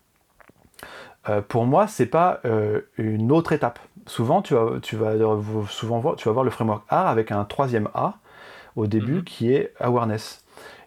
[1.28, 3.80] euh, pour moi, c'est pas euh, une autre étape.
[4.06, 5.14] Souvent, tu vas, tu vas,
[5.68, 8.14] souvent voir, tu vas voir le framework A avec un troisième A
[8.76, 9.24] au début mhm.
[9.24, 10.44] qui est awareness.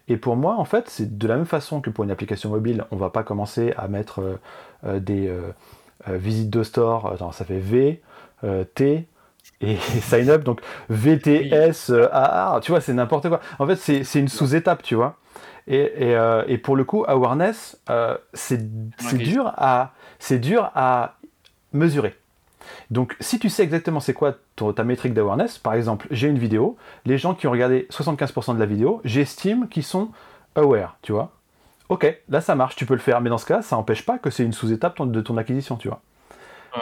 [0.08, 2.84] Et pour moi, en fait, c'est de la même façon que pour une application mobile,
[2.90, 4.38] on va pas commencer à mettre
[4.84, 5.34] des
[6.06, 8.02] visites de store, attends, ça fait V,
[8.76, 9.08] T,
[9.60, 13.40] et sign up, donc VTS, AA, tu vois, c'est n'importe quoi.
[13.58, 15.16] En fait, c'est une sous-étape, tu vois.
[15.68, 18.60] Et, et, euh, et, pour le coup, awareness, euh, c'est
[19.18, 19.92] dur, à,
[20.30, 21.16] dur à
[21.72, 22.16] mesurer.
[22.90, 24.36] Donc, si tu sais exactement c'est quoi
[24.74, 28.60] ta métrique d'awareness, par exemple, j'ai une vidéo, les gens qui ont regardé 75% de
[28.60, 30.10] la vidéo, j'estime qu'ils sont
[30.54, 31.32] aware, tu vois.
[31.88, 34.18] Ok, là ça marche, tu peux le faire, mais dans ce cas, ça n'empêche pas
[34.18, 36.00] que c'est une sous-étape de ton acquisition, tu vois.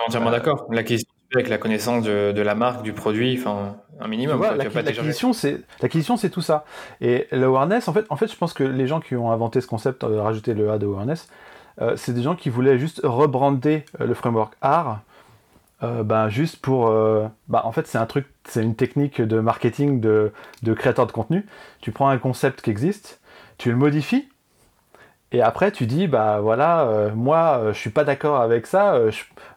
[0.07, 0.66] Entièrement d'accord.
[0.70, 4.41] L'acquisition avec la connaissance de, la marque, du produit, enfin un minimum.
[4.57, 6.64] L'acquisition, c'est l'acquisition, c'est tout ça.
[7.01, 9.61] Et le awareness, en fait, en fait, je pense que les gens qui ont inventé
[9.61, 11.28] ce concept, de rajouter le A de awareness,
[11.80, 14.99] euh, c'est des gens qui voulaient juste rebrander euh, le framework R,
[15.82, 16.91] euh, ben, juste pour,
[17.49, 20.32] bah, en fait, c'est un truc, c'est une technique de marketing de,
[20.62, 21.47] de créateur de contenu.
[21.80, 23.20] Tu prends un concept qui existe,
[23.59, 24.28] tu le modifies
[25.32, 28.97] et après, tu dis, bah voilà, moi, je suis pas d'accord avec ça.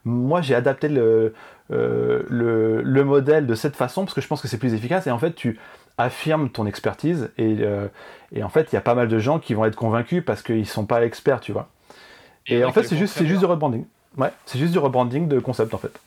[0.06, 1.36] moi, j'ai adapté le,
[1.72, 5.12] euh, le, modèle de cette façon parce que je pense que c'est plus efficace et
[5.12, 5.60] en fait tu
[5.98, 7.88] affirmes ton expertise et, euh,
[8.32, 10.42] et en fait il y a pas mal de gens qui vont être convaincus parce
[10.42, 11.68] qu'ils sont pas experts tu vois
[12.46, 13.86] et, en fait c'est juste, juste du rebranding
[14.18, 16.00] ouais c'est juste du rebranding de concept en fait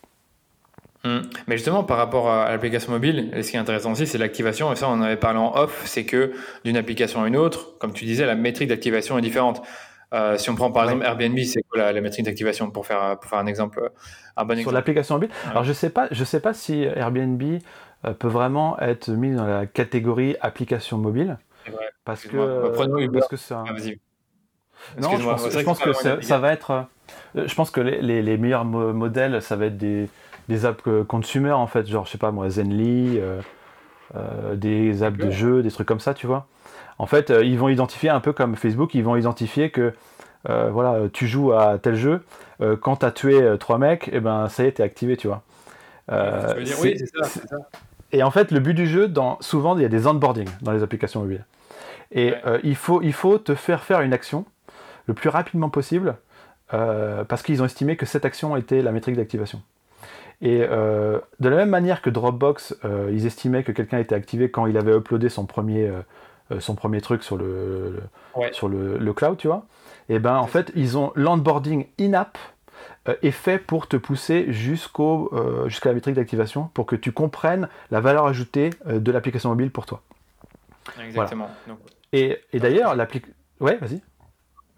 [1.05, 1.23] hum.
[1.47, 4.71] Mais justement, par rapport à l'application mobile, ce qui est intéressant aussi, c'est l'activation.
[4.71, 6.33] Et ça, on en avait parlé en off, c'est que
[6.65, 9.63] d'une application à une autre, comme tu disais, la métrique d'activation est différente.
[10.13, 13.31] Euh, si on prend par exemple Airbnb, c'est quoi la, métrique d'activation pour faire, pour
[13.31, 13.91] faire un exemple,
[14.37, 15.31] un bon Sur l'application mobile?
[15.51, 17.43] Alors je sais pas, je sais pas si Airbnb
[18.05, 21.39] euh, peut vraiment être mis dans la catégorie application mobile.
[22.05, 23.65] Parce que, bah, parce que ça.
[23.69, 23.73] Ah,
[24.99, 26.87] non, je pense, je pense que ça, va être.
[27.37, 30.09] Euh, je pense que les, les, meilleurs modèles, ça va être des,
[30.49, 33.21] des apps consumer en fait, genre je sais pas moi, Zenly,
[34.55, 36.49] des apps de jeux, des trucs comme ça, tu vois.
[37.01, 39.94] En fait, euh, ils vont identifier un peu comme Facebook, ils vont identifier que
[40.51, 42.20] euh, voilà, tu joues à tel jeu,
[42.61, 45.16] euh, quand tu as tué trois mecs, et eh ben ça y est, t'es activé,
[45.16, 45.42] tu vois.
[46.11, 47.57] oui, c'est ça,
[48.12, 50.72] Et en fait, le but du jeu, dans, souvent, il y a des onboarding dans
[50.72, 51.46] les applications mobiles.
[52.12, 52.34] Et
[52.64, 54.44] il, faut, il faut te faire faire une action
[55.07, 56.16] le plus rapidement possible
[56.68, 59.62] parce qu'ils ont estimé que cette action était la métrique d'activation.
[60.42, 62.74] Et de la même manière que Dropbox,
[63.11, 66.03] ils estimaient que quelqu'un était activé quand il avait uploadé son premier euh,
[66.59, 68.01] son premier truc sur le,
[68.53, 69.66] sur le, cloud, tu vois.
[70.09, 72.36] Et ben en fait, ils ont l'onboarding in-app
[73.09, 77.12] euh, est fait pour te pousser jusqu'au euh, jusqu'à la métrique d'activation pour que tu
[77.12, 80.03] comprennes la valeur ajoutée de l'application mobile pour toi.
[81.03, 81.48] Exactement.
[82.12, 83.34] Et, et d'ailleurs, l'application.
[83.61, 84.01] Ouais, vas-y.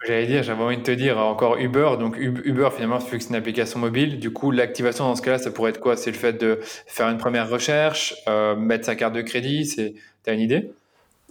[0.07, 1.93] J'allais dire, j'avais envie de te dire encore Uber.
[1.99, 5.39] Donc Uber, finalement, vu que c'est une application mobile, du coup, l'activation dans ce cas-là,
[5.39, 5.97] ça pourrait être quoi?
[5.97, 8.15] C'est le fait de faire une première recherche,
[8.59, 9.65] mettre sa carte de crédit.
[9.65, 9.95] C'est,
[10.25, 10.73] t'as une idée?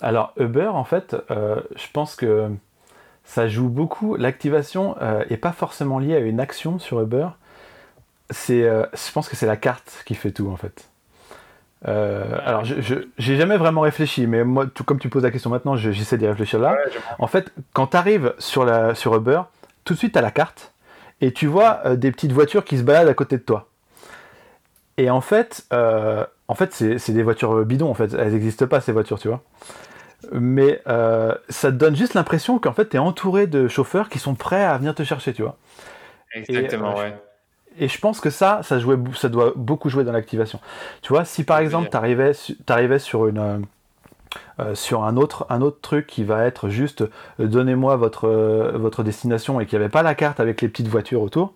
[0.02, 2.50] Alors Uber, en fait, euh, je pense que
[3.24, 4.16] ça joue beaucoup.
[4.16, 7.28] L'activation n'est euh, pas forcément liée à une action sur Uber.
[8.32, 10.90] C'est, euh, je pense que c'est la carte qui fait tout en fait.
[11.86, 15.76] alors, je n'ai jamais vraiment réfléchi, mais moi, tout comme tu poses la question maintenant,
[15.76, 16.78] j'essaie d'y réfléchir là.
[17.20, 19.42] en fait, quand tu arrives sur, la, sur Uber,
[19.84, 20.74] tout de suite, tu as la carte
[21.22, 23.68] et tu vois des petites voitures qui se baladent à côté de toi.
[24.98, 28.14] Et en fait, en fait c'est des voitures bidons, en fait.
[28.14, 29.44] Elles n'existent pas, ces voitures, tu vois
[30.32, 34.20] mais euh, ça te donne juste l'impression qu'en fait, tu es entouré de chauffeurs qui
[34.20, 35.58] sont prêts à venir te chercher, tu vois.
[36.34, 37.16] Exactement, et, euh, ouais.
[37.80, 40.60] Et je pense que ça, ça, jouait, ça doit beaucoup jouer dans l'activation.
[41.02, 43.66] Tu vois, si par exemple, tu arrivais, sur une,
[44.74, 47.06] sur un autre, un autre truc qui va être juste
[47.40, 48.28] donnez-moi votre,
[48.76, 51.54] votre destination et qu'il n'y avait pas la carte avec les petites voitures autour,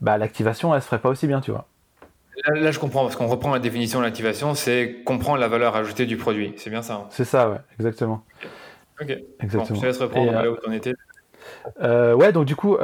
[0.00, 1.66] bah, l'activation elle se ferait pas aussi bien, tu vois.
[2.52, 6.06] Là, je comprends, parce qu'on reprend la définition de l'activation, c'est comprendre la valeur ajoutée
[6.06, 6.52] du produit.
[6.56, 8.24] C'est bien ça hein C'est ça, ouais, exactement.
[9.00, 9.16] Ok.
[9.40, 9.76] Exactement.
[9.76, 10.94] je te laisse reprendre là où tu en étais.
[11.80, 12.76] ouais, donc du coup,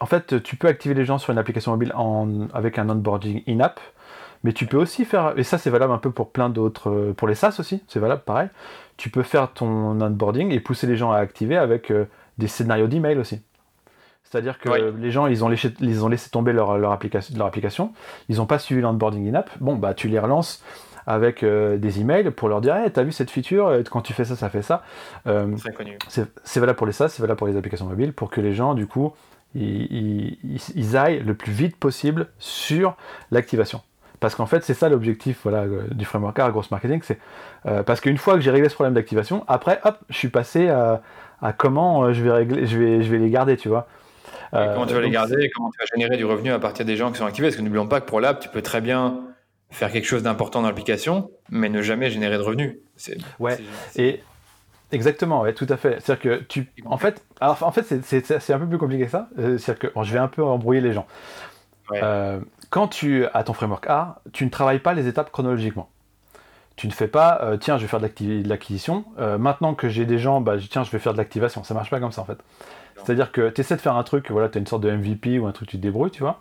[0.00, 3.42] en fait, tu peux activer les gens sur une application mobile en, avec un onboarding
[3.46, 3.80] in-app,
[4.44, 7.12] mais tu peux aussi faire, et ça c'est valable un peu pour plein d'autres, euh,
[7.12, 8.48] pour les SaaS aussi, c'est valable pareil,
[8.96, 12.04] tu peux faire ton onboarding et pousser les gens à activer avec euh,
[12.38, 13.42] des scénarios d'email aussi.
[14.30, 14.68] C'est-à-dire que
[14.98, 17.92] les gens, ils ont laissé, ils ont laissé tomber leur, leur, application, leur application,
[18.28, 20.62] ils n'ont pas suivi l'onboarding in-app, bon, bah tu les relances
[21.06, 23.72] avec euh, des emails pour leur dire hey, t'as vu cette feature?
[23.90, 24.82] Quand tu fais ça ça fait ça
[26.44, 28.74] c'est valable pour les SaaS c'est valable pour les applications mobiles pour que les gens
[28.74, 29.14] du coup
[29.54, 32.96] ils, aillent le plus vite possible sur
[33.30, 33.82] l'activation.
[34.20, 37.00] Parce qu'en fait, c'est ça l'objectif voilà, euh, du framework A, grosse marketing.
[37.04, 37.18] C'est
[37.66, 40.68] euh, parce qu'une fois que j'ai réglé ce problème d'activation, après, hop, je suis passé
[40.68, 41.00] à,
[41.56, 43.86] comment euh, je vais régler, je vais, je vais les garder, tu vois.
[44.52, 46.96] Comment tu vas les garder et comment tu vas générer du revenu à partir des
[46.96, 47.48] gens qui sont activés?
[47.48, 49.24] Parce que n'oublions pas que pour l'app, tu peux très bien
[49.70, 52.78] faire quelque chose d'important dans l'application, mais ne jamais générer de revenus.
[53.38, 53.58] Ouais.
[53.96, 54.20] Et
[54.90, 56.00] Exactement, ouais, tout à fait.
[56.00, 59.28] C'est-à-dire que tu, en fait, alors, en fait, c'est un peu plus compliqué que ça.
[59.38, 61.06] Euh, c'est-à-dire que je vais un peu embrouiller les gens.
[61.92, 62.40] Euh,
[62.70, 65.90] quand tu as ton framework A, tu ne travailles pas les étapes chronologiquement.
[66.76, 69.04] Tu ne fais pas, euh, tiens, je vais faire de l'acquisition.
[69.38, 71.64] maintenant que j'ai des gens, bah, tiens, je vais faire de l'activation.
[71.64, 72.38] Ça marche pas comme ça en fait.
[73.04, 75.38] C'est-à-dire que tu essaies de faire un truc, voilà, tu as une sorte de MVP
[75.38, 76.40] ou un truc, tu te débrouilles, tu vois.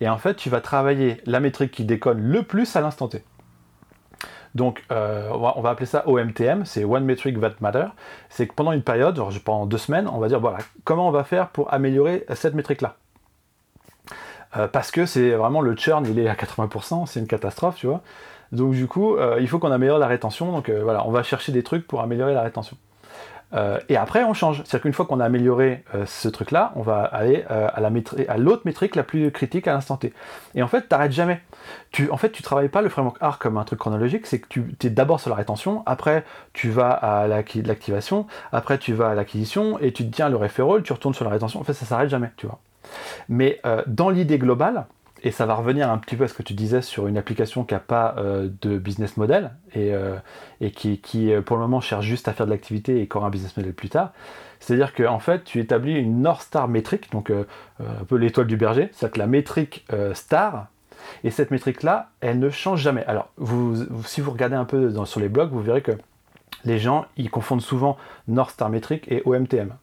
[0.00, 3.22] Et en fait, tu vas travailler la métrique qui déconne le plus à l'instant T.
[4.54, 7.86] Donc, euh, on, va, appeler ça OMTM, c'est One Metric That Matter.
[8.28, 11.10] C'est que pendant une période, genre pendant deux semaines, on va dire voilà, comment on
[11.10, 12.96] va faire pour améliorer cette métrique-là.
[14.56, 17.88] Euh, parce que c'est vraiment le churn, il est à 80%, c'est une catastrophe, tu
[17.88, 18.02] vois.
[18.52, 20.52] Donc, du coup, euh, il faut qu'on améliore la rétention.
[20.52, 22.76] Donc, voilà, on va chercher des trucs pour améliorer la rétention.
[23.54, 24.58] Euh, et après, on change.
[24.58, 28.62] C'est-à-dire qu'une fois qu'on a amélioré euh, ce truc-là, on va aller euh, à l'autre
[28.64, 30.12] métrique la plus critique à l'instant T.
[30.54, 31.40] Et en fait, tu n'arrêtes jamais.
[31.90, 34.48] Tu, en fait, tu travailles pas le framework R comme un truc chronologique, c'est que
[34.48, 39.14] tu es d'abord sur la rétention, après tu vas à l'activation, après tu vas à
[39.14, 41.60] l'acquisition, et tu te tiens le referral, tu retournes sur la rétention.
[41.60, 42.58] En fait, ça s'arrête jamais, tu vois.
[43.28, 44.86] Mais dans l'idée globale,
[45.24, 47.64] et ça va revenir un petit peu à ce que tu disais sur une application
[47.64, 50.18] qui n'a pas euh, de business model et, euh,
[50.76, 53.30] qui, euh, pour le moment cherche juste à faire de l'activité et qui aura un
[53.30, 54.12] business model plus tard.
[54.60, 58.56] C'est-à-dire qu'en en fait, tu établis une North Star métrique, donc un peu l'étoile du
[58.56, 60.68] berger, c'est-à-dire la métrique star,
[61.22, 63.04] et cette métrique-là, elle ne change jamais.
[63.04, 63.28] Alors,
[64.06, 65.92] si vous regardez un peu sur les blogs, vous verrez que
[66.64, 69.74] les gens, ils confondent souvent North Star métrique et OMTM.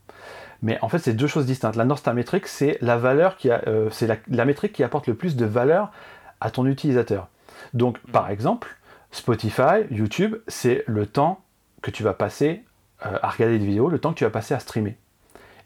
[0.61, 1.75] Mais en fait, c'est deux choses distinctes.
[1.75, 3.89] La North Star métrique, c'est la valeur qui euh,
[4.29, 5.91] métrique qui apporte le plus de valeur
[6.39, 7.27] à ton utilisateur.
[7.73, 8.77] Donc, par exemple,
[9.11, 11.41] Spotify, YouTube, c'est le temps
[11.81, 12.63] que tu vas passer
[13.05, 14.97] euh, à regarder des vidéos, le temps que tu vas passer à streamer.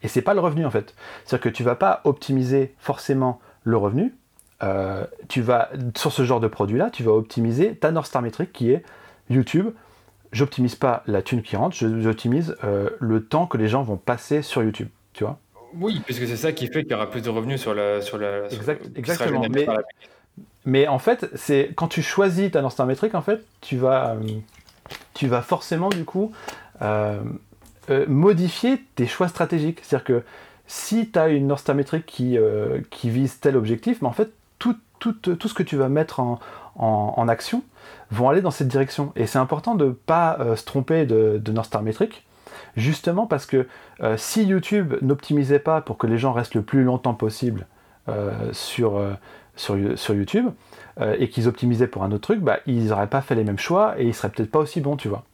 [0.01, 0.93] Et c'est pas le revenu en fait.
[1.25, 4.15] C'est-à-dire que tu vas pas optimiser forcément le revenu.
[4.63, 8.53] Euh, tu vas sur ce genre de produit-là, tu vas optimiser ta North Star métrique
[8.53, 8.83] qui est
[9.29, 9.71] YouTube
[10.35, 14.41] j'optimise pas la thune qui rentre, j'optimise euh, le temps que les gens vont passer
[14.41, 15.39] sur YouTube, tu vois
[15.79, 18.01] Oui, puisque c'est ça qui fait qu'il y aura plus de revenus sur la...
[18.01, 18.43] Sur la
[18.95, 19.45] exactement,
[20.65, 24.27] mais, en fait, c'est quand tu choisis ta Star métrique, en fait, tu vas, euh,
[25.13, 26.31] tu vas forcément, du coup,
[26.81, 27.21] euh,
[28.07, 29.79] modifier tes choix stratégiques.
[29.83, 30.23] C'est-à-dire que
[30.67, 32.37] si tu as une North Star métrique qui,
[32.89, 36.19] qui vise tel objectif, mais en fait, tout, tout, tout ce que tu vas mettre
[36.19, 36.39] en,
[36.75, 37.63] en action,
[38.11, 39.11] vont aller dans cette direction.
[39.15, 42.25] Et c'est important de pas euh, se tromper de, North Star Metric,
[42.75, 43.67] justement parce que
[44.01, 47.67] euh, si YouTube n'optimisait pas pour que les gens restent le plus longtemps possible
[48.09, 49.01] euh, sur,
[50.09, 50.49] YouTube,
[51.19, 53.99] et qu'ils optimisaient pour un autre truc, bah, ils n'auraient pas fait les mêmes choix
[53.99, 55.25] et ils seraient peut-être pas aussi bons, tu vois.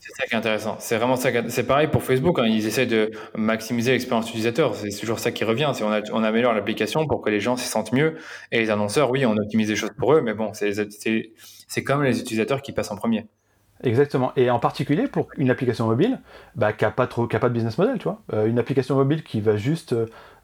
[0.00, 0.76] C'est ça qui est intéressant.
[0.78, 1.28] C'est vraiment ça.
[1.48, 2.38] C'est pareil pour Facebook.
[2.38, 2.46] Hein.
[2.46, 4.74] Ils essaient de maximiser l'expérience utilisateur.
[4.74, 5.70] C'est toujours ça qui revient.
[5.74, 8.16] C'est on, on, améliore l'application pour que les gens s'y sentent mieux.
[8.50, 10.72] Et les annonceurs, oui, on optimise les choses pour eux, mais bon, c'est
[11.68, 13.26] c'est comme les utilisateurs qui passent en premier.
[13.82, 14.32] Exactement.
[14.36, 16.18] Et en particulier pour une application mobile
[16.54, 18.20] bah, qui n'a pas, trop, pas de business model, tu vois.
[18.32, 19.94] Euh, une application mobile qui va juste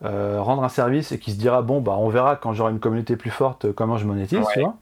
[0.04, 2.80] euh, rendre un service et qui se dira, bon, bah, on verra quand j'aurai une
[2.80, 4.76] communauté plus forte comment je monétise, tu vois.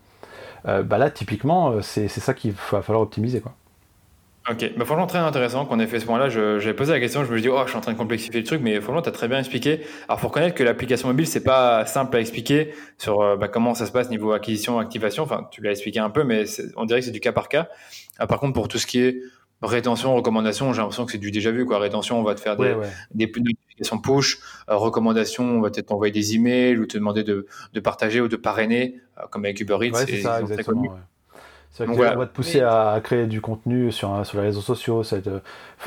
[0.67, 3.55] Euh, bah, là, typiquement, c'est ça qu'il va falloir optimiser, quoi.
[4.51, 6.29] Ok, bah franchement très intéressant qu'on ait fait ce point-là.
[6.29, 8.41] J'avais posé la question, je me suis dit oh je suis en train de complexifier
[8.41, 9.81] le truc, mais franchement tu as très bien expliqué.
[10.07, 13.75] Alors faut reconnaître que l'application mobile c'est pas simple à expliquer sur euh, bah, comment
[13.75, 15.23] ça se passe niveau acquisition, activation.
[15.23, 16.45] Enfin tu l'as expliqué un peu, mais
[16.77, 17.69] on dirait que c'est du cas par cas.
[18.19, 19.19] Ah, par contre pour tout ce qui est
[19.63, 21.79] rétention, recommandation, j'ai l'impression que c'est du déjà vu quoi.
[21.79, 22.77] Rétention, on va te faire des,
[23.15, 24.41] des notifications push.
[24.69, 28.29] Euh, recommandation, on va peut-être t'envoyer des emails ou te demander de, de partager ou
[28.29, 29.95] de parrainer, euh, comme avec Uber Eats.
[30.07, 30.99] c'est ça, exactement.
[31.81, 35.03] On va te pousser à créer du contenu sur, sur les réseaux sociaux.
[35.03, 35.17] Ça,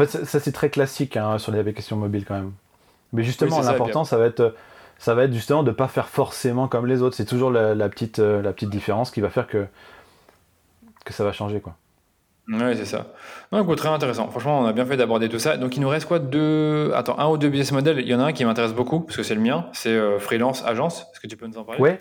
[0.06, 2.52] ça, c'est très classique hein, sur les applications mobiles quand même.
[3.14, 4.54] Mais justement, l'important, ça, va être,
[5.00, 7.16] ça va être justement de ne pas faire forcément comme les autres.
[7.16, 9.66] C'est toujours la, petite, la petite différence qui va faire que,
[11.06, 11.62] que ça va changer.
[11.62, 11.76] quoi.
[12.50, 13.08] Oui, c'est ça.
[13.52, 14.30] Donc, très intéressant.
[14.30, 15.58] Franchement, on a bien fait d'aborder tout ça.
[15.58, 16.92] Donc, il nous reste quoi deux...
[16.96, 18.00] Attends, un ou deux business models.
[18.00, 19.66] Il y en a un qui m'intéresse beaucoup, parce que c'est le mien.
[19.74, 21.02] C'est euh, freelance, agence.
[21.12, 22.00] Est-ce que tu peux nous en parler ouais.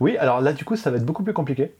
[0.00, 1.72] Oui, alors là, du coup, ça va être beaucoup plus compliqué.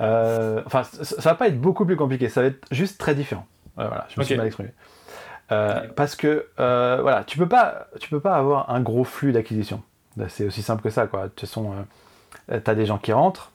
[0.00, 2.28] Euh, enfin, ça, va pas être beaucoup plus compliqué.
[2.28, 3.46] Ça va être juste très différent.
[3.76, 4.70] voilà, je me suis mal exprimé.
[5.52, 9.82] Euh, parce que, voilà, tu peux pas, tu peux pas avoir un gros flux d'acquisition.
[10.28, 11.24] C'est aussi simple que ça, quoi.
[11.24, 11.72] De toute façon,
[12.48, 13.50] tu as des gens qui rentrent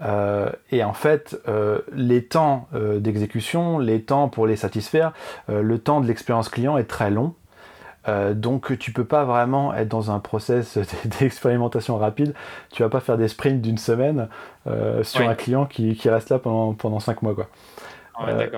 [0.00, 5.12] euh, et en fait, euh, les temps euh, d'exécution, les temps pour les satisfaire,
[5.48, 7.34] le temps de l'expérience client est très long.
[8.06, 10.78] Donc tu peux pas vraiment être dans un process
[11.20, 12.34] d'expérimentation rapide.
[12.70, 14.28] Tu vas pas faire des sprints d'une semaine
[15.02, 17.34] sur un client qui, reste là pendant, pendant 5 mois.
[17.34, 17.48] Quoi.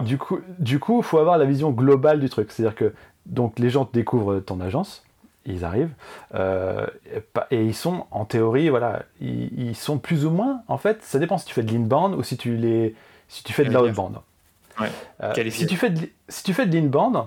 [0.02, 2.50] du coup, du coup, faut avoir la vision globale du truc.
[2.50, 2.92] C'est-à-dire que
[3.26, 5.04] donc les gens découvrent ton agence,
[5.46, 5.92] ils arrivent
[6.34, 6.86] euh,
[7.50, 11.38] et ils sont en théorie voilà ils, sont plus ou moins en fait ça dépend
[11.38, 12.94] si tu fais de l'inbound ou si tu les
[13.28, 14.16] si tu fais de l'outbound
[14.80, 14.88] ouais.
[15.22, 17.24] Euh, si tu fais de, si tu fais de l'inbound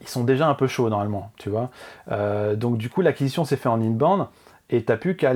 [0.00, 1.70] ils sont déjà un peu chauds normalement tu vois
[2.10, 4.26] euh, donc du coup l'acquisition s'est fait en inbound
[4.68, 5.32] et tu n'as plus qu'à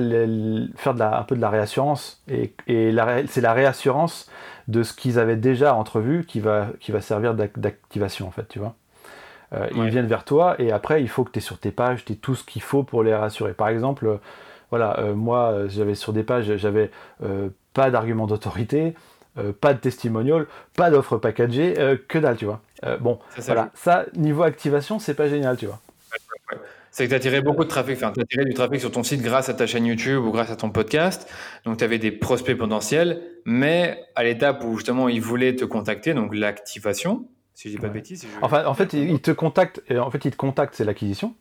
[0.75, 2.93] faire de la, un peu de la réassurance et, et
[3.27, 4.29] c'est la réassurance
[4.67, 8.59] de ce qu'ils avaient déjà entrevu qui va, qui va servir d'activation en fait tu
[8.59, 8.75] vois
[9.53, 12.05] euh, ils viennent vers toi et après il faut que tu es sur tes pages,
[12.05, 13.53] tu tout ce qu'il faut pour les rassurer.
[13.53, 14.17] Par exemple, euh,
[14.69, 16.91] voilà, euh, moi j'avais sur des pages, j'avais
[17.73, 18.95] pas d'argument d'autorité,
[19.59, 21.73] pas de testimonial, pas d'offre packagée,
[22.07, 22.61] que dalle, tu vois.
[22.99, 25.79] Bon, ça, voilà, ça, niveau activation, c'est pas génial, tu vois.
[26.91, 28.91] C'est que tu as tiré beaucoup de trafic, enfin, tu as tiré du trafic sur
[28.91, 31.29] ton site grâce à ta chaîne YouTube ou grâce à ton podcast.
[31.63, 36.13] Donc, tu avais des prospects potentiels, mais à l'étape où justement ils voulaient te contacter,
[36.13, 38.27] donc l'activation, si je dis pas de bêtises.
[38.41, 41.33] Enfin, en fait, il te contacte, et en fait, il te contacte, c'est l'acquisition.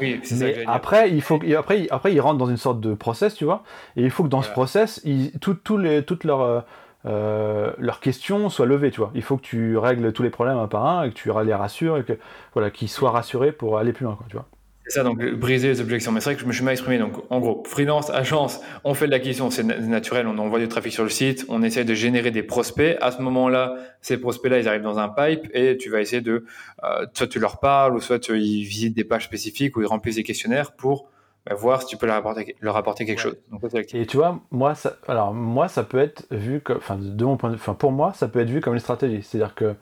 [0.00, 0.72] Oui, c'est ça.
[0.72, 3.62] après, il faut, après, après, il rentre dans une sorte de process, tu vois.
[3.96, 6.64] Et il faut que dans ce process, il, tout, les, toutes leurs,
[7.06, 9.10] euh, euh, leurs questions soient levées, tu vois.
[9.14, 11.54] Il faut que tu règles tous les problèmes un par un et que tu les
[11.54, 12.14] rassures et que,
[12.52, 14.46] voilà, qu'ils soient rassurés pour aller plus loin, quoi, tu vois.
[14.86, 16.12] C'est ça, donc briser les objections.
[16.12, 16.98] Mais c'est vrai que je me suis mal exprimé.
[16.98, 20.92] Donc, en gros, freelance, agence, on fait de l'acquisition, c'est naturel, on envoie du trafic
[20.92, 22.98] sur le site, on essaie de générer des prospects.
[23.00, 26.44] À ce moment-là, ces prospects-là, ils arrivent dans un pipe et tu vas essayer de,
[26.84, 30.16] euh, soit tu leur parles, ou soit ils visitent des pages spécifiques ou ils remplissent
[30.16, 31.08] des questionnaires pour
[31.46, 33.36] bah, voir si tu peux leur apporter, leur apporter quelque chose.
[33.50, 37.24] Donc, et tu vois, moi, ça, alors moi, ça peut être vu comme, enfin, de
[37.24, 39.22] mon point de, enfin, pour moi, ça peut être vu comme une stratégie.
[39.22, 39.74] C'est-à-dire que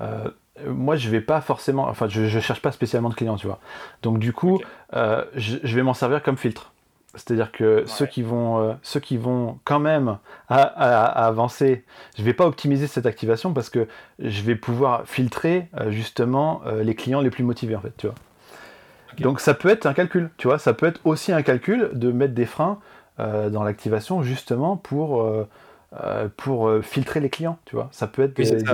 [0.00, 0.28] euh,
[0.66, 3.58] moi, je vais pas forcément, enfin, je, je, cherche pas spécialement de clients, tu vois.
[4.02, 4.60] Donc, du coup,
[4.94, 6.72] euh, je, vais m'en servir comme filtre.
[7.16, 10.62] C'est-à-dire que ceux qui vont, euh, ceux qui vont quand même à,
[11.26, 11.84] avancer,
[12.16, 13.88] je vais pas optimiser cette activation parce que
[14.20, 18.14] je vais pouvoir filtrer justement les clients les plus motivés, en fait, tu vois.
[19.20, 20.58] Donc, ça peut être un calcul, tu vois.
[20.58, 22.78] Ça peut être aussi un calcul de mettre des freins
[23.18, 25.30] dans l'activation justement pour
[26.36, 27.88] pour filtrer les clients, tu vois.
[27.92, 28.64] Ça peut être des,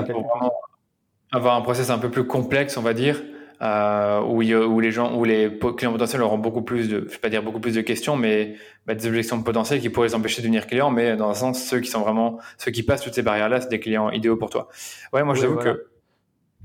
[1.32, 3.22] avoir un process un peu plus complexe, on va dire,
[3.62, 7.18] euh, où, où, les gens, où les clients potentiels auront beaucoup plus de, je vais
[7.18, 8.54] pas dire beaucoup plus de questions, mais
[8.86, 11.62] bah, des objections potentielles qui pourraient les empêcher de devenir clients, mais dans un sens,
[11.62, 14.50] ceux qui sont vraiment, ceux qui passent toutes ces barrières-là, c'est des clients idéaux pour
[14.50, 14.68] toi.
[15.12, 15.86] Ouais, moi, j'avoue que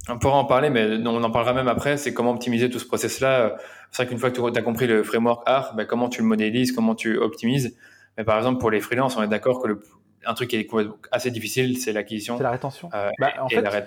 [0.10, 1.98] on pourra en parler, mais on en parlera même après.
[1.98, 3.56] C'est comment optimiser tout ce process-là.
[3.92, 6.28] C'est vrai qu'une fois que tu as compris le framework art, bah, comment tu le
[6.28, 7.76] modélises, comment tu optimises.
[8.18, 9.82] Mais par exemple, pour les freelances, on est d'accord que le,
[10.26, 10.68] un truc qui est
[11.12, 12.38] assez difficile, c'est l'acquisition.
[12.38, 12.90] C'est la rétention.
[12.94, 13.86] Euh, bah, en fait, la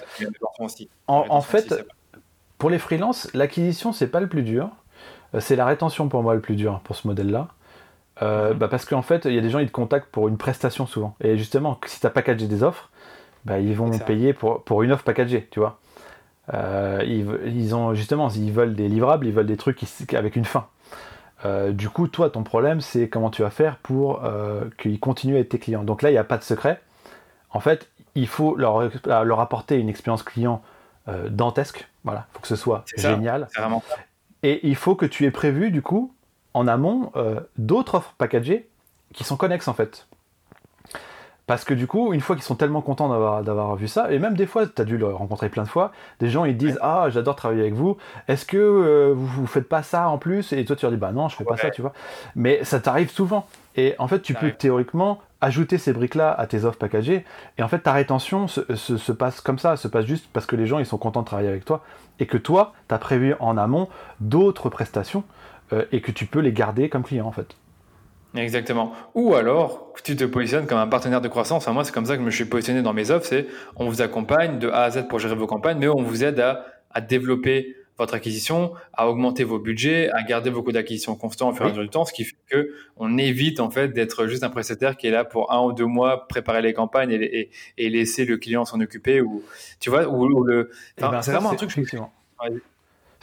[0.58, 0.88] aussi.
[1.06, 1.86] En, fait,
[2.58, 4.70] pour les freelances, l'acquisition, c'est pas le plus dur.
[5.34, 7.48] Euh, c'est la rétention pour moi le plus dur pour ce modèle-là.
[8.22, 8.58] Euh, mhm.
[8.58, 10.86] bah parce qu'en fait, il y a des gens qui te contactent pour une prestation
[10.86, 11.16] souvent.
[11.20, 12.90] Et justement, si tu as packagé des offres,
[13.44, 15.80] bah, ils vont payer pour, pour une offre packagée, tu vois.
[16.53, 19.82] Ils, ils, ont justement, ils veulent des livrables, ils veulent des trucs
[20.14, 20.66] avec une fin.
[21.45, 25.36] Euh, du coup, toi, ton problème, c'est comment tu vas faire pour euh, qu'ils continuent
[25.36, 25.84] à être tes clients.
[25.84, 26.80] Donc là, il n'y a pas de secret.
[27.51, 28.90] En fait, il faut leur,
[29.24, 30.62] leur apporter une expérience client
[31.09, 31.88] euh, dantesque.
[32.05, 33.49] Voilà, il faut que ce soit génial.
[34.42, 36.14] Et il faut que tu aies prévu, du coup,
[36.53, 37.12] en amont,
[37.57, 38.68] d'autres offres packagées
[39.14, 40.07] qui sont connexes, en fait.
[41.47, 43.09] Parce que du coup, une fois qu'ils sont tellement contents
[43.42, 45.92] d'avoir vu ça, et même des fois, tu as dû le rencontrer plein de fois,
[46.20, 49.68] des gens ils disent Ah, j'adore travailler avec vous, est-ce que euh, vous, vous faites
[49.68, 50.55] pas ça en plus?
[50.55, 51.92] Et toi tu leur dis Bah non, je fais pas ça, tu vois.
[52.34, 53.47] Mais ça t'arrive souvent.
[53.76, 57.24] Et en fait, tu peux théoriquement ajouter ces briques-là à tes offres packagées,
[57.59, 60.66] et en fait, ta rétention se, passe comme ça, se passe juste parce que les
[60.66, 61.84] gens ils sont contents de travailler avec toi,
[62.18, 63.88] et que toi, tu as prévu en amont
[64.20, 65.24] d'autres prestations,
[65.74, 67.57] euh, et que tu peux les garder comme client en fait.
[68.35, 68.93] Exactement.
[69.14, 71.62] Ou alors, tu te positionnes comme un partenaire de croissance.
[71.62, 73.26] Enfin, moi, c'est comme ça que je me suis positionné dans mes offres.
[73.26, 76.24] C'est on vous accompagne de A à Z pour gérer vos campagnes, mais on vous
[76.24, 81.14] aide à, à développer votre acquisition, à augmenter vos budgets, à garder vos coûts d'acquisition
[81.14, 83.70] constants au fur et à mesure du temps, ce qui fait que on évite en
[83.70, 86.72] fait d'être juste un prestataire qui est là pour un ou deux mois préparer les
[86.72, 89.45] campagnes et, et, laisser le client s'en occuper ou
[89.78, 90.70] tu vois ou, le.
[90.99, 91.70] Eh ben, c'est vraiment un truc.
[91.70, 92.12] Effectivement.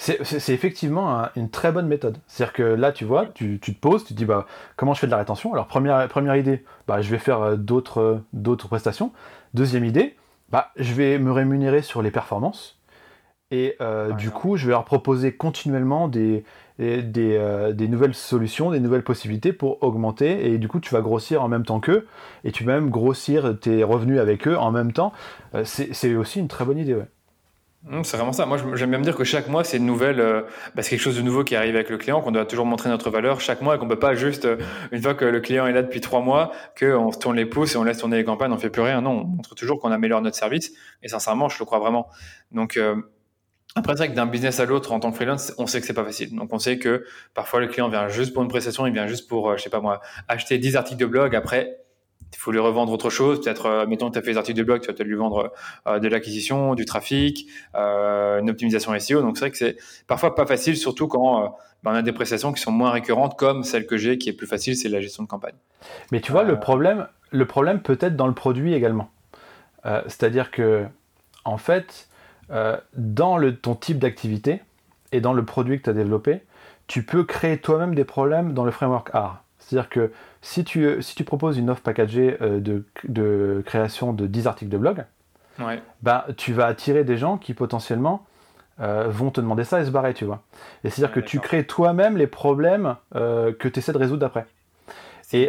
[0.01, 2.17] C'est effectivement une très bonne méthode.
[2.25, 5.05] C'est-à-dire que là, tu vois, tu, te poses, tu te dis bah, comment je fais
[5.05, 5.53] de la rétention?
[5.53, 7.55] Alors, première, première idée, bah, je vais faire euh,
[7.97, 9.11] euh, d'autres prestations.
[9.53, 10.15] Deuxième idée,
[10.49, 12.79] bah, je vais me rémunérer sur les performances.
[13.51, 16.45] Et euh, du coup, je vais leur proposer continuellement des,
[16.79, 20.51] des, nouvelles solutions, des nouvelles possibilités pour augmenter.
[20.51, 22.07] Et du coup, tu vas grossir en même temps qu'eux.
[22.43, 25.13] Et tu vas même grossir tes revenus avec eux en même temps.
[25.63, 26.95] c'est aussi une très bonne idée.
[26.95, 27.07] Ouais.
[27.83, 28.45] Mmh, c'est vraiment ça.
[28.45, 30.43] Moi, j'aime bien me dire que chaque mois, c'est une nouvelle, euh,
[30.75, 33.09] bah, quelque chose de nouveau qui arrive avec le client, qu'on doit toujours montrer notre
[33.09, 34.57] valeur chaque mois, et qu'on peut pas juste, euh,
[34.91, 37.73] une fois que le client est là depuis trois mois, qu'on se tourne les pouces
[37.73, 39.01] et on laisse tourner les campagnes, on fait plus rien.
[39.01, 40.71] Non, on montre toujours qu'on améliore notre service.
[41.01, 42.07] Et sincèrement, je le crois vraiment.
[42.51, 42.95] Donc, euh,
[43.75, 45.87] après, c'est vrai que d'un business à l'autre, en tant que freelance, on sait que
[45.87, 46.35] c'est pas facile.
[46.35, 49.27] Donc, on sait que parfois le client vient juste pour une prestation, il vient juste
[49.27, 51.35] pour, je sais pas moi, acheter 10 articles de blog.
[51.35, 51.80] Après,
[52.33, 53.41] il faut lui revendre autre chose.
[53.41, 55.15] Peut-être, euh, mettons que tu as fait des articles de blog, tu vas peut-être lui
[55.15, 55.51] vendre
[55.87, 59.21] euh, de l'acquisition, du trafic, euh, une optimisation SEO.
[59.21, 62.53] Donc c'est vrai que c'est parfois pas facile, surtout quand ben, on a des prestations
[62.53, 65.23] qui sont moins récurrentes, comme celle que j'ai, qui est plus facile, c'est la gestion
[65.23, 65.55] de campagne.
[66.11, 69.09] Mais tu vois, le problème, le problème peut être dans le produit également.
[69.83, 70.85] C'est-à-dire que,
[71.43, 72.07] en fait,
[72.95, 74.61] dans le, ton type d'activité
[75.11, 76.41] et dans le produit que tu as développé,
[76.85, 79.41] tu peux créer toi-même des problèmes dans le framework R.
[79.57, 80.11] C'est-à-dire que
[80.41, 84.71] si tu, si tu proposes une offre packagée euh, de, de, création de 10 articles
[84.71, 85.05] de blog,
[86.01, 88.25] bah, tu vas attirer des gens qui potentiellement
[88.79, 90.41] euh, vont te demander ça et se barrer, tu vois.
[90.83, 94.47] Et c'est-à-dire que tu crées toi-même les problèmes euh, que tu essaies de résoudre après.
[95.33, 95.47] Et,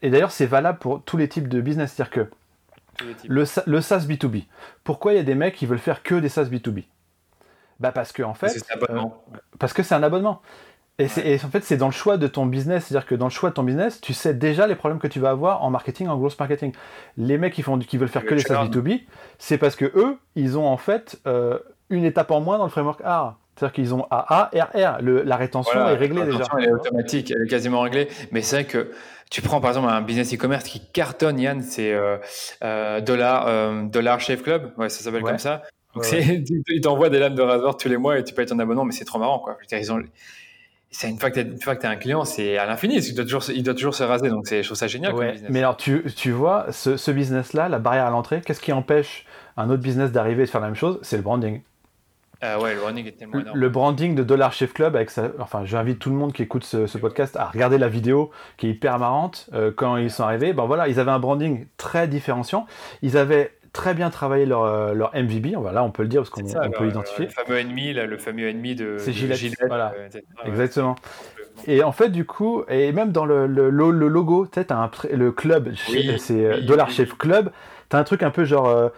[0.00, 1.92] et d'ailleurs, c'est valable pour tous les types de business.
[1.92, 2.30] C'est-à-dire que
[3.28, 4.44] le, le, SaaS B2B,
[4.84, 6.84] pourquoi il y a des mecs qui veulent faire que des SaaS B2B
[7.80, 8.64] bah parce que en fait,
[9.58, 10.42] parce que c'est un abonnement.
[10.98, 12.86] Et, en fait, c'est dans le choix de ton business.
[12.86, 15.20] C'est-à-dire que dans le choix de ton business, tu sais déjà les problèmes que tu
[15.20, 16.72] vas avoir en marketing, en growth marketing.
[17.16, 19.02] Les mecs qui, font, qui veulent faire que les SaaS B2B,
[19.38, 21.58] c'est parce que eux, ils ont en fait euh,
[21.90, 23.34] une étape en moins dans le framework R.
[23.58, 25.02] C'est-à-dire qu'ils ont AA, RR.
[25.02, 26.44] Le, la rétention est réglée déjà.
[26.58, 28.08] Elle est automatique, elle est quasiment réglée.
[28.30, 28.92] Mais c'est vrai que
[29.30, 32.18] tu prends par exemple un business e-commerce qui cartonne, Yann, c'est euh,
[32.62, 34.72] euh, dollar, euh, dollar Shave Club.
[34.78, 35.62] Ouais, ça s'appelle comme ça.
[35.94, 38.84] Donc ils t'envoient des lames de rasoir tous les mois et tu payes ton abonnement,
[38.84, 39.56] mais c'est trop marrant, quoi.
[39.72, 40.02] Ils ont,
[40.90, 42.96] c'est une fois que tu as un client, c'est à l'infini.
[42.96, 44.30] Il doit toujours, il doit toujours se raser.
[44.30, 45.14] Donc, je trouve ça génial.
[45.50, 49.26] Mais alors, tu, tu vois, ce, ce business-là, la barrière à l'entrée, qu'est-ce qui empêche
[49.56, 50.98] un autre business d'arriver et de faire la même chose?
[51.02, 51.60] C'est le branding.
[52.44, 53.58] Euh, ouais, le branding est tellement énorme.
[53.58, 55.30] Le branding de Dollar Chef Club, avec sa...
[55.40, 58.70] enfin, j'invite tout le monde qui écoute ce, podcast à regarder la vidéo qui est
[58.70, 59.50] hyper marrante.
[59.54, 62.66] Euh, quand ils sont arrivés, ben voilà, ils avaient un branding très différenciant.
[63.02, 66.30] Ils avaient très bien travaillé leur, euh, leur MVB, là on peut le dire parce
[66.30, 67.26] qu'on peut l'identifier.
[67.26, 69.94] Le fameux ennemi, là, le fameux ennemi de, c'est Gillette, voilà.
[69.96, 70.08] Euh,
[70.44, 70.96] exactement.
[71.66, 74.60] Et en fait, du coup, et même dans le, le, le logo, tu
[75.12, 75.72] le club,
[76.18, 77.50] c'est euh, Dollar Chef Club,
[77.90, 78.90] tu as un truc un peu genre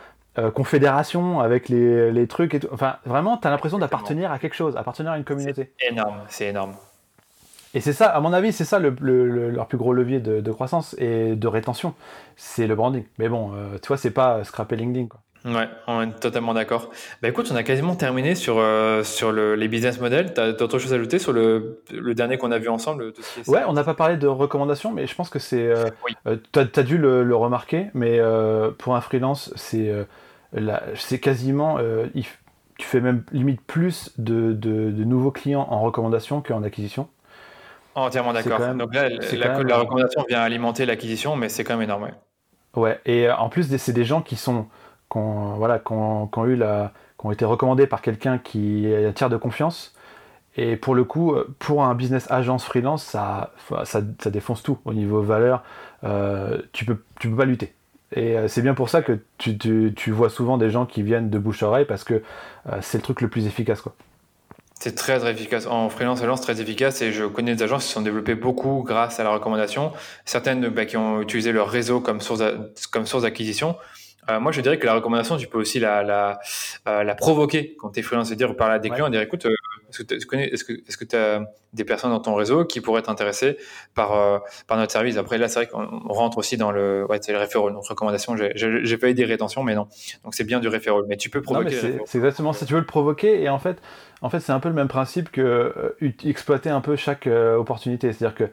[0.55, 2.69] confédération avec les, les, trucs et tout.
[2.73, 5.73] Enfin, vraiment, tu as l'impression d'appartenir à quelque chose, appartenir à une communauté.
[5.79, 6.75] C'est énorme, c'est énorme.
[7.75, 8.91] Et c'est ça, à mon avis, c'est ça le,
[9.51, 11.95] leur plus gros levier de, croissance et de rétention,
[12.37, 13.05] c'est le branding.
[13.19, 15.07] Mais bon, euh, tu vois, c'est pas scraper LinkedIn.
[15.07, 15.21] Quoi.
[15.45, 16.91] Ouais, on est totalement d'accord.
[17.23, 20.35] Bah écoute, on a quasiment terminé sur, euh, sur le, les business models.
[20.35, 23.13] Tu as, autre chose à ajouter sur le, le dernier qu'on a vu ensemble
[23.47, 25.65] Ouais, on n'a pas parlé de recommandations, mais je pense que c'est.
[25.65, 28.21] Euh, tu as, dû le, remarquer, mais
[28.79, 29.93] pour un freelance, c'est
[30.97, 31.79] c'est quasiment.
[32.15, 37.09] tu fais même limite plus de, de, de nouveaux clients en recommandation qu'en acquisition.
[37.95, 38.75] Entièrement d'accord.
[38.75, 42.11] Donc là, la, recommandation vient alimenter l'acquisition, mais c'est quand même énorme.
[42.77, 44.67] Ouais, et euh, en plus, c'est des gens qui sont,
[45.11, 45.83] qui ont, voilà,
[46.47, 49.95] eu la, qui ont été recommandés par quelqu'un qui est un tiers de confiance.
[50.57, 53.53] Et pour le coup, euh, pour un business agence freelance, ça,
[53.85, 55.65] ça, défonce tout au niveau valeur.
[56.05, 57.75] Euh, tu peux, tu peux pas lutter.
[58.15, 61.31] Et c'est bien pour ça que tu, tu, tu, vois souvent des gens qui viennent
[61.31, 62.25] de bouche à oreille parce que
[62.81, 63.81] c'est le truc le plus efficace.
[63.81, 63.95] Quoi.
[64.83, 65.67] C'est très, très efficace.
[65.67, 67.03] En freelance agence, très efficace.
[67.03, 69.93] Et je connais des agences qui se sont développées beaucoup grâce à la recommandation.
[70.25, 72.43] Certaines bah, qui ont utilisé leur réseau comme source,
[72.91, 73.77] comme source d'acquisition.
[74.31, 76.41] Euh, moi, je dirais que la recommandation, tu peux aussi la, la,
[76.89, 79.45] euh, la provoquer quand tu es freelance, c'est-à-dire parler à des clients et dire écoute,
[79.45, 79.55] euh,
[79.91, 82.81] est-ce que tu est-ce que est-ce que tu as des personnes dans ton réseau qui
[82.81, 83.57] pourraient être intéressées
[83.95, 85.17] par par notre service?
[85.17, 87.73] Après là, c'est vrai qu'on rentre aussi dans le ouais, c'est le referral.
[87.73, 89.87] Donc recommandation, j'ai pas eu des rétentions, mais non.
[90.25, 91.77] Donc c'est bien du referral, mais tu peux provoquer.
[92.07, 92.67] C'est exactement ça.
[92.67, 93.79] Tu veux le provoquer et en fait,
[94.23, 98.13] en fait, c'est un peu le même principe que exploiter un peu chaque opportunité.
[98.13, 98.45] C'est-à-dire que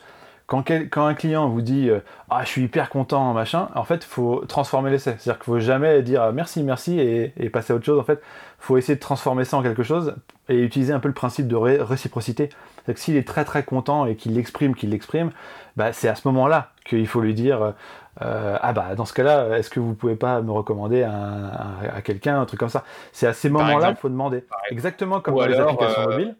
[0.47, 1.89] quand, quand un client vous dit
[2.29, 5.15] Ah, je suis hyper content, machin, en fait, il faut transformer l'essai.
[5.19, 7.99] C'est-à-dire qu'il ne faut jamais dire merci, merci et, et, passer à autre chose.
[7.99, 8.21] En fait,
[8.57, 10.15] faut essayer de transformer ça en quelque chose
[10.49, 12.49] et utiliser un peu le principe de réciprocité.
[12.85, 15.31] C'est que s'il est très très content et qu'il l'exprime, qu'il l'exprime,
[15.75, 17.73] bah, c'est à ce moment-là qu'il faut lui dire
[18.21, 22.41] euh, ah bah dans ce cas-là, est-ce que vous pouvez pas me recommander à, quelqu'un,
[22.41, 22.83] un truc comme ça?
[23.11, 24.45] C'est à ces moments-là qu'il faut demander.
[24.71, 26.35] Exactement comme dans les applications euh, mobiles.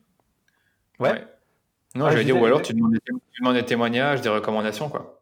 [0.99, 1.24] Ouais.
[1.95, 2.93] Non, ah, je vais dire, ou alors tu demandes,
[3.53, 5.20] des, témoignages, des recommandations, quoi.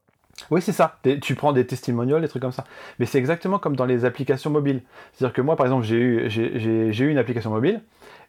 [0.51, 0.99] Oui, c'est ça.
[1.21, 2.65] Tu prends des testimonials, des trucs comme ça.
[2.99, 4.81] Mais c'est exactement comme dans les applications mobiles.
[5.13, 7.81] C'est-à-dire que moi, par exemple, j'ai eu, une application mobile,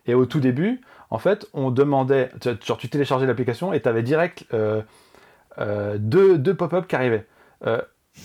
[0.06, 0.80] et au tout début,
[1.10, 2.30] en fait, on demandait,
[2.64, 4.82] genre tu téléchargeais l'application et tu avais direct euh,
[5.98, 7.26] deux, deux pop-up qui arrivaient.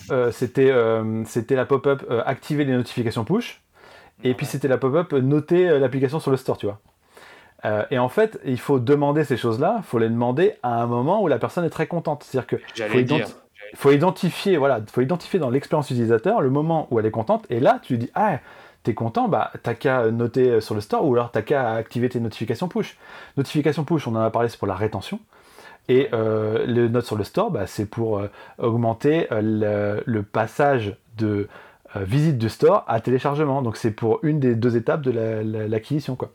[0.10, 3.62] Euh, c'était euh, la pop-up euh, activer les notifications push.
[4.24, 6.80] Et puis c'était la pop-up noter l'application sur le store, tu vois.
[7.90, 11.24] et en fait, il faut demander ces choses-là, il faut les demander à un moment
[11.24, 12.24] où la personne est très contente.
[12.24, 12.58] C'est-à-dire que
[12.88, 13.00] faut,
[13.76, 17.46] faut, identifier, voilà, faut identifier dans l'expérience utilisateur le moment où elle est contente.
[17.50, 18.40] Et là, tu lui dis, ah,
[18.84, 22.20] t'es content, bah t'as qu'à noter sur le store ou alors t'as qu'à activer tes
[22.20, 22.98] notifications push.
[23.38, 25.20] Notifications push, on en a parlé, c'est pour la rétention.
[25.88, 28.28] Et euh, le note sur le store, bah, c'est pour euh,
[28.60, 31.48] augmenter euh, le, passage de
[31.96, 33.62] visite du store à téléchargement.
[33.62, 35.12] Donc c'est pour une des deux étapes de
[35.68, 36.16] l'acquisition.
[36.16, 36.32] quoi.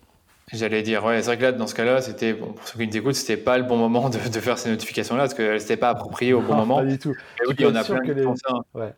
[0.52, 2.96] J'allais dire, ouais, c'est vrai que là, dans ce cas-là, c'était, pour ceux qui nous
[2.96, 6.34] écoutent, c'était pas le bon moment de, faire ces notifications-là, parce qu'elles n'étaient pas appropriées
[6.34, 6.76] au bon moment.
[6.76, 7.10] Pas du tout.
[7.12, 8.26] Et oui, on a plein de
[8.74, 8.94] ouais.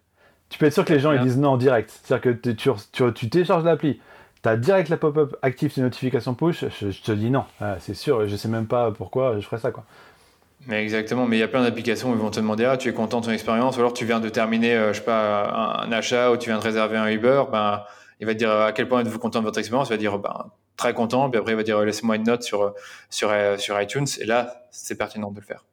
[0.51, 1.91] Tu peux être sûr que les gens ils disent non en direct.
[2.03, 4.01] C'est-à-dire que tu, tu, tu télécharges l'appli,
[4.43, 7.45] tu as direct la pop-up active tes notifications push, je, je te dis non.
[7.81, 9.71] c'est sûr, je sais même pas pourquoi je ferais ça.
[9.71, 9.85] quoi.
[10.67, 12.89] Mais exactement, mais il y a plein d'applications où ils vont te demander ah tu
[12.89, 15.83] es content de ton expérience ou alors tu viens de terminer euh, je sais pas
[15.85, 17.85] un, achat ou tu viens de réserver un Uber, ben
[18.21, 20.19] il va te dire à quel point êtes-vous content de votre expérience, il va dire
[20.19, 20.47] ben
[20.79, 22.73] très content, puis après il va dire laissez-moi une note sur
[23.11, 25.67] sur euh, sur iTunes et là c'est pertinent de le faire.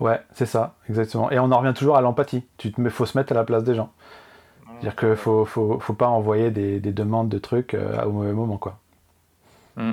[0.00, 1.30] Ouais, c'est ça, exactement.
[1.30, 2.44] Et on en revient toujours à l'empathie.
[2.58, 3.92] Tu te faut se mettre à la place des gens.
[4.64, 8.32] C'est-à-dire qu'il faut, faut, faut, pas envoyer des, des, demandes de trucs euh, au mauvais
[8.32, 8.78] moment quoi.
[9.76, 9.92] Mmh.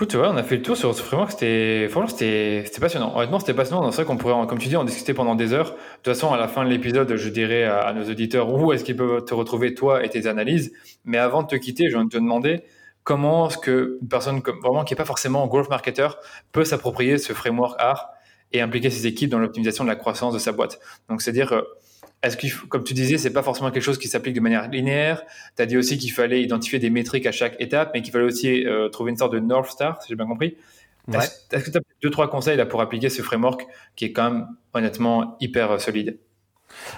[0.00, 1.32] Écoute, vois, on a fait le tour sur ce framework.
[1.32, 3.14] C'était, franchement, c'était, c'était passionnant.
[3.14, 3.90] Honnêtement, c'était passionnant.
[3.90, 5.72] C'est vrai qu'on pourrait, comme tu dis, en discuter pendant des heures.
[5.72, 8.82] De toute façon, à la fin de l'épisode, je dirai à, nos auditeurs où est-ce
[8.82, 10.72] qu'ils peuvent te retrouver, toi et tes analyses.
[11.04, 12.64] Mais avant de te quitter, je vais te demander
[13.10, 16.06] comment est-ce que une personne comme, vraiment qui n'est pas forcément growth marketer
[16.52, 18.10] peut s'approprier ce framework art
[18.52, 20.78] et impliquer ses équipes dans l'optimisation de la croissance de sa boîte?
[21.08, 21.62] Donc, c'est-à-dire, euh,
[22.22, 25.24] est-ce que, comme tu disais, c'est pas forcément quelque chose qui s'applique de manière linéaire.
[25.56, 28.26] Tu as dit aussi qu'il fallait identifier des métriques à chaque étape, mais qu'il fallait
[28.26, 30.56] aussi euh, trouver une sorte de North Star, si j'ai bien compris.
[31.12, 34.30] Est-ce que tu as deux, trois conseils là, pour appliquer ce framework qui est quand
[34.30, 36.16] même honnêtement hyper euh, solide?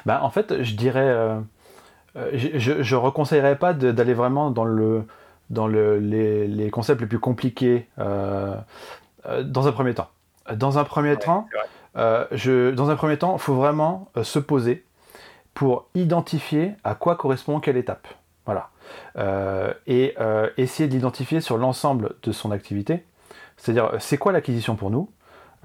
[0.05, 1.41] Bah, En fait, je dirais, euh,
[2.35, 5.05] je ne reconseillerais pas d'aller vraiment dans, le,
[5.53, 10.09] dans le, les, les, concepts les plus compliqués dans un premier temps.
[10.53, 11.47] Dans un premier temps,
[11.95, 14.85] je, dans un premier temps, il faut vraiment se poser
[15.55, 18.09] pour identifier à quoi correspond quelle étape.
[18.47, 18.71] Voilà.
[19.17, 23.05] Euh, et euh, essayer d'identifier sur l'ensemble de son activité,
[23.57, 25.11] c'est-à-dire euh, c'est quoi l'acquisition pour nous,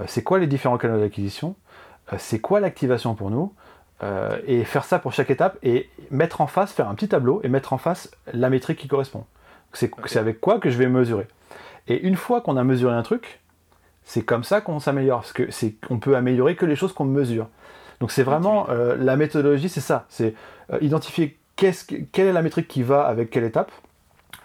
[0.06, 1.56] c'est quoi les différents canaux d'acquisition,
[2.20, 3.56] c'est quoi l'activation pour nous,
[4.46, 7.50] et faire ça pour chaque étape et mettre en face, faire un petit tableau et
[7.50, 9.26] mettre en face la métrique qui correspond.
[9.74, 11.28] C'est avec quoi que je vais mesurer.
[11.88, 13.40] Et une fois qu'on a mesuré un truc,
[14.04, 17.06] c'est comme ça qu'on s'améliore, parce que c'est qu'on peut améliorer que les choses qu'on
[17.06, 17.48] mesure.
[18.00, 20.34] Donc c'est vraiment euh, la méthodologie, c'est ça, c'est
[20.72, 23.72] euh, identifier quelle est la métrique qui va avec quelle étape.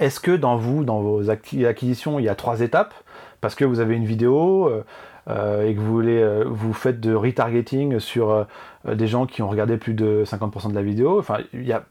[0.00, 2.94] Est-ce que dans vous, dans vos acquisitions, il y a trois étapes?
[3.40, 4.68] Parce que vous avez une vidéo
[5.28, 8.46] euh, et que vous voulez, vous faites de retargeting sur
[8.84, 11.18] des gens qui ont regardé plus de 50% de la vidéo.
[11.18, 11.38] Enfin,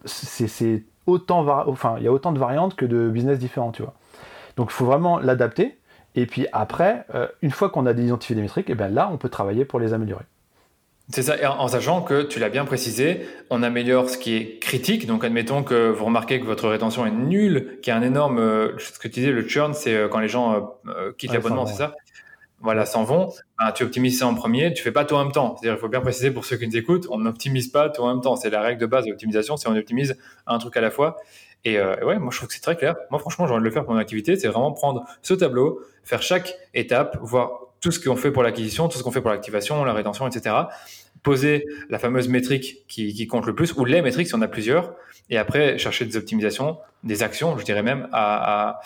[0.06, 3.94] c'est, autant, enfin, il y a autant de variantes que de business différents, tu vois.
[4.58, 5.78] Donc il faut vraiment l'adapter.
[6.16, 7.06] Et puis après,
[7.42, 9.80] une fois qu'on a identifié des métriques, et eh bien là, on peut travailler pour
[9.80, 10.26] les améliorer.
[11.14, 15.08] C'est ça, en sachant que tu l'as bien précisé, on améliore ce qui est critique.
[15.08, 18.40] Donc, admettons que vous remarquez que votre rétention est nulle, qu'il y a un énorme,
[18.40, 21.66] euh, ce que tu disais, le churn, c'est euh, quand les gens euh, quittent l'abonnement,
[21.66, 21.96] c'est ça?
[22.62, 23.34] Voilà, s'en vont.
[23.60, 25.56] Ben, tu optimises ça en premier, tu fais pas tout en même temps.
[25.56, 28.14] C'est-à-dire, il faut bien préciser pour ceux qui nous écoutent, on n'optimise pas tout en
[28.14, 28.36] même temps.
[28.36, 30.18] C'est la règle de base de l'optimisation, c'est on optimise
[30.48, 31.18] un truc à la fois.
[31.64, 32.96] Et ouais, moi je trouve que c'est très clair.
[33.12, 35.82] Moi franchement, j'ai envie de le faire pour mon activité, c'est vraiment prendre ce tableau,
[36.04, 37.52] faire chaque étape, voir
[37.82, 40.54] tout ce qu'on fait pour l'acquisition, tout ce qu'on fait pour l'activation, la rétention, etc
[41.24, 44.96] poser la fameuse métrique qui, compte le plus, ou les métriques si on a plusieurs,
[45.30, 48.80] et après chercher des optimisations, des actions, je dirais même, à,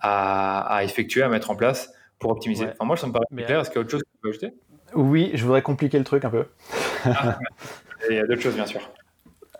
[0.00, 2.66] à, effectuer, à mettre en place pour optimiser.
[2.72, 3.60] Enfin, moi, ça me paraît clair.
[3.60, 4.52] Est-ce qu'il y a autre chose que tu peux ajouter?
[4.94, 6.46] Oui, je voudrais compliquer le truc un peu.
[7.04, 7.38] Ah,
[8.10, 8.80] il y a d'autres choses, bien sûr.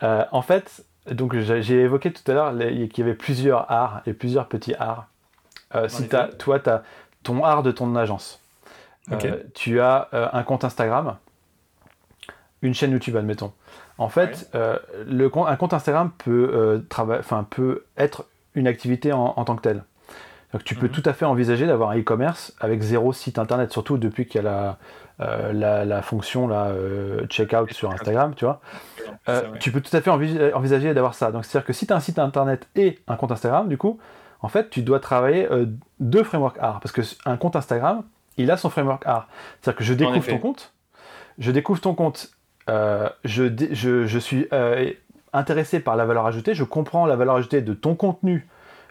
[0.02, 4.12] Euh, en fait, donc j'ai évoqué tout à l'heure qu'il y avait plusieurs arts et
[4.12, 5.08] plusieurs petits arts.
[5.74, 6.82] Euh, si as, toi, tu as
[7.22, 8.40] ton art de ton agence.
[9.10, 11.16] Euh, tu as un compte Instagram
[12.60, 13.52] une chaîne YouTube, admettons.
[13.98, 16.84] En fait, le, un compte Instagram peut,
[17.50, 19.84] peut être une activité en, tant que telle.
[20.52, 20.92] Donc tu peux mhm.
[20.92, 24.46] tout à fait envisager d'avoir un e-commerce avec zéro site internet, surtout depuis qu'il y
[24.46, 24.78] a
[25.52, 26.72] la, la, fonction là,
[27.28, 28.60] checkout sur Instagram, tu vois.
[29.60, 31.32] tu peux tout à fait envisager d'avoir ça.
[31.32, 33.98] Donc c'est-à-dire que si tu as un site internet et un compte Instagram, du coup,
[34.40, 35.48] en fait, tu dois travailler
[36.00, 36.80] deux frameworks art.
[36.80, 38.04] Parce qu'un compte Instagram,
[38.38, 39.28] il a son framework art.
[39.60, 40.72] C'est-à-dire que je découvre ton compte,
[41.38, 42.30] je découvre ton compte,
[42.70, 44.90] euh, je, je, suis euh,
[45.32, 48.48] intéressé par la valeur ajoutée, je comprends la valeur ajoutée de ton contenu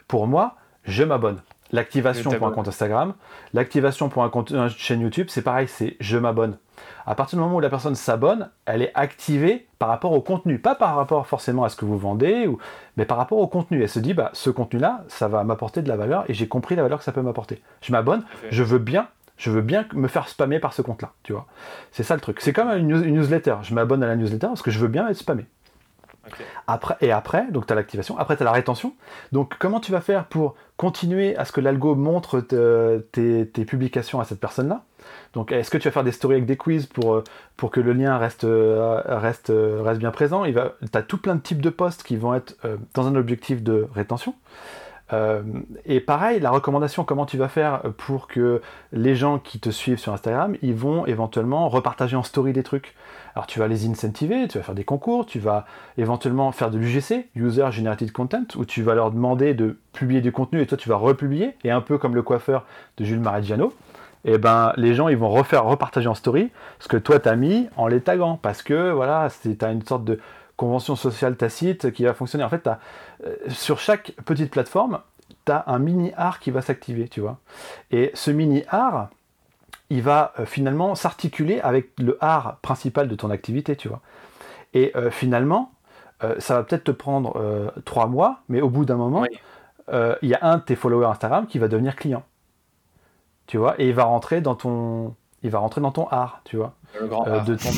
[0.07, 1.41] pour moi, je m'abonne.
[1.71, 3.13] L'activation pour un compte Instagram,
[3.53, 6.57] l'activation pour un compte une chaîne YouTube, c'est pareil, c'est je m'abonne.
[7.05, 10.59] À partir du moment où la personne s'abonne, elle est activée par rapport au contenu,
[10.59, 12.57] pas par rapport forcément à ce que vous vendez, ou,
[12.97, 13.81] mais par rapport au contenu.
[13.81, 16.75] Elle se dit, bah, ce contenu-là, ça va m'apporter de la valeur et j'ai compris
[16.75, 17.61] la valeur que ça peut m'apporter.
[17.81, 19.07] Je m'abonne, je veux bien
[19.37, 21.45] je veux bien me faire spammer par ce compte-là, tu vois.
[21.91, 22.41] C'est ça le truc.
[22.41, 23.57] C'est comme une, newsletter.
[23.61, 25.45] Je m'abonne à la newsletter parce que je veux bien être spammé.
[27.01, 28.93] Et après, donc tu as l'activation, après tu as la rétention.
[29.31, 34.25] Donc comment tu vas faire pour continuer à ce que l'algo montre tes, publications à
[34.25, 34.83] cette personne-là?
[35.33, 37.23] Donc est-ce que tu vas faire des stories avec des quiz pour, euh,
[37.71, 39.01] que le lien reste, euh,
[39.49, 40.43] euh, bien présent?
[40.43, 40.57] Tu
[40.97, 42.57] as tout plein de types de posts qui vont être
[42.93, 44.33] dans un objectif de rétention.
[45.13, 45.41] Euh,
[45.85, 49.99] et pareil, la recommandation, comment tu vas faire pour que les gens qui te suivent
[49.99, 52.95] sur Instagram, ils vont éventuellement repartager en story des trucs?
[53.37, 55.67] Alors tu vas les incentiver, tu vas faire des concours, tu vas
[55.99, 60.31] éventuellement faire de l'UGC, User Generated Content, où tu vas leur demander de publier du
[60.31, 62.65] contenu et toi tu vas republier, et un peu comme le coiffeur
[62.97, 63.75] de Jules Mareggiano,
[64.25, 66.49] et eh ben les gens ils vont refaire repartager en story
[66.79, 70.19] ce que toi t'as mis en les taguant parce que voilà c'est une sorte de
[70.55, 72.43] convention sociale tacite qui va fonctionner.
[72.43, 74.97] En fait, euh, sur chaque petite plateforme,
[75.45, 77.37] tu as un mini art qui va s'activer, tu vois.
[77.91, 79.09] Et ce mini art,
[79.89, 84.01] il va euh, finalement s'articuler avec le art principal de ton activité, tu vois.
[84.73, 85.71] Et euh, finalement,
[86.39, 89.23] ça va peut-être te prendre trois mois, mais au bout d'un moment,
[89.91, 92.23] il y a un de tes followers Instagram qui va devenir client.
[93.45, 96.57] Tu vois, et il va rentrer dans ton, il va rentrer dans ton art, tu
[96.57, 96.73] vois.
[97.45, 97.69] De ton,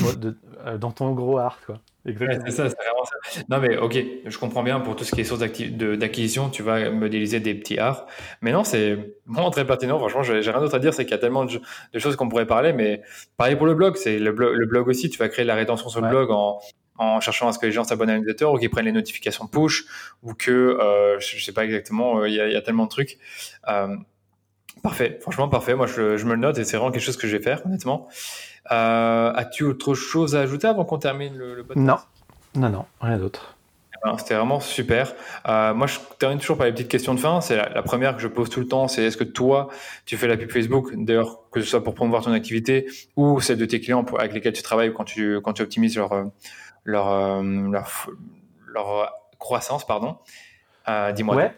[0.78, 1.80] dans ton gros art, quoi.
[2.10, 2.44] Exactement.
[2.46, 3.42] c'est ça, c'est vraiment ça.
[3.50, 6.90] Non, mais ok, je comprends bien pour tout ce qui est source d'acquisition, tu vas
[6.90, 8.08] modéliser des petits arts.
[8.42, 9.98] Mais non, c'est vraiment très pertinent.
[10.00, 10.94] Franchement, j'ai rien d'autre à dire.
[10.94, 11.60] C'est qu'il y a tellement de,
[11.98, 12.74] choses qu'on pourrait parler.
[12.74, 13.02] Mais
[13.38, 13.96] pareil pour le blog.
[13.96, 15.10] C'est le, blog, le blog aussi.
[15.10, 16.60] Tu vas créer de la rétention sur le blog en,
[17.00, 19.48] en cherchant à ce que les gens s'abonnent à newsletter ou qu'ils prennent les notifications
[19.48, 19.86] push
[20.22, 23.18] ou que, euh, je, sais pas exactement, euh, il y, y, a tellement de trucs.
[23.70, 23.96] Euh,
[24.84, 25.76] parfait, franchement parfait.
[25.76, 27.66] Moi, je, je, me le note et c'est vraiment quelque chose que je vais faire,
[27.66, 28.10] honnêtement.
[28.72, 31.78] Euh, as-tu autre chose à ajouter avant qu'on termine le, podcast?
[31.78, 31.98] Non,
[32.56, 33.56] non, non, rien d'autre.
[34.18, 35.14] C'était vraiment super.
[35.48, 37.42] Euh, moi, je termine toujours par les petites questions de fin.
[37.42, 38.88] C'est la, première que je pose tout le temps.
[38.88, 39.68] C'est est-ce que toi,
[40.06, 42.88] tu fais la pub Facebook, d'ailleurs, que ce soit pour promouvoir ton activité
[43.18, 46.14] ou celle de tes clients avec lesquels tu travailles quand tu, quand tu optimises leur,
[46.14, 46.24] euh,
[46.86, 47.44] leur,
[48.74, 50.18] leur, croissance, pardon.
[51.14, 51.36] Dis-moi.
[51.36, 51.54] Ouais.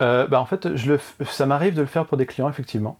[0.00, 2.98] bah en fait, je le, ça m'arrive de le faire pour des clients, effectivement.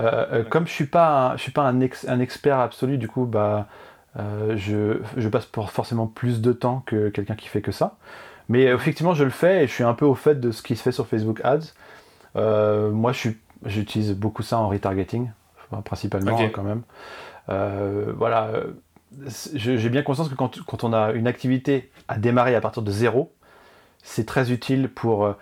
[0.00, 3.08] Euh, euh, comme je suis pas, un, je suis pas un, un, expert absolu, du
[3.08, 3.66] coup, bah,
[4.18, 7.96] euh, je, je, passe pour forcément plus de temps que quelqu'un qui fait que ça.
[8.48, 10.74] Mais effectivement, je le fais et je suis un peu au fait de ce qui
[10.74, 11.72] se fait sur Facebook Ads.
[12.34, 13.12] moi,
[13.64, 15.30] j'utilise beaucoup ça en retargeting,
[15.84, 16.82] principalement quand même.
[18.16, 18.50] voilà,
[19.54, 22.90] j'ai bien conscience que quand, quand, on a une activité à démarrer à partir de
[22.90, 23.32] zéro,
[24.02, 25.32] c'est très utile pour,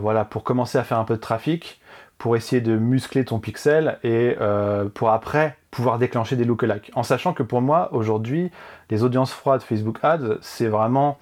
[0.00, 1.82] voilà, pour commencer à faire un peu de trafic,
[2.18, 6.90] pour essayer de muscler ton pixel et euh, pour après pouvoir déclencher des lookalikes.
[6.94, 8.50] En sachant que pour moi, aujourd'hui,
[8.90, 11.18] les audiences froides Facebook Ads, c'est vraiment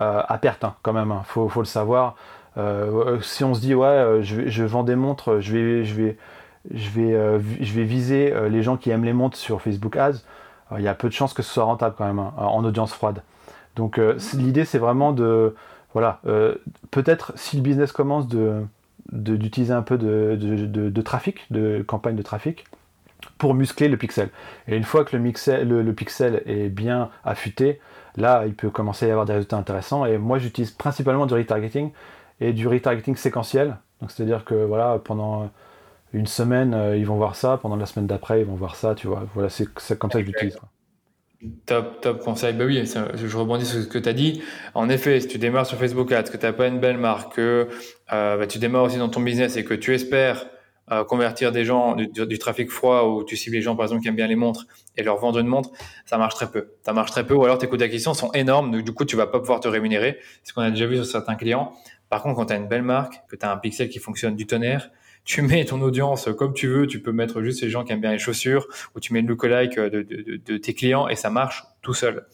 [0.00, 1.22] euh, à perte quand même, il hein.
[1.24, 2.16] faut, le savoir.
[2.56, 6.16] Euh, si on se dit, ouais, je, vends des montres, je vais, je vais,
[6.72, 10.22] je vais, je vais viser les gens qui aiment les montres sur Facebook Ads,
[10.78, 12.94] il y a peu de chances que ce soit rentable quand même hein, en audience
[12.94, 13.22] froide.
[13.76, 14.00] Donc
[14.34, 15.54] l'idée, c'est vraiment de...
[15.92, 16.20] Voilà,
[16.90, 18.64] peut-être si le business commence de
[19.12, 22.64] d'utiliser un peu de, de, trafic, de campagne de trafic,
[23.38, 24.30] pour muscler le pixel.
[24.66, 27.80] Et une fois que le, mixel, le, pixel est bien affûté,
[28.16, 30.06] là, il peut commencer à y avoir des résultats intéressants.
[30.06, 31.92] Et moi, j'utilise principalement du retargeting
[32.40, 33.76] et du retargeting séquentiel.
[34.00, 35.50] Donc, c'est-à-dire que voilà, pendant
[36.12, 38.94] une semaine, euh, ils vont voir ça, pendant la semaine d'après, ils vont voir ça,
[38.94, 39.24] tu vois.
[39.34, 40.58] Voilà, c'est comme ça que j'utilise.
[41.66, 42.52] Top, top conseil.
[42.52, 44.42] Bah oui, je rebondis sur ce que tu as dit.
[44.74, 47.34] En effet, si tu démarres sur Facebook Ads, que tu n'as pas une belle marque,
[47.34, 47.68] que
[48.12, 50.46] euh, bah, tu démarres aussi dans ton business et que tu espères
[50.92, 54.08] euh, convertir des gens du, trafic froid ou tu cibles les gens par exemple qui
[54.08, 54.66] aiment bien les montres
[54.96, 55.70] et leur vendre une montre,
[56.06, 56.72] ça marche très peu.
[56.84, 59.26] Ça marche très peu ou alors tes coûts d'acquisition sont énormes, du coup tu vas
[59.26, 60.18] pas pouvoir te rémunérer.
[60.42, 61.72] C'est ce qu'on a déjà vu sur certains clients.
[62.08, 64.36] Par contre, quand tu as une belle marque, que tu as un pixel qui fonctionne
[64.36, 64.90] du tonnerre,
[65.24, 68.00] tu mets ton audience comme tu veux, tu peux mettre juste les gens qui aiment
[68.00, 71.30] bien les chaussures, ou tu mets le lookalike de, de, de, tes clients et ça
[71.30, 72.26] marche tout seul.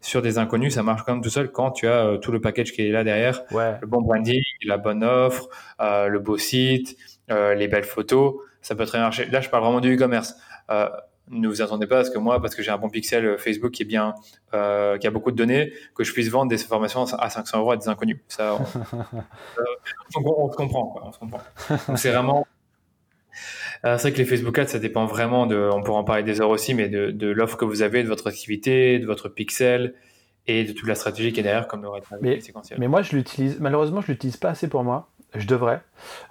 [0.00, 2.40] Sur des inconnus, ça marche quand même tout seul quand tu as euh, tout le
[2.40, 5.48] package qui est là derrière, le bon branding, la bonne offre,
[5.80, 6.96] euh, le beau site,
[7.30, 8.34] euh, les belles photos.
[8.62, 9.26] Ça peut très bien marcher.
[9.26, 10.36] Là, je parle vraiment du e-commerce.
[11.30, 13.72] Ne vous attendez pas à ce que moi, parce que j'ai un bon pixel Facebook
[13.72, 14.14] qui est bien,
[14.52, 14.56] qui
[15.06, 17.88] a beaucoup de données, que je puisse vendre des formations à 500 euros à des
[17.88, 18.18] inconnus.
[18.28, 18.64] Ça, on,
[20.16, 20.94] on, se comprend.
[21.96, 22.46] c'est vraiment
[23.82, 26.40] c'est vrai que les Facebook Ads, ça dépend vraiment de, on pourra en parler des
[26.40, 29.94] heures aussi, mais de, de l'offre que vous avez, de votre activité, de votre pixel
[30.46, 31.88] et de toute la stratégie qui est derrière, comme le
[32.20, 32.38] mais,
[32.78, 35.08] mais moi, je l'utilise, malheureusement, je l'utilise pas assez pour moi.
[35.34, 35.80] Je devrais,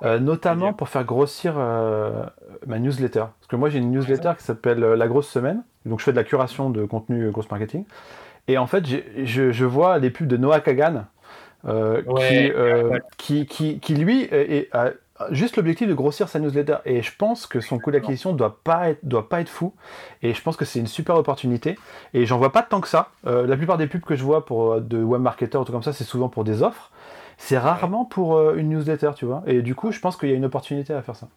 [0.04, 2.24] euh, notamment pour faire grossir euh,
[2.66, 3.26] ma newsletter.
[3.40, 5.64] Parce que moi, j'ai une newsletter qui s'appelle euh, La Grosse Semaine.
[5.86, 7.86] Donc, je fais de la curation de contenu grosse marketing.
[8.48, 11.06] Et en fait, je, je, vois les pubs de Noah Kagan,
[13.18, 14.70] qui, qui, qui, lui, est,
[15.32, 16.78] juste l'objectif de grossir sa newsletter.
[16.86, 19.74] Et je pense que son coût d'acquisition doit pas être, doit pas être fou.
[20.22, 21.78] Et je pense que c'est une super opportunité.
[22.14, 23.10] Et j'en vois pas tant que ça.
[23.24, 25.94] La plupart des pubs que je vois pour de web marketer ou tout comme ça,
[25.94, 26.92] c'est souvent pour des offres.
[27.38, 29.44] C'est rarement pour euh, une newsletter, tu vois.
[29.46, 31.28] Et du coup, je pense qu'il y a une opportunité à faire ça.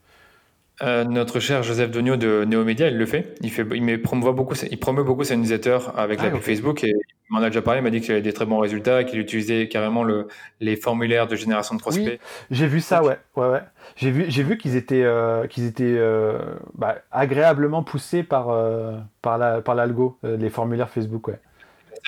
[1.04, 3.34] notre cher Joseph Donio de Neomedia, il le fait.
[3.40, 6.94] Il, fait, il, promeut, beaucoup, il promeut beaucoup sa newsletter avec ah, la Facebook et
[7.30, 9.18] il m'en a déjà parlé, il m'a dit qu'il avait des très bons résultats, qu'il
[9.18, 10.28] utilisait carrément le,
[10.60, 12.06] les formulaires de génération de prospects.
[12.06, 12.18] Oui,
[12.50, 13.18] j'ai vu ça, ouais.
[13.36, 13.60] ouais, ouais.
[13.96, 16.38] J'ai vu, j'ai vu qu'ils étaient, euh, qu'ils étaient euh,
[16.74, 21.38] bah, agréablement poussés par, euh, par, la, par l'algo, les formulaires Facebook, ouais.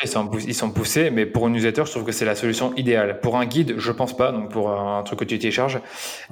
[0.02, 2.74] Ils sont, ils sont poussés, mais pour un newsletter, je trouve que c'est la solution
[2.74, 3.20] idéale.
[3.20, 5.80] Pour un guide, je pense pas, donc pour un truc que tu télécharges,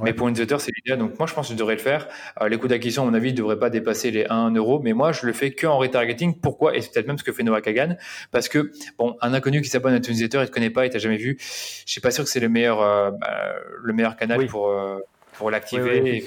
[0.03, 0.99] mais pour un newsletter, c'est l'idéal.
[0.99, 2.09] Donc moi, je pense que je devrais le faire.
[2.41, 4.93] Euh, les coûts d'acquisition, à mon avis, ne devraient pas dépasser les 1 euro, mais
[4.93, 6.41] moi, je le fais que en retargeting.
[6.41, 6.77] Pourquoi?
[6.77, 7.97] Et c'est peut-être même ce que fait Noah Kagan,
[8.31, 10.91] parce que bon, un inconnu qui s'abonne à ton newsletter, il te connaît pas, il
[10.91, 11.37] t'a jamais vu.
[11.41, 14.99] Je suis pas sûr que c'est le meilleur, euh, bah, le meilleur canal pour euh,
[15.33, 16.25] pour l'activer.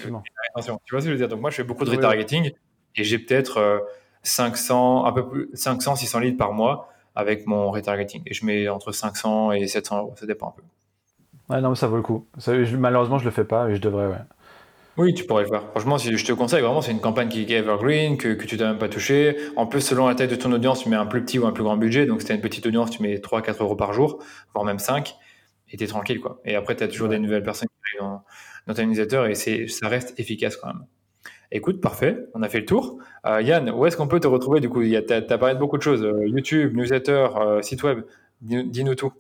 [0.54, 1.28] attention, tu vois ce que je veux dire?
[1.28, 2.52] Donc moi, je fais beaucoup de retargeting
[2.96, 3.84] et j'ai peut-être
[4.24, 8.24] 500, un peu plus 500, 600 leads par mois avec mon retargeting.
[8.26, 10.64] Et je mets entre 500 et 700 euros, ça dépend un peu.
[11.54, 12.26] Ouais, non, mais ça vaut le coup.
[12.78, 14.22] malheureusement, je le fais pas, et je devrais, ouais.
[14.98, 15.64] Oui, tu pourrais le faire.
[15.72, 18.58] Franchement, si je te conseille, vraiment, c'est une campagne qui est evergreen, que, que tu
[18.58, 19.38] n'as même pas touché.
[19.56, 21.52] En plus, selon la taille de ton audience, tu mets un plus petit ou un
[21.52, 22.06] plus grand budget.
[22.06, 24.24] Donc, si tu as une petite audience, tu mets 3-4 euros par jour,
[24.54, 25.16] voire même 5,
[25.70, 26.20] et tu es tranquille.
[26.20, 26.42] Quoi.
[26.46, 28.24] Et après, tu as toujours des nouvelles personnes qui arrivent dans,
[28.68, 30.86] dans ton newsletter, et ça reste efficace quand même.
[31.54, 32.98] Écoute, parfait, on a fait le tour.
[33.26, 34.82] Euh, Yann, où est-ce qu'on peut te retrouver du coup?
[34.82, 38.04] Tu as, parlé de beaucoup de choses, euh, YouTube, newsletter, euh, site web.
[38.42, 39.12] Dis-nous tout.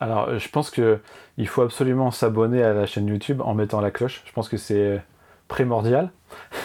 [0.00, 4.22] Alors, je pense qu'il faut absolument s'abonner à la chaîne YouTube en mettant la cloche.
[4.24, 5.02] Je pense que c'est
[5.48, 6.10] primordial.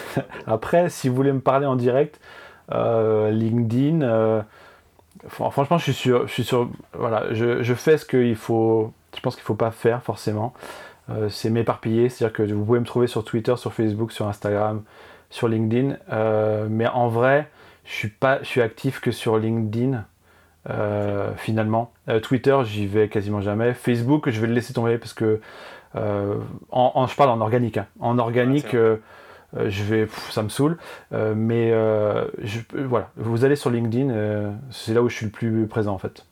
[0.46, 2.18] Après, si vous voulez me parler en direct,
[2.70, 4.44] LinkedIn,
[5.28, 6.50] franchement, je suis je suis
[6.94, 10.54] voilà, je fais ce qu'il faut, je pense qu'il ne faut pas faire forcément.
[11.10, 14.82] Euh, c'est m'éparpiller, c'est-à-dire que vous pouvez me trouver sur Twitter, sur Facebook, sur Instagram,
[15.30, 17.48] sur LinkedIn, euh, mais en vrai,
[17.84, 20.04] je suis pas, je suis actif que sur LinkedIn.
[20.70, 21.92] Euh, finalement,
[22.22, 23.74] Twitter, j'y vais quasiment jamais.
[23.74, 25.40] Facebook, je vais le laisser tomber parce que
[25.94, 27.78] en, je parle en organique.
[27.78, 27.86] Hein.
[27.98, 30.78] En organique, je vais, ça me saoule.
[31.10, 31.72] mais
[32.74, 36.24] voilà, vous allez sur LinkedIn, c'est là où je suis le plus présent en fait.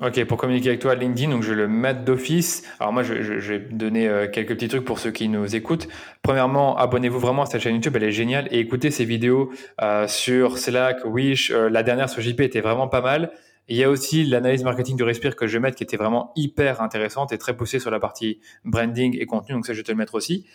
[0.00, 2.62] Ok, pour communiquer avec toi, LinkedIn, donc je vais le mettre d'office.
[2.78, 5.56] Alors moi, je, je, je, vais donner euh, quelques petits trucs pour ceux qui nous
[5.56, 5.88] écoutent.
[6.22, 9.50] Premièrement, abonnez-vous vraiment à cette chaîne YouTube, elle est géniale et écoutez ces vidéos
[9.82, 11.50] euh, sur Slack, Wish.
[11.50, 13.32] Euh, la dernière sur JP était vraiment pas mal.
[13.68, 16.32] Il y a aussi l'analyse marketing du Respire que je vais mettre qui était vraiment
[16.36, 19.54] hyper intéressante et très poussée sur la partie branding et contenu.
[19.54, 20.46] Donc ça, je vais te le mettre aussi.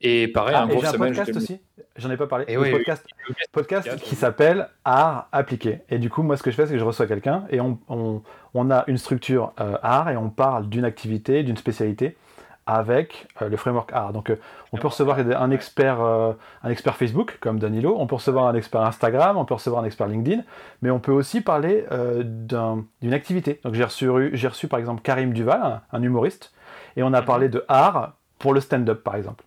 [0.00, 1.12] Et pareil, ah, un gros semaine.
[1.12, 1.58] podcast aussi.
[1.96, 2.44] J'en ai pas parlé.
[2.46, 3.04] Et oui, podcast,
[3.50, 5.80] podcast qui s'appelle Art appliqué.
[5.90, 7.78] Et du coup, moi, ce que je fais, c'est que je reçois quelqu'un et on,
[7.88, 8.22] on,
[8.54, 12.16] on, a une structure euh, art et on parle d'une activité, d'une spécialité
[12.70, 14.12] avec euh, le framework art.
[14.12, 14.36] Donc, euh,
[14.72, 16.32] on peut recevoir un expert, euh,
[16.62, 19.86] un expert Facebook comme Danilo, on peut recevoir un expert Instagram, on peut recevoir un
[19.86, 20.42] expert LinkedIn,
[20.80, 21.84] mais on peut aussi parler
[22.22, 23.60] d'une activité.
[23.64, 26.52] Donc, j'ai reçu, reçu par exemple Karim Duval, un, humoriste,
[26.96, 29.44] et on a parlé de art pour le stand-up par exemple.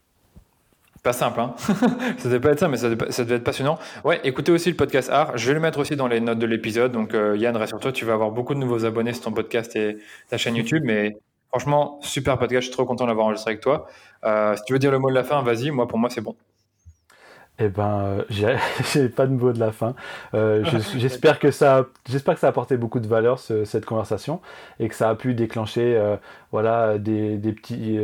[1.02, 1.54] Pas simple, hein
[2.18, 3.78] ça devait pas être ça, mais ça devait, être passionnant.
[4.04, 5.38] Ouais, écoutez aussi le podcast Art.
[5.38, 6.94] Je vais le mettre aussi dans les notes de l'épisode.
[6.94, 9.98] Donc, Yann, rassure-toi, tu vas avoir beaucoup de nouveaux abonnés sur ton podcast et
[10.30, 10.84] ta chaîne YouTube.
[10.86, 11.18] Mais
[11.54, 12.62] Franchement, super podcast.
[12.62, 13.86] Je suis trop content d'avoir enregistré avec toi.
[14.26, 15.70] Euh, si tu veux dire le mot de la fin, vas-y.
[15.70, 16.36] Moi, pour moi, c'est bon.
[17.60, 19.94] Eh ben, euh, j'ai pas de mot de la fin.
[20.34, 20.66] Euh,
[20.98, 24.42] j'espère que ça, j'espère que ça a apporté beaucoup de valeur cette conversation
[24.80, 26.18] et que ça a pu déclencher,
[26.52, 28.00] voilà, des, des petits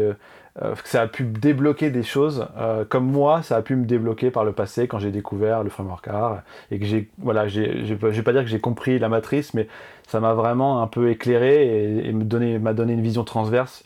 [0.83, 4.43] ça a pu débloquer des choses, euh, comme moi, ça a pu me débloquer par
[4.43, 6.41] le passé quand j'ai découvert le framework art
[6.71, 9.67] et que j'ai, voilà, j'ai, je vais pas dire que j'ai compris la matrice, mais
[10.07, 13.83] ça m'a vraiment un peu éclairé et, me donné, m'a donné une vision transverse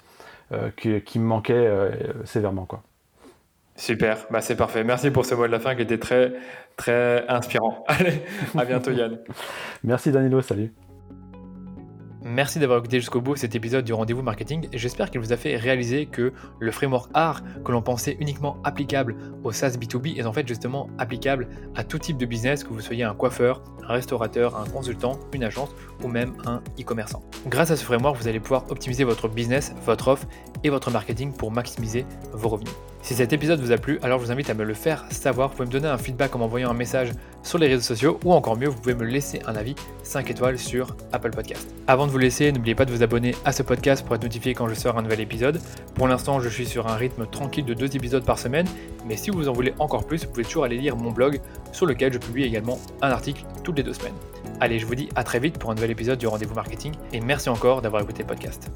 [0.51, 1.69] euh, qui me manquait
[2.25, 2.81] sévèrement, quoi.
[3.75, 4.83] Super, bah c'est parfait.
[4.83, 6.33] Merci pour ce mot de la fin qui était très
[6.77, 7.83] très inspirant.
[7.87, 8.21] Allez,
[8.55, 9.17] à bientôt Yann.
[9.83, 10.71] Merci Danilo, salut.
[12.25, 15.37] Merci d'avoir écouté jusqu'au bout cet épisode du rendez-vous marketing et j'espère qu'il vous a
[15.37, 20.25] fait réaliser que le framework art que l'on pensait uniquement applicable au SaaS B2B est
[20.25, 23.93] en fait justement applicable à tout type de business, que vous soyez un coiffeur, un
[23.93, 25.71] restaurateur, un consultant, une agence
[26.01, 27.21] ou même un e-commerçant.
[27.47, 30.25] Grâce à ce framework, vous allez pouvoir optimiser votre business, votre offre
[30.63, 32.73] et votre marketing pour maximiser vos revenus.
[33.03, 35.49] Si cet épisode vous a plu, alors je vous invite à me le faire savoir.
[35.49, 37.11] Vous pouvez me donner un feedback en m'envoyant un message
[37.43, 40.57] sur les réseaux sociaux ou encore mieux, vous pouvez me laisser un avis 5 étoiles
[40.57, 41.75] sur Apple Podcast.
[41.87, 44.53] Avant de vous laisser, n'oubliez pas de vous abonner à ce podcast pour être notifié
[44.53, 45.59] quand je sors un nouvel épisode.
[45.95, 48.67] Pour l'instant, je suis sur un rythme tranquille de deux épisodes par semaine,
[49.05, 51.41] mais si vous en voulez encore plus, vous pouvez toujours aller lire mon blog
[51.73, 54.15] sur lequel je publie également un article toutes les deux semaines.
[54.61, 57.19] Allez, je vous dis à très vite pour un nouvel épisode du Rendez-vous Marketing et
[57.19, 58.71] merci encore d'avoir écouté le podcast.